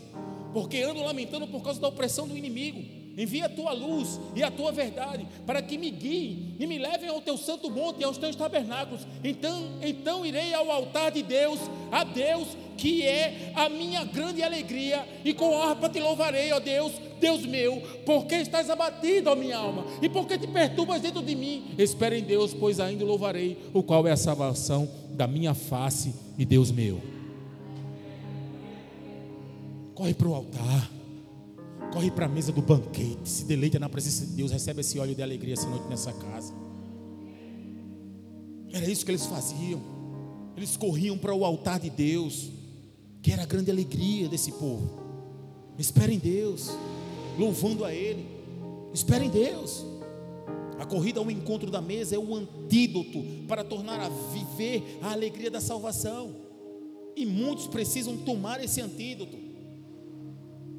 Porque 0.54 0.82
ando 0.82 1.02
lamentando 1.02 1.48
por 1.48 1.64
causa 1.64 1.82
da 1.82 1.88
opressão 1.88 2.28
do 2.28 2.38
inimigo. 2.38 3.02
Envia 3.18 3.46
a 3.46 3.50
tua 3.50 3.74
luz 3.74 4.20
e 4.36 4.42
a 4.42 4.50
tua 4.50 4.72
verdade 4.72 5.28
para 5.46 5.62
que 5.62 5.78
me 5.78 5.92
guiem 5.92 6.56
e 6.58 6.66
me 6.66 6.80
levem 6.80 7.10
ao 7.10 7.22
teu 7.22 7.38
santo 7.38 7.70
monte 7.70 8.00
e 8.00 8.04
aos 8.06 8.18
teus 8.18 8.36
tabernáculos. 8.36 9.06
Então, 9.24 9.80
então 9.82 10.26
irei 10.26 10.54
ao 10.54 10.72
altar 10.72 11.12
de 11.12 11.22
Deus, 11.22 11.60
a 11.92 12.06
Deus 12.06 12.48
que 12.78 13.04
é 13.04 13.52
a 13.54 13.70
minha 13.70 14.04
grande 14.04 14.42
alegria, 14.42 15.08
e 15.24 15.36
com 15.36 15.62
harpa 15.62 15.88
te 15.88 16.00
louvarei, 16.00 16.52
ó 16.52 16.60
Deus, 16.60 16.94
Deus 17.22 17.46
meu, 17.46 17.82
porque 18.06 18.36
estás 18.36 18.70
abatido, 18.70 19.30
ó 19.30 19.36
minha 19.36 19.58
alma, 19.58 19.86
e 20.02 20.10
porque 20.10 20.38
te 20.38 20.48
perturbas 20.48 21.02
dentro 21.02 21.22
de 21.22 21.36
mim. 21.36 21.74
Espera 21.78 22.18
em 22.18 22.24
Deus, 22.24 22.54
pois 22.54 22.80
ainda 22.80 23.06
louvarei, 23.06 23.58
o 23.74 23.84
qual 23.84 24.06
é 24.08 24.12
a 24.12 24.18
salvação 24.18 24.90
da 25.12 25.28
minha 25.28 25.54
face 25.54 26.14
e 26.38 26.44
Deus 26.44 26.72
meu. 26.72 27.00
Corre 29.94 30.14
para 30.14 30.28
o 30.28 30.34
altar. 30.34 30.92
Corre 31.94 32.10
para 32.10 32.26
a 32.26 32.30
mesa 32.30 32.54
do 32.54 32.62
banquete, 32.62 33.30
se 33.30 33.44
deleita 33.44 33.78
na 33.78 33.90
presença 33.90 34.26
de 34.26 34.32
Deus, 34.32 34.52
recebe 34.52 34.80
esse 34.80 34.98
óleo 34.98 35.14
de 35.14 35.22
alegria 35.22 35.54
essa 35.54 35.70
noite 35.70 35.88
nessa 35.90 36.14
casa. 36.14 36.54
Era 38.72 38.90
isso 38.90 39.06
que 39.06 39.12
eles 39.12 39.26
faziam. 39.26 39.82
Eles 40.56 40.78
corriam 40.78 41.18
para 41.18 41.34
o 41.36 41.44
altar 41.44 41.80
de 41.80 41.90
Deus, 41.90 42.50
que 43.22 43.32
era 43.32 43.44
a 43.44 43.46
grande 43.46 43.70
alegria 43.70 44.30
desse 44.30 44.54
povo. 44.54 44.90
Espere 45.78 46.14
em 46.14 46.20
Deus, 46.20 46.72
louvando 47.38 47.86
a 47.86 47.94
Ele. 47.94 48.26
Espere 48.94 49.26
em 49.26 49.30
Deus. 49.30 49.86
A 50.80 50.86
corrida 50.86 51.20
ao 51.20 51.30
encontro 51.30 51.70
da 51.70 51.80
mesa 51.80 52.16
é 52.16 52.20
o 52.20 52.36
antídoto 52.36 53.24
para 53.48 53.64
tornar 53.64 54.00
a 54.00 54.10
viver 54.10 54.98
a 55.02 55.12
alegria 55.12 55.52
da 55.52 55.62
salvação. 55.62 56.36
E 57.16 57.26
muitos 57.26 57.68
precisam 57.68 58.18
tomar 58.18 58.64
esse 58.64 58.82
antídoto. 58.82 59.38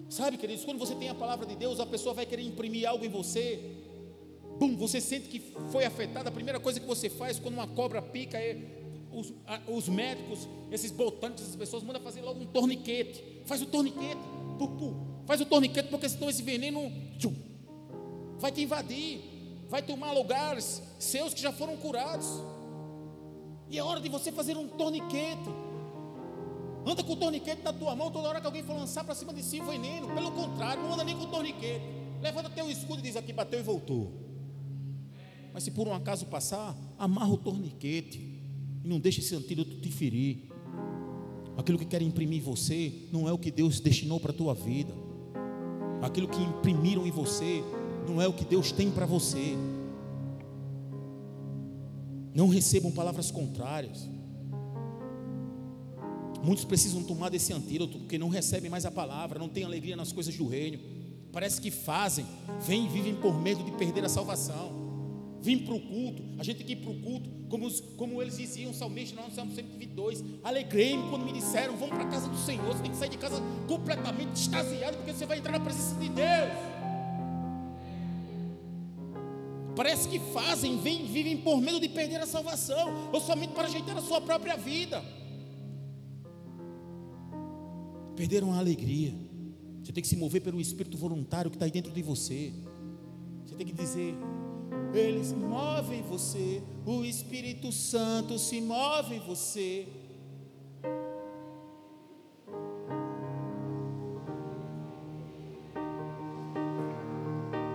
Sabe, 0.09 0.36
queridos, 0.36 0.64
quando 0.64 0.78
você 0.78 0.94
tem 0.94 1.09
a 1.09 1.14
palavra 1.14 1.46
de 1.46 1.55
Deus, 1.57 1.80
a 1.80 1.86
pessoa 1.86 2.14
vai 2.14 2.26
querer 2.26 2.42
imprimir 2.42 2.88
algo 2.88 3.05
em 3.05 3.09
você. 3.09 3.76
Bum, 4.59 4.76
você 4.76 5.00
sente 5.00 5.28
que 5.28 5.40
foi 5.70 5.84
afetado. 5.84 6.28
A 6.28 6.32
primeira 6.32 6.61
coisa 6.61 6.80
que 6.80 6.86
você 6.86 7.09
faz 7.09 7.38
quando 7.38 7.55
uma 7.55 7.66
cobra 7.66 8.03
pica 8.03 8.36
é 8.36 8.59
os, 9.12 9.32
os 9.68 9.88
médicos, 9.88 10.48
esses 10.70 10.90
botantes, 10.90 11.44
essas 11.44 11.57
pessoas 11.57 11.82
mandam 11.82 12.03
fazer 12.03 12.22
logo 12.22 12.40
um 12.40 12.46
torniquete. 12.46 13.22
Faz 13.44 13.62
o 13.62 13.66
torniquete, 13.66 14.20
pum, 14.59 14.66
pum. 14.76 15.12
Faz 15.27 15.41
o 15.41 15.47
torniquete, 15.47 15.89
porque 15.89 16.09
senão 16.09 16.29
esse 16.29 16.43
veneno 16.43 16.91
tchum, 17.18 17.35
vai 18.39 18.51
te 18.51 18.62
invadir, 18.62 19.20
vai 19.68 19.83
tomar 19.83 20.12
lugares 20.12 20.83
seus 20.99 21.33
que 21.33 21.41
já 21.41 21.53
foram 21.53 21.77
curados. 21.77 22.27
E 23.70 23.79
é 23.79 23.83
hora 23.83 24.01
de 24.01 24.09
você 24.09 24.31
fazer 24.31 24.57
um 24.57 24.68
torniquete. 24.68 25.49
Anda 26.85 27.03
com 27.03 27.12
o 27.12 27.16
torniquete 27.16 27.62
na 27.62 27.73
tua 27.73 27.95
mão 27.95 28.11
toda 28.11 28.29
hora 28.29 28.41
que 28.41 28.47
alguém 28.47 28.62
for 28.62 28.75
lançar 28.77 29.05
para 29.05 29.14
cima 29.14 29.33
de 29.33 29.43
si 29.43 29.61
o 29.61 29.64
veneno. 29.64 30.14
Pelo 30.14 30.33
contrário, 30.33 30.83
não 30.83 30.93
anda 30.93 31.05
nem 31.05 31.16
com 31.16 31.25
o 31.25 31.29
torniquete. 31.29 31.85
Levanta 32.20 32.51
teu 32.51 32.70
escudo 32.70 32.99
e 32.99 33.03
diz 33.03 33.16
aqui, 33.16 33.33
bateu 33.33 33.61
e 33.61 33.62
voltou. 33.62 34.12
Mas 35.55 35.62
se 35.62 35.70
por 35.70 35.87
um 35.87 35.95
acaso 35.95 36.27
passar, 36.27 36.77
amarra 36.99 37.33
o 37.33 37.39
torniquete. 37.39 38.18
E 38.85 38.89
não 38.89 38.99
deixe 38.99 39.20
esse 39.20 39.35
antídoto 39.35 39.81
te 39.81 39.91
ferir. 39.91 40.51
Aquilo 41.57 41.79
que 41.79 41.85
quer 41.85 42.03
imprimir 42.03 42.43
você 42.43 43.09
não 43.12 43.29
é 43.29 43.33
o 43.33 43.39
que 43.39 43.51
Deus 43.51 43.81
destinou 43.81 44.18
para 44.18 44.33
a 44.33 44.35
tua 44.35 44.55
vida. 44.55 44.93
Aquilo 46.03 46.26
que 46.26 46.42
imprimiram 46.42 47.07
em 47.07 47.11
você 47.11 47.62
não 48.09 48.20
é 48.20 48.26
o 48.26 48.32
que 48.32 48.44
Deus 48.44 48.72
tem 48.72 48.90
para 48.90 49.07
você. 49.07 49.57
Não 52.34 52.48
recebam 52.48 52.90
palavras 52.90 53.30
contrárias. 53.30 54.09
Muitos 56.42 56.64
precisam 56.64 57.05
tomar 57.05 57.28
desse 57.28 57.53
antídoto, 57.53 58.00
porque 58.00 58.18
não 58.18 58.28
recebem 58.28 58.68
mais 58.68 58.84
a 58.84 58.90
palavra, 58.90 59.38
não 59.38 59.48
têm 59.48 59.62
alegria 59.62 59.94
nas 59.94 60.11
coisas 60.11 60.36
do 60.36 60.48
reino. 60.48 60.80
Parece 61.30 61.61
que 61.61 61.70
fazem, 61.70 62.26
vêm 62.61 62.86
e 62.86 62.88
vivem 62.88 63.14
por 63.14 63.40
medo 63.40 63.62
de 63.62 63.70
perder 63.72 64.05
a 64.05 64.09
salvação. 64.09 64.82
Vim 65.43 65.59
para 65.59 65.74
o 65.74 65.80
culto, 65.80 66.22
a 66.38 66.45
gente 66.45 66.59
tem 66.59 66.66
que 66.66 66.72
ir 66.72 66.76
para 66.76 66.90
o 66.90 67.01
culto, 67.01 67.28
como, 67.49 67.66
os, 67.66 67.80
como 67.80 68.22
eles 68.22 68.38
diziam, 68.38 68.72
salmista, 68.72 69.20
nós 69.20 69.34
Salmo 69.34 69.53
122. 69.53 70.24
Alegrei-me 70.43 71.11
quando 71.11 71.24
me 71.24 71.32
disseram: 71.32 71.76
Vamos 71.76 71.97
para 71.97 72.05
a 72.05 72.09
casa 72.09 72.28
do 72.28 72.38
Senhor. 72.38 72.66
Você 72.66 72.82
tem 72.82 72.90
que 72.93 72.97
sair 72.97 73.11
de 73.11 73.18
casa 73.18 73.43
completamente 73.66 74.36
extasiado, 74.36 74.97
porque 74.99 75.12
você 75.12 75.26
vai 75.26 75.38
entrar 75.38 75.53
na 75.53 75.61
presença 75.61 75.97
de 75.97 76.09
Deus. 76.09 76.51
Parece 79.74 80.09
que 80.09 80.18
fazem, 80.32 80.78
vêm, 80.78 81.07
vivem 81.07 81.36
por 81.38 81.61
medo 81.61 81.80
de 81.80 81.88
perder 81.88 82.20
a 82.20 82.26
salvação, 82.26 83.11
ou 83.12 83.20
somente 83.20 83.53
para 83.53 83.64
ajeitar 83.64 83.97
a 83.99 84.03
sua 84.03 84.20
própria 84.20 84.57
vida 84.57 85.03
perderam 88.22 88.53
a 88.53 88.59
alegria. 88.59 89.12
Você 89.82 89.93
tem 89.93 90.01
que 90.01 90.09
se 90.09 90.16
mover 90.16 90.40
pelo 90.40 90.61
espírito 90.61 90.97
voluntário 90.97 91.51
que 91.51 91.57
está 91.57 91.66
aí 91.66 91.72
dentro 91.72 91.93
de 91.93 92.03
você. 92.03 92.53
Você 93.45 93.55
tem 93.57 93.66
que 93.66 93.72
dizer: 93.72 94.14
Eles 94.95 95.33
movem 95.33 96.03
você, 96.03 96.62
o 96.85 97.03
Espírito 97.03 97.73
Santo 97.73 98.39
se 98.39 98.61
move 98.61 99.16
em 99.16 99.20
você. 99.20 99.89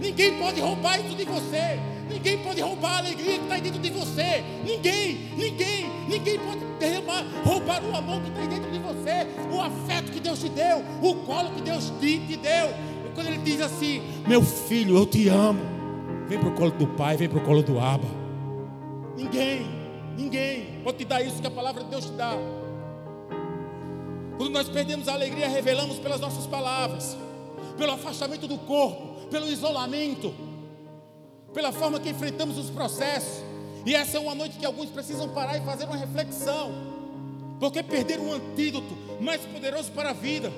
Ninguém 0.00 0.38
pode 0.38 0.58
roubar 0.58 0.98
isso 0.98 1.14
de 1.14 1.24
você. 1.24 1.78
Ninguém 2.08 2.38
pode 2.38 2.62
roubar 2.62 2.94
a 2.94 2.98
alegria 2.98 3.34
que 3.34 3.42
está 3.42 3.54
aí 3.56 3.60
dentro 3.60 3.78
de 3.78 3.90
você. 3.90 4.42
Ninguém, 4.64 5.32
ninguém, 5.36 5.90
ninguém 6.08 6.38
pode 6.38 6.60
derramar, 6.78 7.24
roubar 7.44 7.84
o 7.84 7.94
amor 7.94 8.22
que 8.22 8.28
está 8.30 8.40
aí 8.40 8.48
dentro 8.48 8.70
de 8.70 8.78
você, 8.78 9.26
o 9.54 9.60
afeto 9.60 10.10
que 10.10 10.18
Deus 10.18 10.40
te 10.40 10.48
deu, 10.48 10.82
o 11.02 11.14
colo 11.26 11.50
que 11.50 11.60
Deus 11.60 11.92
te, 12.00 12.18
te 12.26 12.36
deu. 12.36 12.68
E 13.06 13.12
quando 13.14 13.26
Ele 13.26 13.38
diz 13.38 13.60
assim: 13.60 14.02
Meu 14.26 14.42
filho, 14.42 14.96
eu 14.96 15.04
te 15.04 15.28
amo. 15.28 15.60
Vem 16.26 16.38
para 16.38 16.48
o 16.48 16.52
colo 16.52 16.70
do 16.70 16.86
Pai, 16.86 17.16
vem 17.16 17.28
para 17.28 17.38
o 17.38 17.42
colo 17.42 17.62
do 17.62 17.78
Abba. 17.78 18.19
Ninguém, 19.20 19.66
ninguém 20.16 20.80
pode 20.82 20.96
te 20.96 21.04
dar 21.04 21.20
isso 21.20 21.42
que 21.42 21.46
a 21.46 21.50
palavra 21.50 21.84
de 21.84 21.90
Deus 21.90 22.06
te 22.06 22.12
dá. 22.12 22.32
Quando 24.38 24.50
nós 24.50 24.66
perdemos 24.66 25.08
a 25.08 25.12
alegria, 25.12 25.46
revelamos 25.46 25.98
pelas 25.98 26.18
nossas 26.18 26.46
palavras, 26.46 27.18
pelo 27.76 27.92
afastamento 27.92 28.48
do 28.48 28.56
corpo, 28.56 29.28
pelo 29.28 29.46
isolamento, 29.46 30.34
pela 31.52 31.70
forma 31.70 32.00
que 32.00 32.08
enfrentamos 32.08 32.56
os 32.56 32.70
processos. 32.70 33.44
E 33.84 33.94
essa 33.94 34.16
é 34.16 34.20
uma 34.20 34.34
noite 34.34 34.56
que 34.56 34.64
alguns 34.64 34.88
precisam 34.88 35.28
parar 35.28 35.58
e 35.58 35.60
fazer 35.66 35.84
uma 35.84 35.98
reflexão, 35.98 36.72
porque 37.60 37.82
perderam 37.82 38.24
um 38.24 38.32
antídoto 38.32 38.96
mais 39.20 39.42
poderoso 39.42 39.92
para 39.92 40.10
a 40.10 40.14
vida. 40.14 40.50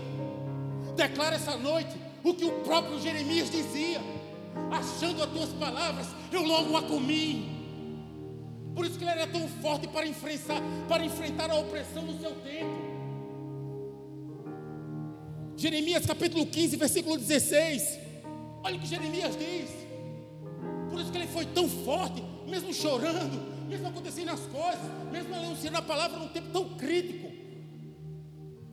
Declara 0.95 1.35
essa 1.35 1.57
noite 1.57 1.91
o 2.23 2.33
que 2.33 2.45
o 2.45 2.53
próprio 2.61 3.01
Jeremias 3.01 3.51
dizia: 3.51 4.01
achando 4.71 5.21
as 5.21 5.31
tuas 5.31 5.49
palavras, 5.49 6.07
eu 6.31 6.45
logo 6.45 6.77
a 6.77 6.83
comi. 6.83 7.52
Por 8.75 8.87
isso 8.87 8.99
que 8.99 9.05
ele 9.05 9.11
era 9.11 9.27
tão 9.27 9.47
forte 9.49 9.87
para 9.87 10.07
enfrentar, 10.07 10.61
para 10.89 11.05
enfrentar 11.05 11.51
a 11.51 11.57
opressão 11.57 12.03
no 12.03 12.18
seu 12.18 12.31
tempo. 12.37 12.93
Jeremias 15.57 16.07
capítulo 16.07 16.47
15, 16.47 16.77
versículo 16.77 17.18
16. 17.18 17.99
Olha 18.64 18.77
o 18.77 18.81
que 18.81 18.87
Jeremias 18.87 19.37
diz. 19.37 19.70
Por 20.91 21.01
isso 21.01 21.12
que 21.12 21.18
ele 21.18 21.27
foi 21.27 21.45
tão 21.47 21.68
forte, 21.68 22.23
mesmo 22.47 22.73
chorando, 22.73 23.68
mesmo 23.68 23.89
acontecendo 23.89 24.31
as 24.31 24.41
coisas, 24.41 24.81
mesmo 25.11 25.35
anunciando 25.35 25.77
a 25.79 25.83
palavra 25.83 26.18
num 26.18 26.29
tempo 26.29 26.49
tão 26.51 26.70
crítico. 26.70 27.31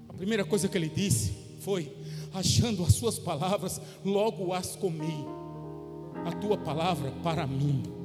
A 0.08 0.14
primeira 0.14 0.46
coisa 0.46 0.70
que 0.70 0.78
ele 0.78 0.90
disse 0.90 1.34
foi: 1.60 1.92
achando 2.34 2.84
as 2.84 2.94
suas 2.94 3.20
palavras, 3.20 3.82
logo 4.06 4.54
as 4.54 4.76
comi. 4.76 5.26
A 6.26 6.32
tua 6.34 6.58
palavra 6.58 7.12
para 7.24 7.48
mim 7.48 7.99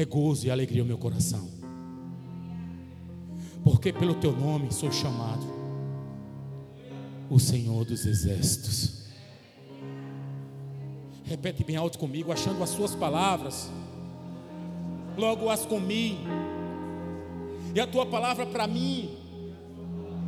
é 0.00 0.04
gozo 0.04 0.46
e 0.46 0.50
alegria 0.50 0.82
no 0.82 0.86
meu 0.86 0.96
coração. 0.96 1.48
Porque 3.64 3.92
pelo 3.92 4.14
teu 4.14 4.30
nome 4.30 4.72
sou 4.72 4.92
chamado 4.92 5.44
o 7.28 7.40
Senhor 7.40 7.84
dos 7.84 8.06
exércitos. 8.06 9.06
Repete 11.24 11.64
bem 11.64 11.74
alto 11.74 11.98
comigo, 11.98 12.30
achando 12.30 12.62
as 12.62 12.70
suas 12.70 12.94
palavras, 12.94 13.68
logo 15.16 15.50
as 15.50 15.66
comi. 15.66 16.16
E 17.74 17.80
a 17.80 17.86
tua 17.86 18.06
palavra 18.06 18.46
para 18.46 18.68
mim 18.68 19.18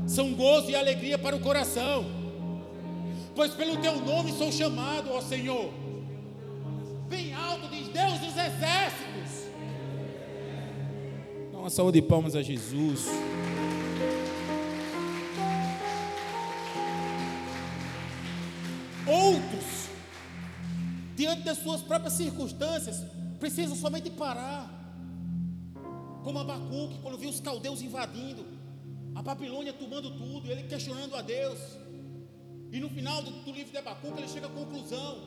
são 0.05 0.35
gozo 0.35 0.68
e 0.68 0.75
alegria 0.75 1.16
para 1.16 1.37
o 1.37 1.41
coração. 1.41 2.05
Pois 3.37 3.55
pelo 3.55 3.77
teu 3.77 4.01
nome 4.01 4.33
sou 4.33 4.51
chamado, 4.51 5.12
ó 5.12 5.21
Senhor. 5.21 5.71
Bem 7.09 7.33
alto 7.33 7.68
diz 7.68 7.87
Deus 7.87 8.18
dos 8.18 8.37
exércitos. 8.37 9.10
Uma 11.61 11.69
salva 11.69 11.93
de 11.93 12.01
palmas 12.01 12.35
a 12.35 12.43
Jesus. 12.43 13.05
Outros, 19.07 19.89
diante 21.15 21.43
das 21.43 21.59
suas 21.59 21.83
próprias 21.83 22.15
circunstâncias, 22.15 23.05
precisam 23.39 23.77
somente 23.77 24.09
parar. 24.09 24.73
Como 26.25 26.39
Abacuque, 26.39 26.99
quando 27.03 27.19
viu 27.19 27.29
os 27.29 27.41
caldeus 27.41 27.83
invadindo, 27.83 28.43
a 29.15 29.21
Babilônia 29.21 29.75
tomando 29.75 30.17
tudo, 30.17 30.51
ele 30.51 30.63
questionando 30.63 31.15
a 31.15 31.21
Deus. 31.21 31.59
E 32.73 32.81
no 32.81 32.89
final 32.89 33.23
do, 33.23 33.33
do 33.33 33.53
livro 33.53 33.71
de 33.71 33.77
Abacuque, 33.77 34.19
ele 34.19 34.29
chega 34.29 34.47
à 34.47 34.51
conclusão. 34.51 35.19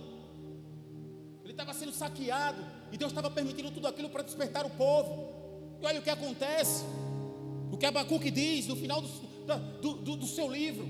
Ele 1.44 1.52
estava 1.52 1.76
sendo 1.76 1.92
saqueado, 1.92 2.66
e 2.92 2.98
Deus 2.98 3.12
estava 3.12 3.30
permitindo 3.30 3.70
tudo 3.70 3.88
aquilo 3.88 4.10
para 4.10 4.24
despertar 4.24 4.66
o 4.66 4.72
povo. 4.72 5.33
Olha 5.84 6.00
o 6.00 6.04
que 6.04 6.10
acontece. 6.10 6.86
O 7.72 7.78
que 7.78 7.86
Abacuque 7.86 8.32
diz 8.32 8.68
no 8.68 8.76
final 8.76 9.02
do, 9.02 9.10
do, 9.82 9.94
do, 9.96 10.16
do 10.18 10.26
seu 10.26 10.50
livro. 10.50 10.88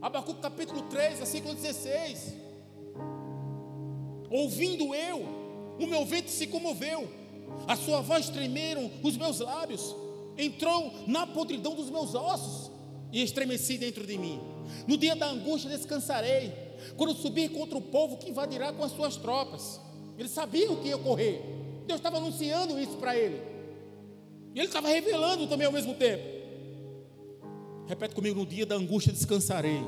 Abacuque 0.00 0.40
capítulo 0.40 0.82
3, 0.82 1.18
versículo 1.18 1.54
16. 1.54 2.34
Ouvindo 4.30 4.94
eu, 4.94 5.18
o 5.78 5.86
meu 5.86 6.04
ventre 6.04 6.30
se 6.30 6.46
comoveu, 6.46 7.08
a 7.68 7.76
sua 7.76 8.00
voz 8.00 8.28
tremeram 8.28 8.90
os 9.02 9.16
meus 9.16 9.40
lábios, 9.40 9.94
entrou 10.36 10.92
na 11.06 11.26
podridão 11.26 11.74
dos 11.74 11.90
meus 11.90 12.14
ossos 12.14 12.70
e 13.12 13.22
estremeci 13.22 13.78
dentro 13.78 14.06
de 14.06 14.18
mim. 14.18 14.40
No 14.86 14.96
dia 14.96 15.14
da 15.14 15.28
angústia 15.28 15.70
descansarei, 15.70 16.52
quando 16.96 17.14
subir 17.14 17.50
contra 17.50 17.76
o 17.76 17.82
povo 17.82 18.16
que 18.16 18.30
invadirá 18.30 18.72
com 18.72 18.82
as 18.82 18.92
suas 18.92 19.16
tropas. 19.16 19.80
Ele 20.18 20.28
sabia 20.28 20.70
o 20.70 20.76
que 20.80 20.88
ia 20.88 20.96
ocorrer. 20.96 21.42
Deus 21.86 22.00
estava 22.00 22.16
anunciando 22.16 22.78
isso 22.80 22.96
para 22.96 23.16
ele. 23.16 23.55
E 24.56 24.58
ele 24.58 24.68
estava 24.68 24.88
revelando 24.88 25.46
também 25.46 25.66
ao 25.66 25.72
mesmo 25.72 25.92
tempo. 25.94 26.24
Repete 27.86 28.14
comigo: 28.14 28.40
no 28.40 28.46
dia 28.46 28.64
da 28.64 28.74
angústia 28.74 29.12
descansarei. 29.12 29.82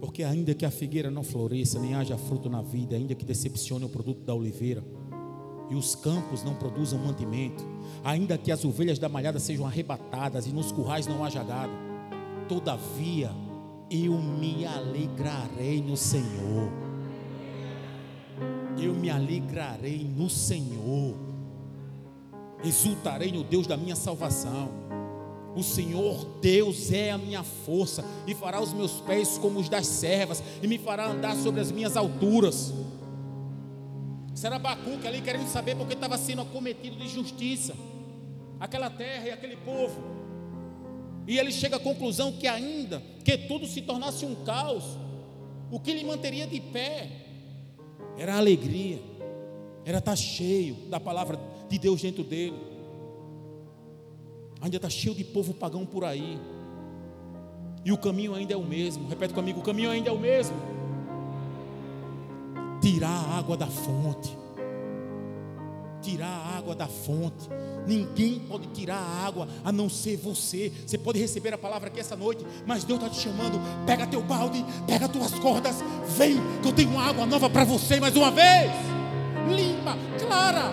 Porque 0.00 0.22
ainda 0.22 0.54
que 0.54 0.64
a 0.64 0.70
figueira 0.70 1.10
não 1.10 1.22
floresça, 1.22 1.78
nem 1.78 1.94
haja 1.94 2.16
fruto 2.16 2.48
na 2.48 2.62
vida, 2.62 2.96
ainda 2.96 3.14
que 3.14 3.24
decepcione 3.24 3.84
o 3.84 3.88
produto 3.90 4.22
da 4.22 4.34
oliveira, 4.34 4.82
e 5.68 5.74
os 5.74 5.94
campos 5.94 6.42
não 6.42 6.54
produzam 6.54 6.98
mantimento, 6.98 7.62
ainda 8.02 8.38
que 8.38 8.50
as 8.50 8.64
ovelhas 8.64 8.98
da 8.98 9.10
malhada 9.10 9.38
sejam 9.38 9.66
arrebatadas 9.66 10.46
e 10.46 10.52
nos 10.52 10.72
currais 10.72 11.06
não 11.06 11.22
haja 11.22 11.42
gado, 11.42 11.72
todavia 12.48 13.30
eu 13.90 14.12
me 14.14 14.64
alegrarei 14.64 15.82
no 15.82 15.98
Senhor. 15.98 16.85
Eu 18.78 18.94
me 18.94 19.10
alegrarei 19.10 20.04
no 20.04 20.28
Senhor. 20.28 21.14
Exultarei 22.64 23.32
no 23.32 23.42
Deus 23.42 23.66
da 23.66 23.76
minha 23.76 23.96
salvação. 23.96 24.70
O 25.54 25.62
Senhor 25.62 26.26
Deus 26.42 26.92
é 26.92 27.10
a 27.10 27.18
minha 27.18 27.42
força 27.42 28.04
e 28.26 28.34
fará 28.34 28.60
os 28.60 28.74
meus 28.74 29.00
pés 29.00 29.38
como 29.38 29.58
os 29.58 29.68
das 29.70 29.86
servas 29.86 30.42
e 30.62 30.66
me 30.66 30.76
fará 30.76 31.06
andar 31.06 31.34
sobre 31.36 31.60
as 31.60 31.72
minhas 31.72 31.96
alturas. 31.96 32.74
Será 34.34 34.56
Abacuque 34.56 35.06
ali 35.06 35.22
querendo 35.22 35.48
saber 35.48 35.74
porque 35.76 35.94
estava 35.94 36.18
sendo 36.18 36.42
acometido 36.42 36.96
de 36.96 37.08
justiça 37.08 37.74
aquela 38.60 38.90
terra 38.90 39.28
e 39.28 39.30
aquele 39.30 39.56
povo. 39.56 39.98
E 41.26 41.38
ele 41.38 41.50
chega 41.50 41.76
à 41.76 41.80
conclusão 41.80 42.32
que 42.32 42.46
ainda 42.46 43.02
que 43.24 43.36
tudo 43.36 43.66
se 43.66 43.82
tornasse 43.82 44.24
um 44.24 44.34
caos, 44.44 44.84
o 45.70 45.80
que 45.80 45.92
lhe 45.92 46.04
manteria 46.04 46.46
de 46.46 46.60
pé 46.60 47.25
era 48.18 48.34
a 48.34 48.38
alegria, 48.38 48.98
era 49.84 49.98
estar 49.98 50.16
cheio 50.16 50.74
da 50.88 50.98
palavra 50.98 51.38
de 51.68 51.78
Deus 51.78 52.00
dentro 52.00 52.24
dele. 52.24 52.56
Ainda 54.60 54.76
está 54.76 54.88
cheio 54.88 55.14
de 55.14 55.24
povo 55.24 55.54
pagão 55.54 55.84
por 55.84 56.04
aí. 56.04 56.38
E 57.84 57.92
o 57.92 57.98
caminho 57.98 58.34
ainda 58.34 58.52
é 58.52 58.56
o 58.56 58.64
mesmo. 58.64 59.08
Repete 59.08 59.32
comigo: 59.32 59.60
o 59.60 59.62
caminho 59.62 59.90
ainda 59.90 60.08
é 60.08 60.12
o 60.12 60.18
mesmo. 60.18 60.56
Tirar 62.80 63.08
a 63.08 63.38
água 63.38 63.56
da 63.56 63.66
fonte. 63.66 64.36
Tirar 66.06 66.28
a 66.28 66.56
água 66.56 66.72
da 66.72 66.86
fonte. 66.86 67.48
Ninguém 67.84 68.38
pode 68.38 68.68
tirar 68.68 68.94
a 68.94 69.26
água 69.26 69.48
a 69.64 69.72
não 69.72 69.88
ser 69.88 70.16
você. 70.16 70.72
Você 70.86 70.96
pode 70.96 71.18
receber 71.18 71.52
a 71.52 71.58
palavra 71.58 71.88
aqui 71.88 71.98
essa 71.98 72.14
noite, 72.14 72.46
mas 72.64 72.84
Deus 72.84 73.00
está 73.02 73.12
te 73.12 73.20
chamando. 73.20 73.60
Pega 73.84 74.06
teu 74.06 74.22
balde, 74.22 74.64
pega 74.86 75.08
tuas 75.08 75.36
cordas, 75.40 75.82
vem, 76.16 76.36
que 76.62 76.68
eu 76.68 76.72
tenho 76.72 76.96
água 76.96 77.26
nova 77.26 77.50
para 77.50 77.64
você 77.64 77.98
mais 77.98 78.14
uma 78.14 78.30
vez. 78.30 78.70
Limpa, 79.48 79.96
clara. 80.24 80.72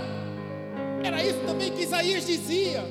Era 1.03 1.23
isso 1.23 1.39
também 1.47 1.71
que 1.71 1.81
Isaías 1.81 2.27
dizia. 2.27 2.83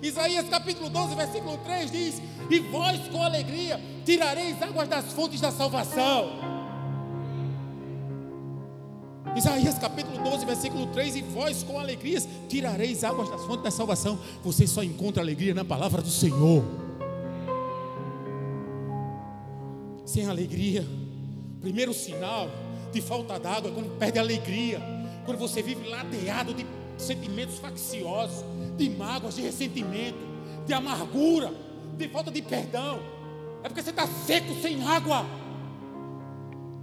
Isaías 0.00 0.48
capítulo 0.48 0.88
12, 0.88 1.16
versículo 1.16 1.58
3 1.58 1.90
diz: 1.90 2.22
E 2.48 2.60
vós 2.60 3.00
com 3.08 3.20
alegria 3.20 3.80
tirareis 4.04 4.62
águas 4.62 4.88
das 4.88 5.06
fontes 5.12 5.40
da 5.40 5.50
salvação. 5.50 6.61
Isaías 9.34 9.78
capítulo 9.78 10.22
12, 10.22 10.44
versículo 10.44 10.86
3: 10.88 11.16
E 11.16 11.22
vós 11.22 11.62
com 11.62 11.78
alegrias 11.78 12.28
tirareis 12.48 13.02
águas 13.02 13.30
das 13.30 13.42
fontes 13.44 13.62
da 13.62 13.70
salvação. 13.70 14.18
Você 14.44 14.66
só 14.66 14.82
encontra 14.82 15.22
alegria 15.22 15.54
na 15.54 15.64
palavra 15.64 16.02
do 16.02 16.10
Senhor. 16.10 16.62
Sem 20.04 20.26
alegria, 20.26 20.86
primeiro 21.62 21.94
sinal 21.94 22.50
de 22.92 23.00
falta 23.00 23.38
d'água 23.40 23.70
é 23.70 23.74
quando 23.74 23.98
perde 23.98 24.18
a 24.18 24.22
alegria, 24.22 24.82
quando 25.24 25.38
você 25.38 25.62
vive 25.62 25.88
ladeado 25.88 26.52
de 26.52 26.66
sentimentos 26.98 27.58
facciosos, 27.58 28.44
de 28.76 28.90
mágoas, 28.90 29.36
de 29.36 29.40
ressentimento, 29.40 30.18
de 30.66 30.74
amargura, 30.74 31.50
de 31.96 32.06
falta 32.08 32.30
de 32.30 32.42
perdão. 32.42 33.00
É 33.64 33.68
porque 33.68 33.82
você 33.82 33.90
está 33.90 34.06
seco 34.06 34.54
sem 34.60 34.84
água. 34.86 35.24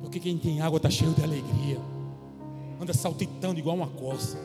Porque 0.02 0.20
quem 0.20 0.36
tem 0.36 0.62
água 0.62 0.78
está 0.78 0.90
cheio 0.90 1.12
de 1.12 1.24
alegria 1.24 1.99
anda 2.80 2.94
saltitando 2.94 3.60
igual 3.60 3.76
uma 3.76 3.88
corça. 3.88 4.38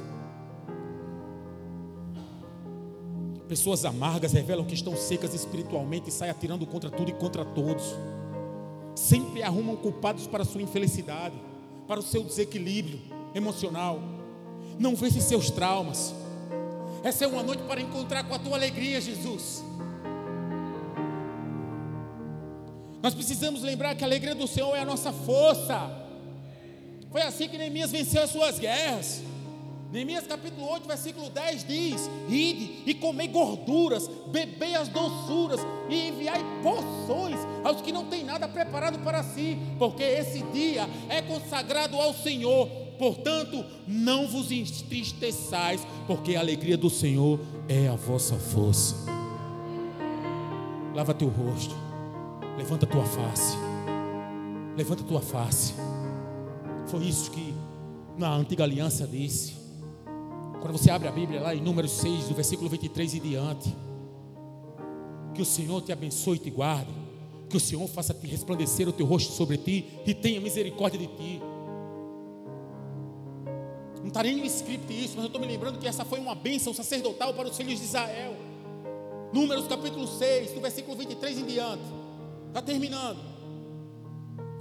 Pessoas 3.48 3.84
amargas 3.84 4.32
revelam 4.32 4.64
que 4.64 4.74
estão 4.74 4.96
secas 4.96 5.34
espiritualmente 5.34 6.08
e 6.08 6.12
saem 6.12 6.30
atirando 6.30 6.66
contra 6.66 6.90
tudo 6.90 7.10
e 7.10 7.14
contra 7.14 7.44
todos. 7.44 7.84
Sempre 8.94 9.42
arrumam 9.42 9.76
culpados 9.76 10.26
para 10.26 10.44
sua 10.44 10.62
infelicidade, 10.62 11.34
para 11.86 12.00
o 12.00 12.02
seu 12.02 12.24
desequilíbrio 12.24 12.98
emocional. 13.34 14.00
Não 14.78 14.96
vence 14.96 15.20
seus 15.20 15.50
traumas. 15.50 16.14
Essa 17.02 17.24
é 17.24 17.28
uma 17.28 17.42
noite 17.42 17.62
para 17.64 17.80
encontrar 17.80 18.24
com 18.24 18.34
a 18.34 18.38
tua 18.38 18.56
alegria, 18.56 19.00
Jesus. 19.00 19.62
Nós 23.02 23.14
precisamos 23.14 23.62
lembrar 23.62 23.94
que 23.94 24.02
a 24.02 24.06
alegria 24.06 24.34
do 24.34 24.46
Senhor 24.48 24.74
é 24.74 24.80
a 24.80 24.86
nossa 24.86 25.12
força. 25.12 26.03
Foi 27.14 27.22
assim 27.22 27.48
que 27.48 27.56
Neemias 27.56 27.92
venceu 27.92 28.24
as 28.24 28.30
suas 28.30 28.58
guerras. 28.58 29.22
Neemias 29.92 30.26
capítulo 30.26 30.68
8, 30.68 30.88
versículo 30.88 31.30
10 31.30 31.64
diz: 31.64 32.10
Ide 32.28 32.82
e 32.84 32.92
comei 32.92 33.28
gorduras, 33.28 34.10
bebei 34.32 34.74
as 34.74 34.88
doçuras 34.88 35.60
e 35.88 36.08
enviai 36.08 36.40
porções 36.60 37.38
aos 37.62 37.80
que 37.80 37.92
não 37.92 38.06
têm 38.06 38.24
nada 38.24 38.48
preparado 38.48 38.98
para 39.04 39.22
si, 39.22 39.56
porque 39.78 40.02
esse 40.02 40.42
dia 40.52 40.88
é 41.08 41.22
consagrado 41.22 41.96
ao 42.00 42.12
Senhor. 42.12 42.66
Portanto, 42.98 43.64
não 43.86 44.26
vos 44.26 44.50
entristeçais, 44.50 45.86
porque 46.08 46.34
a 46.34 46.40
alegria 46.40 46.76
do 46.76 46.90
Senhor 46.90 47.38
é 47.68 47.86
a 47.86 47.94
vossa 47.94 48.34
força. 48.34 48.96
Lava 50.92 51.14
teu 51.14 51.28
rosto, 51.28 51.76
levanta 52.58 52.84
tua 52.84 53.04
face, 53.04 53.56
levanta 54.76 55.04
tua 55.04 55.20
face. 55.20 55.93
Foi 56.94 57.06
isso 57.06 57.28
que 57.32 57.52
na 58.16 58.32
antiga 58.36 58.62
aliança 58.62 59.04
disse. 59.04 59.54
Quando 60.62 60.78
você 60.78 60.92
abre 60.92 61.08
a 61.08 61.10
Bíblia 61.10 61.40
lá 61.40 61.52
em 61.52 61.60
Números 61.60 61.90
6, 61.90 62.28
do 62.28 62.36
versículo 62.36 62.70
23 62.70 63.14
e 63.14 63.18
diante. 63.18 63.76
Que 65.34 65.42
o 65.42 65.44
Senhor 65.44 65.82
te 65.82 65.90
abençoe 65.90 66.36
e 66.36 66.38
te 66.38 66.50
guarde. 66.50 66.92
Que 67.50 67.56
o 67.56 67.60
Senhor 67.60 67.84
faça 67.88 68.14
te 68.14 68.28
resplandecer 68.28 68.88
o 68.88 68.92
teu 68.92 69.06
rosto 69.06 69.32
sobre 69.32 69.56
ti 69.56 69.84
e 70.06 70.14
tenha 70.14 70.40
misericórdia 70.40 71.00
de 71.00 71.08
ti. 71.08 71.42
Não 73.98 74.06
está 74.06 74.22
nem 74.22 74.36
no 74.36 74.44
script 74.44 74.92
isso, 74.92 75.14
mas 75.16 75.24
eu 75.24 75.26
estou 75.26 75.40
me 75.40 75.48
lembrando 75.48 75.80
que 75.80 75.88
essa 75.88 76.04
foi 76.04 76.20
uma 76.20 76.36
bênção 76.36 76.72
sacerdotal 76.72 77.34
para 77.34 77.48
os 77.48 77.56
filhos 77.56 77.80
de 77.80 77.86
Israel. 77.86 78.36
Números 79.32 79.66
capítulo 79.66 80.06
6, 80.06 80.52
do 80.52 80.60
versículo 80.60 80.96
23 80.96 81.38
em 81.40 81.44
diante. 81.44 81.82
Está 82.50 82.62
terminando. 82.62 83.33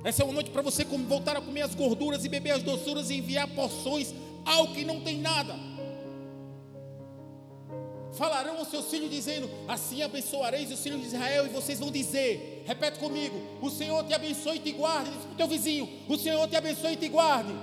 Essa 0.04 0.22
é 0.22 0.26
uma 0.26 0.34
noite 0.34 0.52
para 0.52 0.62
você 0.62 0.84
voltar 0.84 1.38
a 1.38 1.42
comer 1.42 1.62
as 1.62 1.74
gorduras 1.74 2.26
e 2.26 2.30
beber 2.30 2.52
as 2.52 2.64
doçuras 2.64 3.10
e 3.10 3.18
enviar 3.18 3.48
porções 3.50 4.14
ao 4.46 4.68
que 4.68 4.84
não 4.84 5.02
tem 5.02 5.20
nada 5.20 5.74
falarão 8.14 8.58
aos 8.60 8.70
seus 8.70 8.90
filhos, 8.90 9.10
dizendo: 9.10 9.50
Assim 9.68 10.02
abençoareis 10.02 10.72
os 10.72 10.80
filhos 10.82 11.02
de 11.02 11.08
Israel, 11.08 11.46
e 11.46 11.50
vocês 11.50 11.80
vão 11.80 11.92
dizer: 11.92 12.64
Repete 12.66 13.00
comigo: 13.00 13.36
O 13.62 13.70
Senhor 13.70 14.04
te 14.06 14.14
abençoe 14.14 14.58
e 14.58 14.60
te 14.60 14.72
guarde. 14.72 15.12
Diz 15.12 15.24
para 15.24 15.34
o 15.34 15.36
teu 15.36 15.48
vizinho: 15.48 15.90
O 16.08 16.18
Senhor 16.18 16.48
te 16.48 16.56
abençoe 16.56 16.94
e 16.94 16.98
te 16.98 17.10
guarde. 17.10 17.54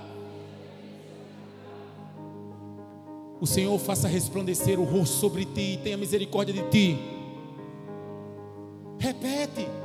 O 3.39 3.47
Senhor 3.47 3.77
faça 3.79 4.07
resplandecer 4.07 4.79
o 4.79 4.83
rosto 4.83 5.15
sobre 5.15 5.45
ti 5.45 5.73
e 5.73 5.77
tenha 5.77 5.97
misericórdia 5.97 6.53
de 6.53 6.69
ti. 6.69 6.97
Repete. 8.99 9.80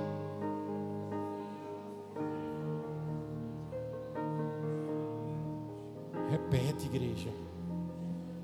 Repete, 6.37 6.85
igreja. 6.85 7.31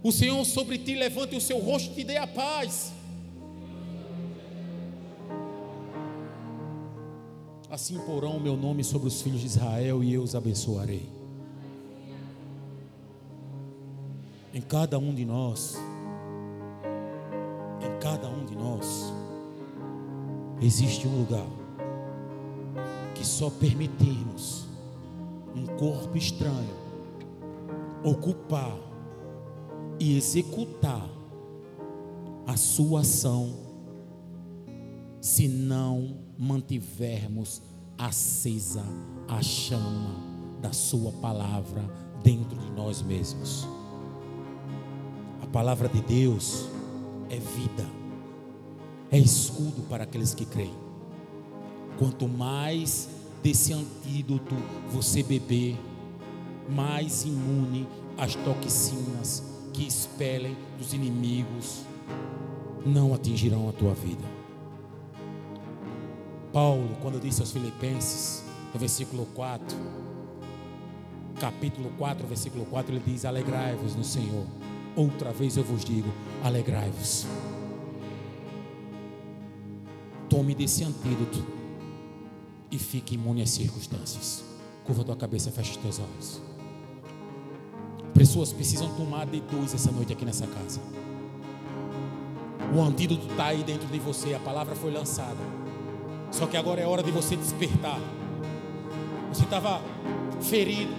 O 0.03 0.11
Senhor 0.11 0.43
sobre 0.47 0.79
ti 0.79 0.95
levante 0.95 1.37
o 1.37 1.41
seu 1.41 1.59
rosto 1.59 1.91
e 1.91 1.95
te 1.97 2.05
dê 2.05 2.17
a 2.17 2.27
paz. 2.27 2.91
Assim 7.71 7.99
porão 7.99 8.39
o 8.39 8.41
meu 8.41 8.57
nome 8.57 8.83
sobre 8.83 9.09
os 9.09 9.21
filhos 9.21 9.41
de 9.41 9.47
Israel 9.47 10.03
e 10.03 10.15
eu 10.15 10.23
os 10.23 10.35
abençoarei. 10.35 11.07
Em 14.55 14.63
cada 14.63 14.99
um 14.99 15.15
de 15.15 15.27
nós, 15.27 15.77
em 17.79 18.01
cada 18.01 18.27
um 18.27 18.47
de 18.47 18.57
nós, 18.57 19.13
existe 20.63 21.07
um 21.07 21.19
lugar 21.19 21.47
que 23.15 23.25
só 23.25 23.51
permitirmos 23.51 24.67
um 25.55 25.67
corpo 25.77 26.17
estranho 26.17 26.92
ocupar 28.05 28.77
e 29.99 30.17
executar 30.17 31.09
a 32.47 32.57
sua 32.57 33.01
ação 33.01 33.55
se 35.21 35.47
não 35.47 36.17
mantivermos 36.37 37.63
acesa 37.97 38.83
a 39.29 39.41
chama 39.41 40.17
da 40.61 40.73
sua 40.73 41.13
palavra 41.13 41.83
dentro 42.23 42.59
de 42.59 42.71
nós 42.73 43.01
mesmos. 43.03 43.67
A 45.41 45.47
palavra 45.47 45.89
de 45.89 46.01
Deus 46.01 46.67
é 47.31 47.37
vida, 47.37 47.87
é 49.11 49.19
escudo 49.19 49.83
para 49.89 50.05
aqueles 50.05 50.35
que 50.35 50.45
creem. 50.45 50.75
Quanto 51.99 52.27
mais 52.27 53.09
desse 53.43 53.73
antídoto 53.73 54.57
você 54.91 55.23
beber, 55.23 55.79
mais 56.69 57.25
imune 57.25 57.89
às 58.17 58.35
toxinas 58.35 59.43
que 59.73 59.87
expelem 59.87 60.57
dos 60.79 60.93
inimigos 60.93 61.85
não 62.85 63.15
atingirão 63.15 63.69
a 63.69 63.73
tua 63.73 63.95
vida. 63.95 64.25
Paulo, 66.53 66.97
quando 67.01 67.21
disse 67.21 67.41
aos 67.41 67.51
Filipenses, 67.51 68.45
no 68.75 68.79
versículo 68.79 69.27
4, 69.35 69.77
capítulo 71.41 71.91
4, 71.97 72.27
versículo 72.27 72.65
4, 72.67 72.95
ele 72.95 73.03
diz: 73.05 73.25
Alegrai-vos 73.25 73.95
no 73.95 74.05
Senhor. 74.05 74.47
Outra 74.95 75.33
vez 75.33 75.57
eu 75.57 75.65
vos 75.65 75.85
digo: 75.85 76.13
alegrai-vos. 76.43 77.27
Tome 80.29 80.55
desse 80.55 80.85
antídoto 80.85 81.45
e 82.71 82.79
fique 82.79 83.15
imune 83.15 83.43
às 83.43 83.51
circunstâncias. 83.51 84.45
Curva 84.85 85.05
tua 85.05 85.17
cabeça, 85.17 85.51
fecha 85.51 85.71
os 85.71 85.77
teus 85.77 85.99
olhos. 85.99 86.52
Pessoas 88.23 88.53
precisam 88.53 88.89
tomar 88.95 89.27
de 89.27 89.41
dois 89.41 89.75
essa 89.75 89.91
noite 89.91 90.13
aqui 90.13 90.25
nessa 90.25 90.47
casa. 90.47 90.81
O 92.73 92.81
antídoto 92.81 93.27
está 93.27 93.47
aí 93.47 93.65
dentro 93.65 93.89
de 93.89 93.99
você, 93.99 94.33
a 94.33 94.39
palavra 94.39 94.77
foi 94.77 94.93
lançada. 94.93 95.41
Só 96.31 96.47
que 96.47 96.57
agora 96.57 96.81
é 96.81 96.87
hora 96.87 97.03
de 97.03 97.11
você 97.11 97.35
despertar. 97.35 97.99
Você 99.33 99.43
estava 99.43 99.83
ferido, 100.41 100.95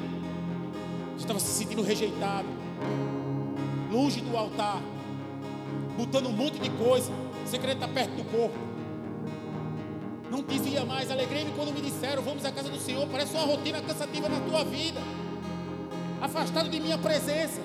você 1.14 1.24
estava 1.24 1.40
se 1.40 1.48
sentindo 1.48 1.82
rejeitado, 1.82 2.50
longe 3.90 4.20
do 4.20 4.36
altar, 4.36 4.82
botando 5.96 6.28
um 6.28 6.34
monte 6.34 6.60
de 6.60 6.70
coisa. 6.72 7.10
Você 7.46 7.58
queria 7.58 7.76
estar 7.76 7.88
perto 7.88 8.18
do 8.18 8.26
corpo. 8.26 8.58
Não 10.30 10.44
dizia 10.44 10.84
mais, 10.84 11.10
alegrei-me 11.10 11.52
quando 11.52 11.74
me 11.74 11.80
disseram, 11.80 12.22
vamos 12.22 12.44
à 12.44 12.52
casa 12.52 12.68
do 12.68 12.80
Senhor. 12.80 13.08
Parece 13.08 13.34
uma 13.34 13.46
rotina 13.46 13.82
cansativa 13.82 14.28
na 14.28 14.42
tua 14.42 14.66
vida 14.66 15.00
afastado 16.24 16.70
de 16.70 16.80
minha 16.80 16.98
presença. 16.98 17.60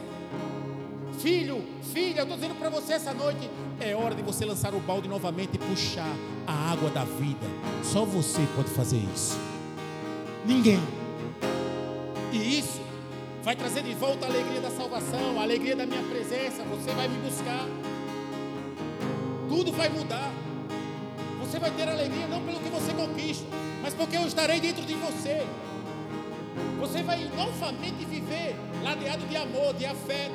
Filho, 1.20 1.64
filha, 1.92 2.20
eu 2.20 2.22
estou 2.24 2.36
dizendo 2.36 2.59
para 2.59 2.68
você 2.68 2.94
essa 2.94 3.14
noite: 3.14 3.48
é 3.80 3.94
hora 3.94 4.14
de 4.14 4.22
você 4.22 4.44
lançar 4.44 4.74
o 4.74 4.80
balde 4.80 5.09
novamente 5.09 5.54
e 5.54 5.59
puxar 5.59 6.12
a 6.46 6.72
água 6.72 6.90
da 6.90 7.04
vida. 7.04 7.46
Só 7.84 8.04
você 8.04 8.40
pode 8.56 8.68
fazer 8.70 9.00
isso. 9.14 9.38
Ninguém. 10.44 10.80
E 12.32 12.59
isso 12.59 12.80
vai 13.42 13.54
trazer 13.56 13.82
de 13.82 13.94
volta 13.94 14.26
a 14.26 14.28
alegria 14.28 14.61
da 14.61 14.70
salvação, 14.70 15.38
a 15.38 15.42
alegria 15.42 15.76
da 15.76 15.86
minha 15.86 16.02
presença. 16.02 16.62
Você 16.64 16.92
vai 16.92 17.09
me 17.09 17.18
buscar. 17.18 17.66
Tudo 19.48 19.72
vai 19.72 19.88
mudar. 19.88 20.32
Você 21.40 21.59
vai 21.59 21.70
ter 21.70 21.88
alegria 21.88 22.26
não 22.26 22.42
pelo 22.42 22.61
que 22.61 22.68
você 22.68 22.92
conquista, 22.92 23.46
mas 23.80 23.94
porque 23.94 24.16
eu 24.16 24.26
estarei 24.26 24.61
dentro 24.61 24.84
de 24.84 24.94
você. 24.94 25.46
Você 26.81 27.03
vai 27.03 27.29
novamente 27.37 28.05
viver 28.05 28.57
ladeado 28.83 29.26
de 29.26 29.37
amor, 29.37 29.74
de 29.74 29.85
afeto, 29.85 30.35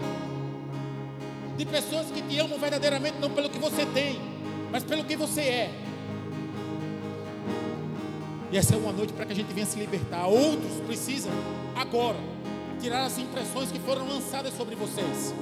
de 1.58 1.66
pessoas 1.66 2.08
que 2.08 2.22
te 2.22 2.40
amam 2.40 2.60
verdadeiramente, 2.60 3.18
não 3.20 3.30
pelo 3.30 3.50
que 3.50 3.60
você 3.60 3.86
tem, 3.88 4.20
mas 4.72 4.84
pelo 4.84 5.04
que 5.04 5.16
você 5.16 5.42
é. 5.42 5.72
E 8.52 8.58
essa 8.58 8.76
é 8.76 8.78
uma 8.78 8.92
noite 8.92 9.14
para 9.14 9.26
que 9.26 9.32
a 9.32 9.36
gente 9.36 9.52
venha 9.54 9.66
se 9.66 9.80
libertar. 9.80 10.28
Outros 10.28 10.80
precisam 10.86 11.32
agora 11.76 12.20
tirar 12.80 13.06
as 13.06 13.18
impressões 13.18 13.72
que 13.72 13.80
foram 13.80 14.08
lançadas 14.08 14.54
sobre 14.56 14.76
vocês. 14.76 15.34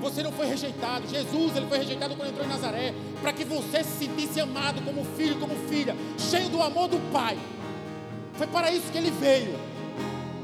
Você 0.00 0.22
não 0.22 0.32
foi 0.32 0.46
rejeitado. 0.46 1.08
Jesus, 1.08 1.56
ele 1.56 1.66
foi 1.66 1.78
rejeitado 1.78 2.16
quando 2.16 2.28
entrou 2.30 2.44
em 2.44 2.48
Nazaré, 2.48 2.94
para 3.22 3.32
que 3.32 3.44
você 3.44 3.84
se 3.84 4.06
sentisse 4.06 4.40
amado 4.40 4.82
como 4.82 5.04
filho, 5.16 5.38
como 5.38 5.54
filha, 5.68 5.94
cheio 6.18 6.48
do 6.48 6.60
amor 6.60 6.88
do 6.88 6.98
Pai. 7.12 7.38
Foi 8.34 8.46
para 8.46 8.72
isso 8.72 8.90
que 8.90 8.98
ele 8.98 9.10
veio. 9.10 9.69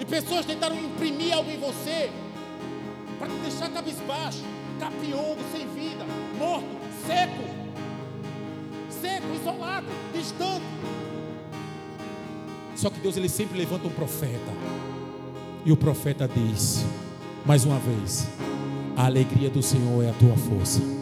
E 0.00 0.04
pessoas 0.04 0.44
tentaram 0.44 0.76
imprimir 0.78 1.34
algo 1.34 1.50
em 1.50 1.58
você 1.58 2.10
para 3.18 3.28
te 3.28 3.34
deixar 3.36 3.70
cabisbaixo, 3.70 4.42
capiongo, 4.78 5.38
sem 5.52 5.66
vida, 5.68 6.04
morto, 6.38 6.66
seco, 7.06 7.44
seco, 8.90 9.26
isolado, 9.34 9.86
distante. 10.12 10.64
Só 12.74 12.90
que 12.90 13.00
Deus 13.00 13.16
ele 13.16 13.28
sempre 13.28 13.58
levanta 13.58 13.86
um 13.88 13.90
profeta. 13.90 14.52
E 15.64 15.72
o 15.72 15.76
profeta 15.76 16.28
diz, 16.28 16.84
mais 17.44 17.64
uma 17.64 17.78
vez, 17.78 18.28
a 18.96 19.06
alegria 19.06 19.50
do 19.50 19.62
Senhor 19.62 20.04
é 20.04 20.10
a 20.10 20.12
tua 20.12 20.36
força. 20.36 20.95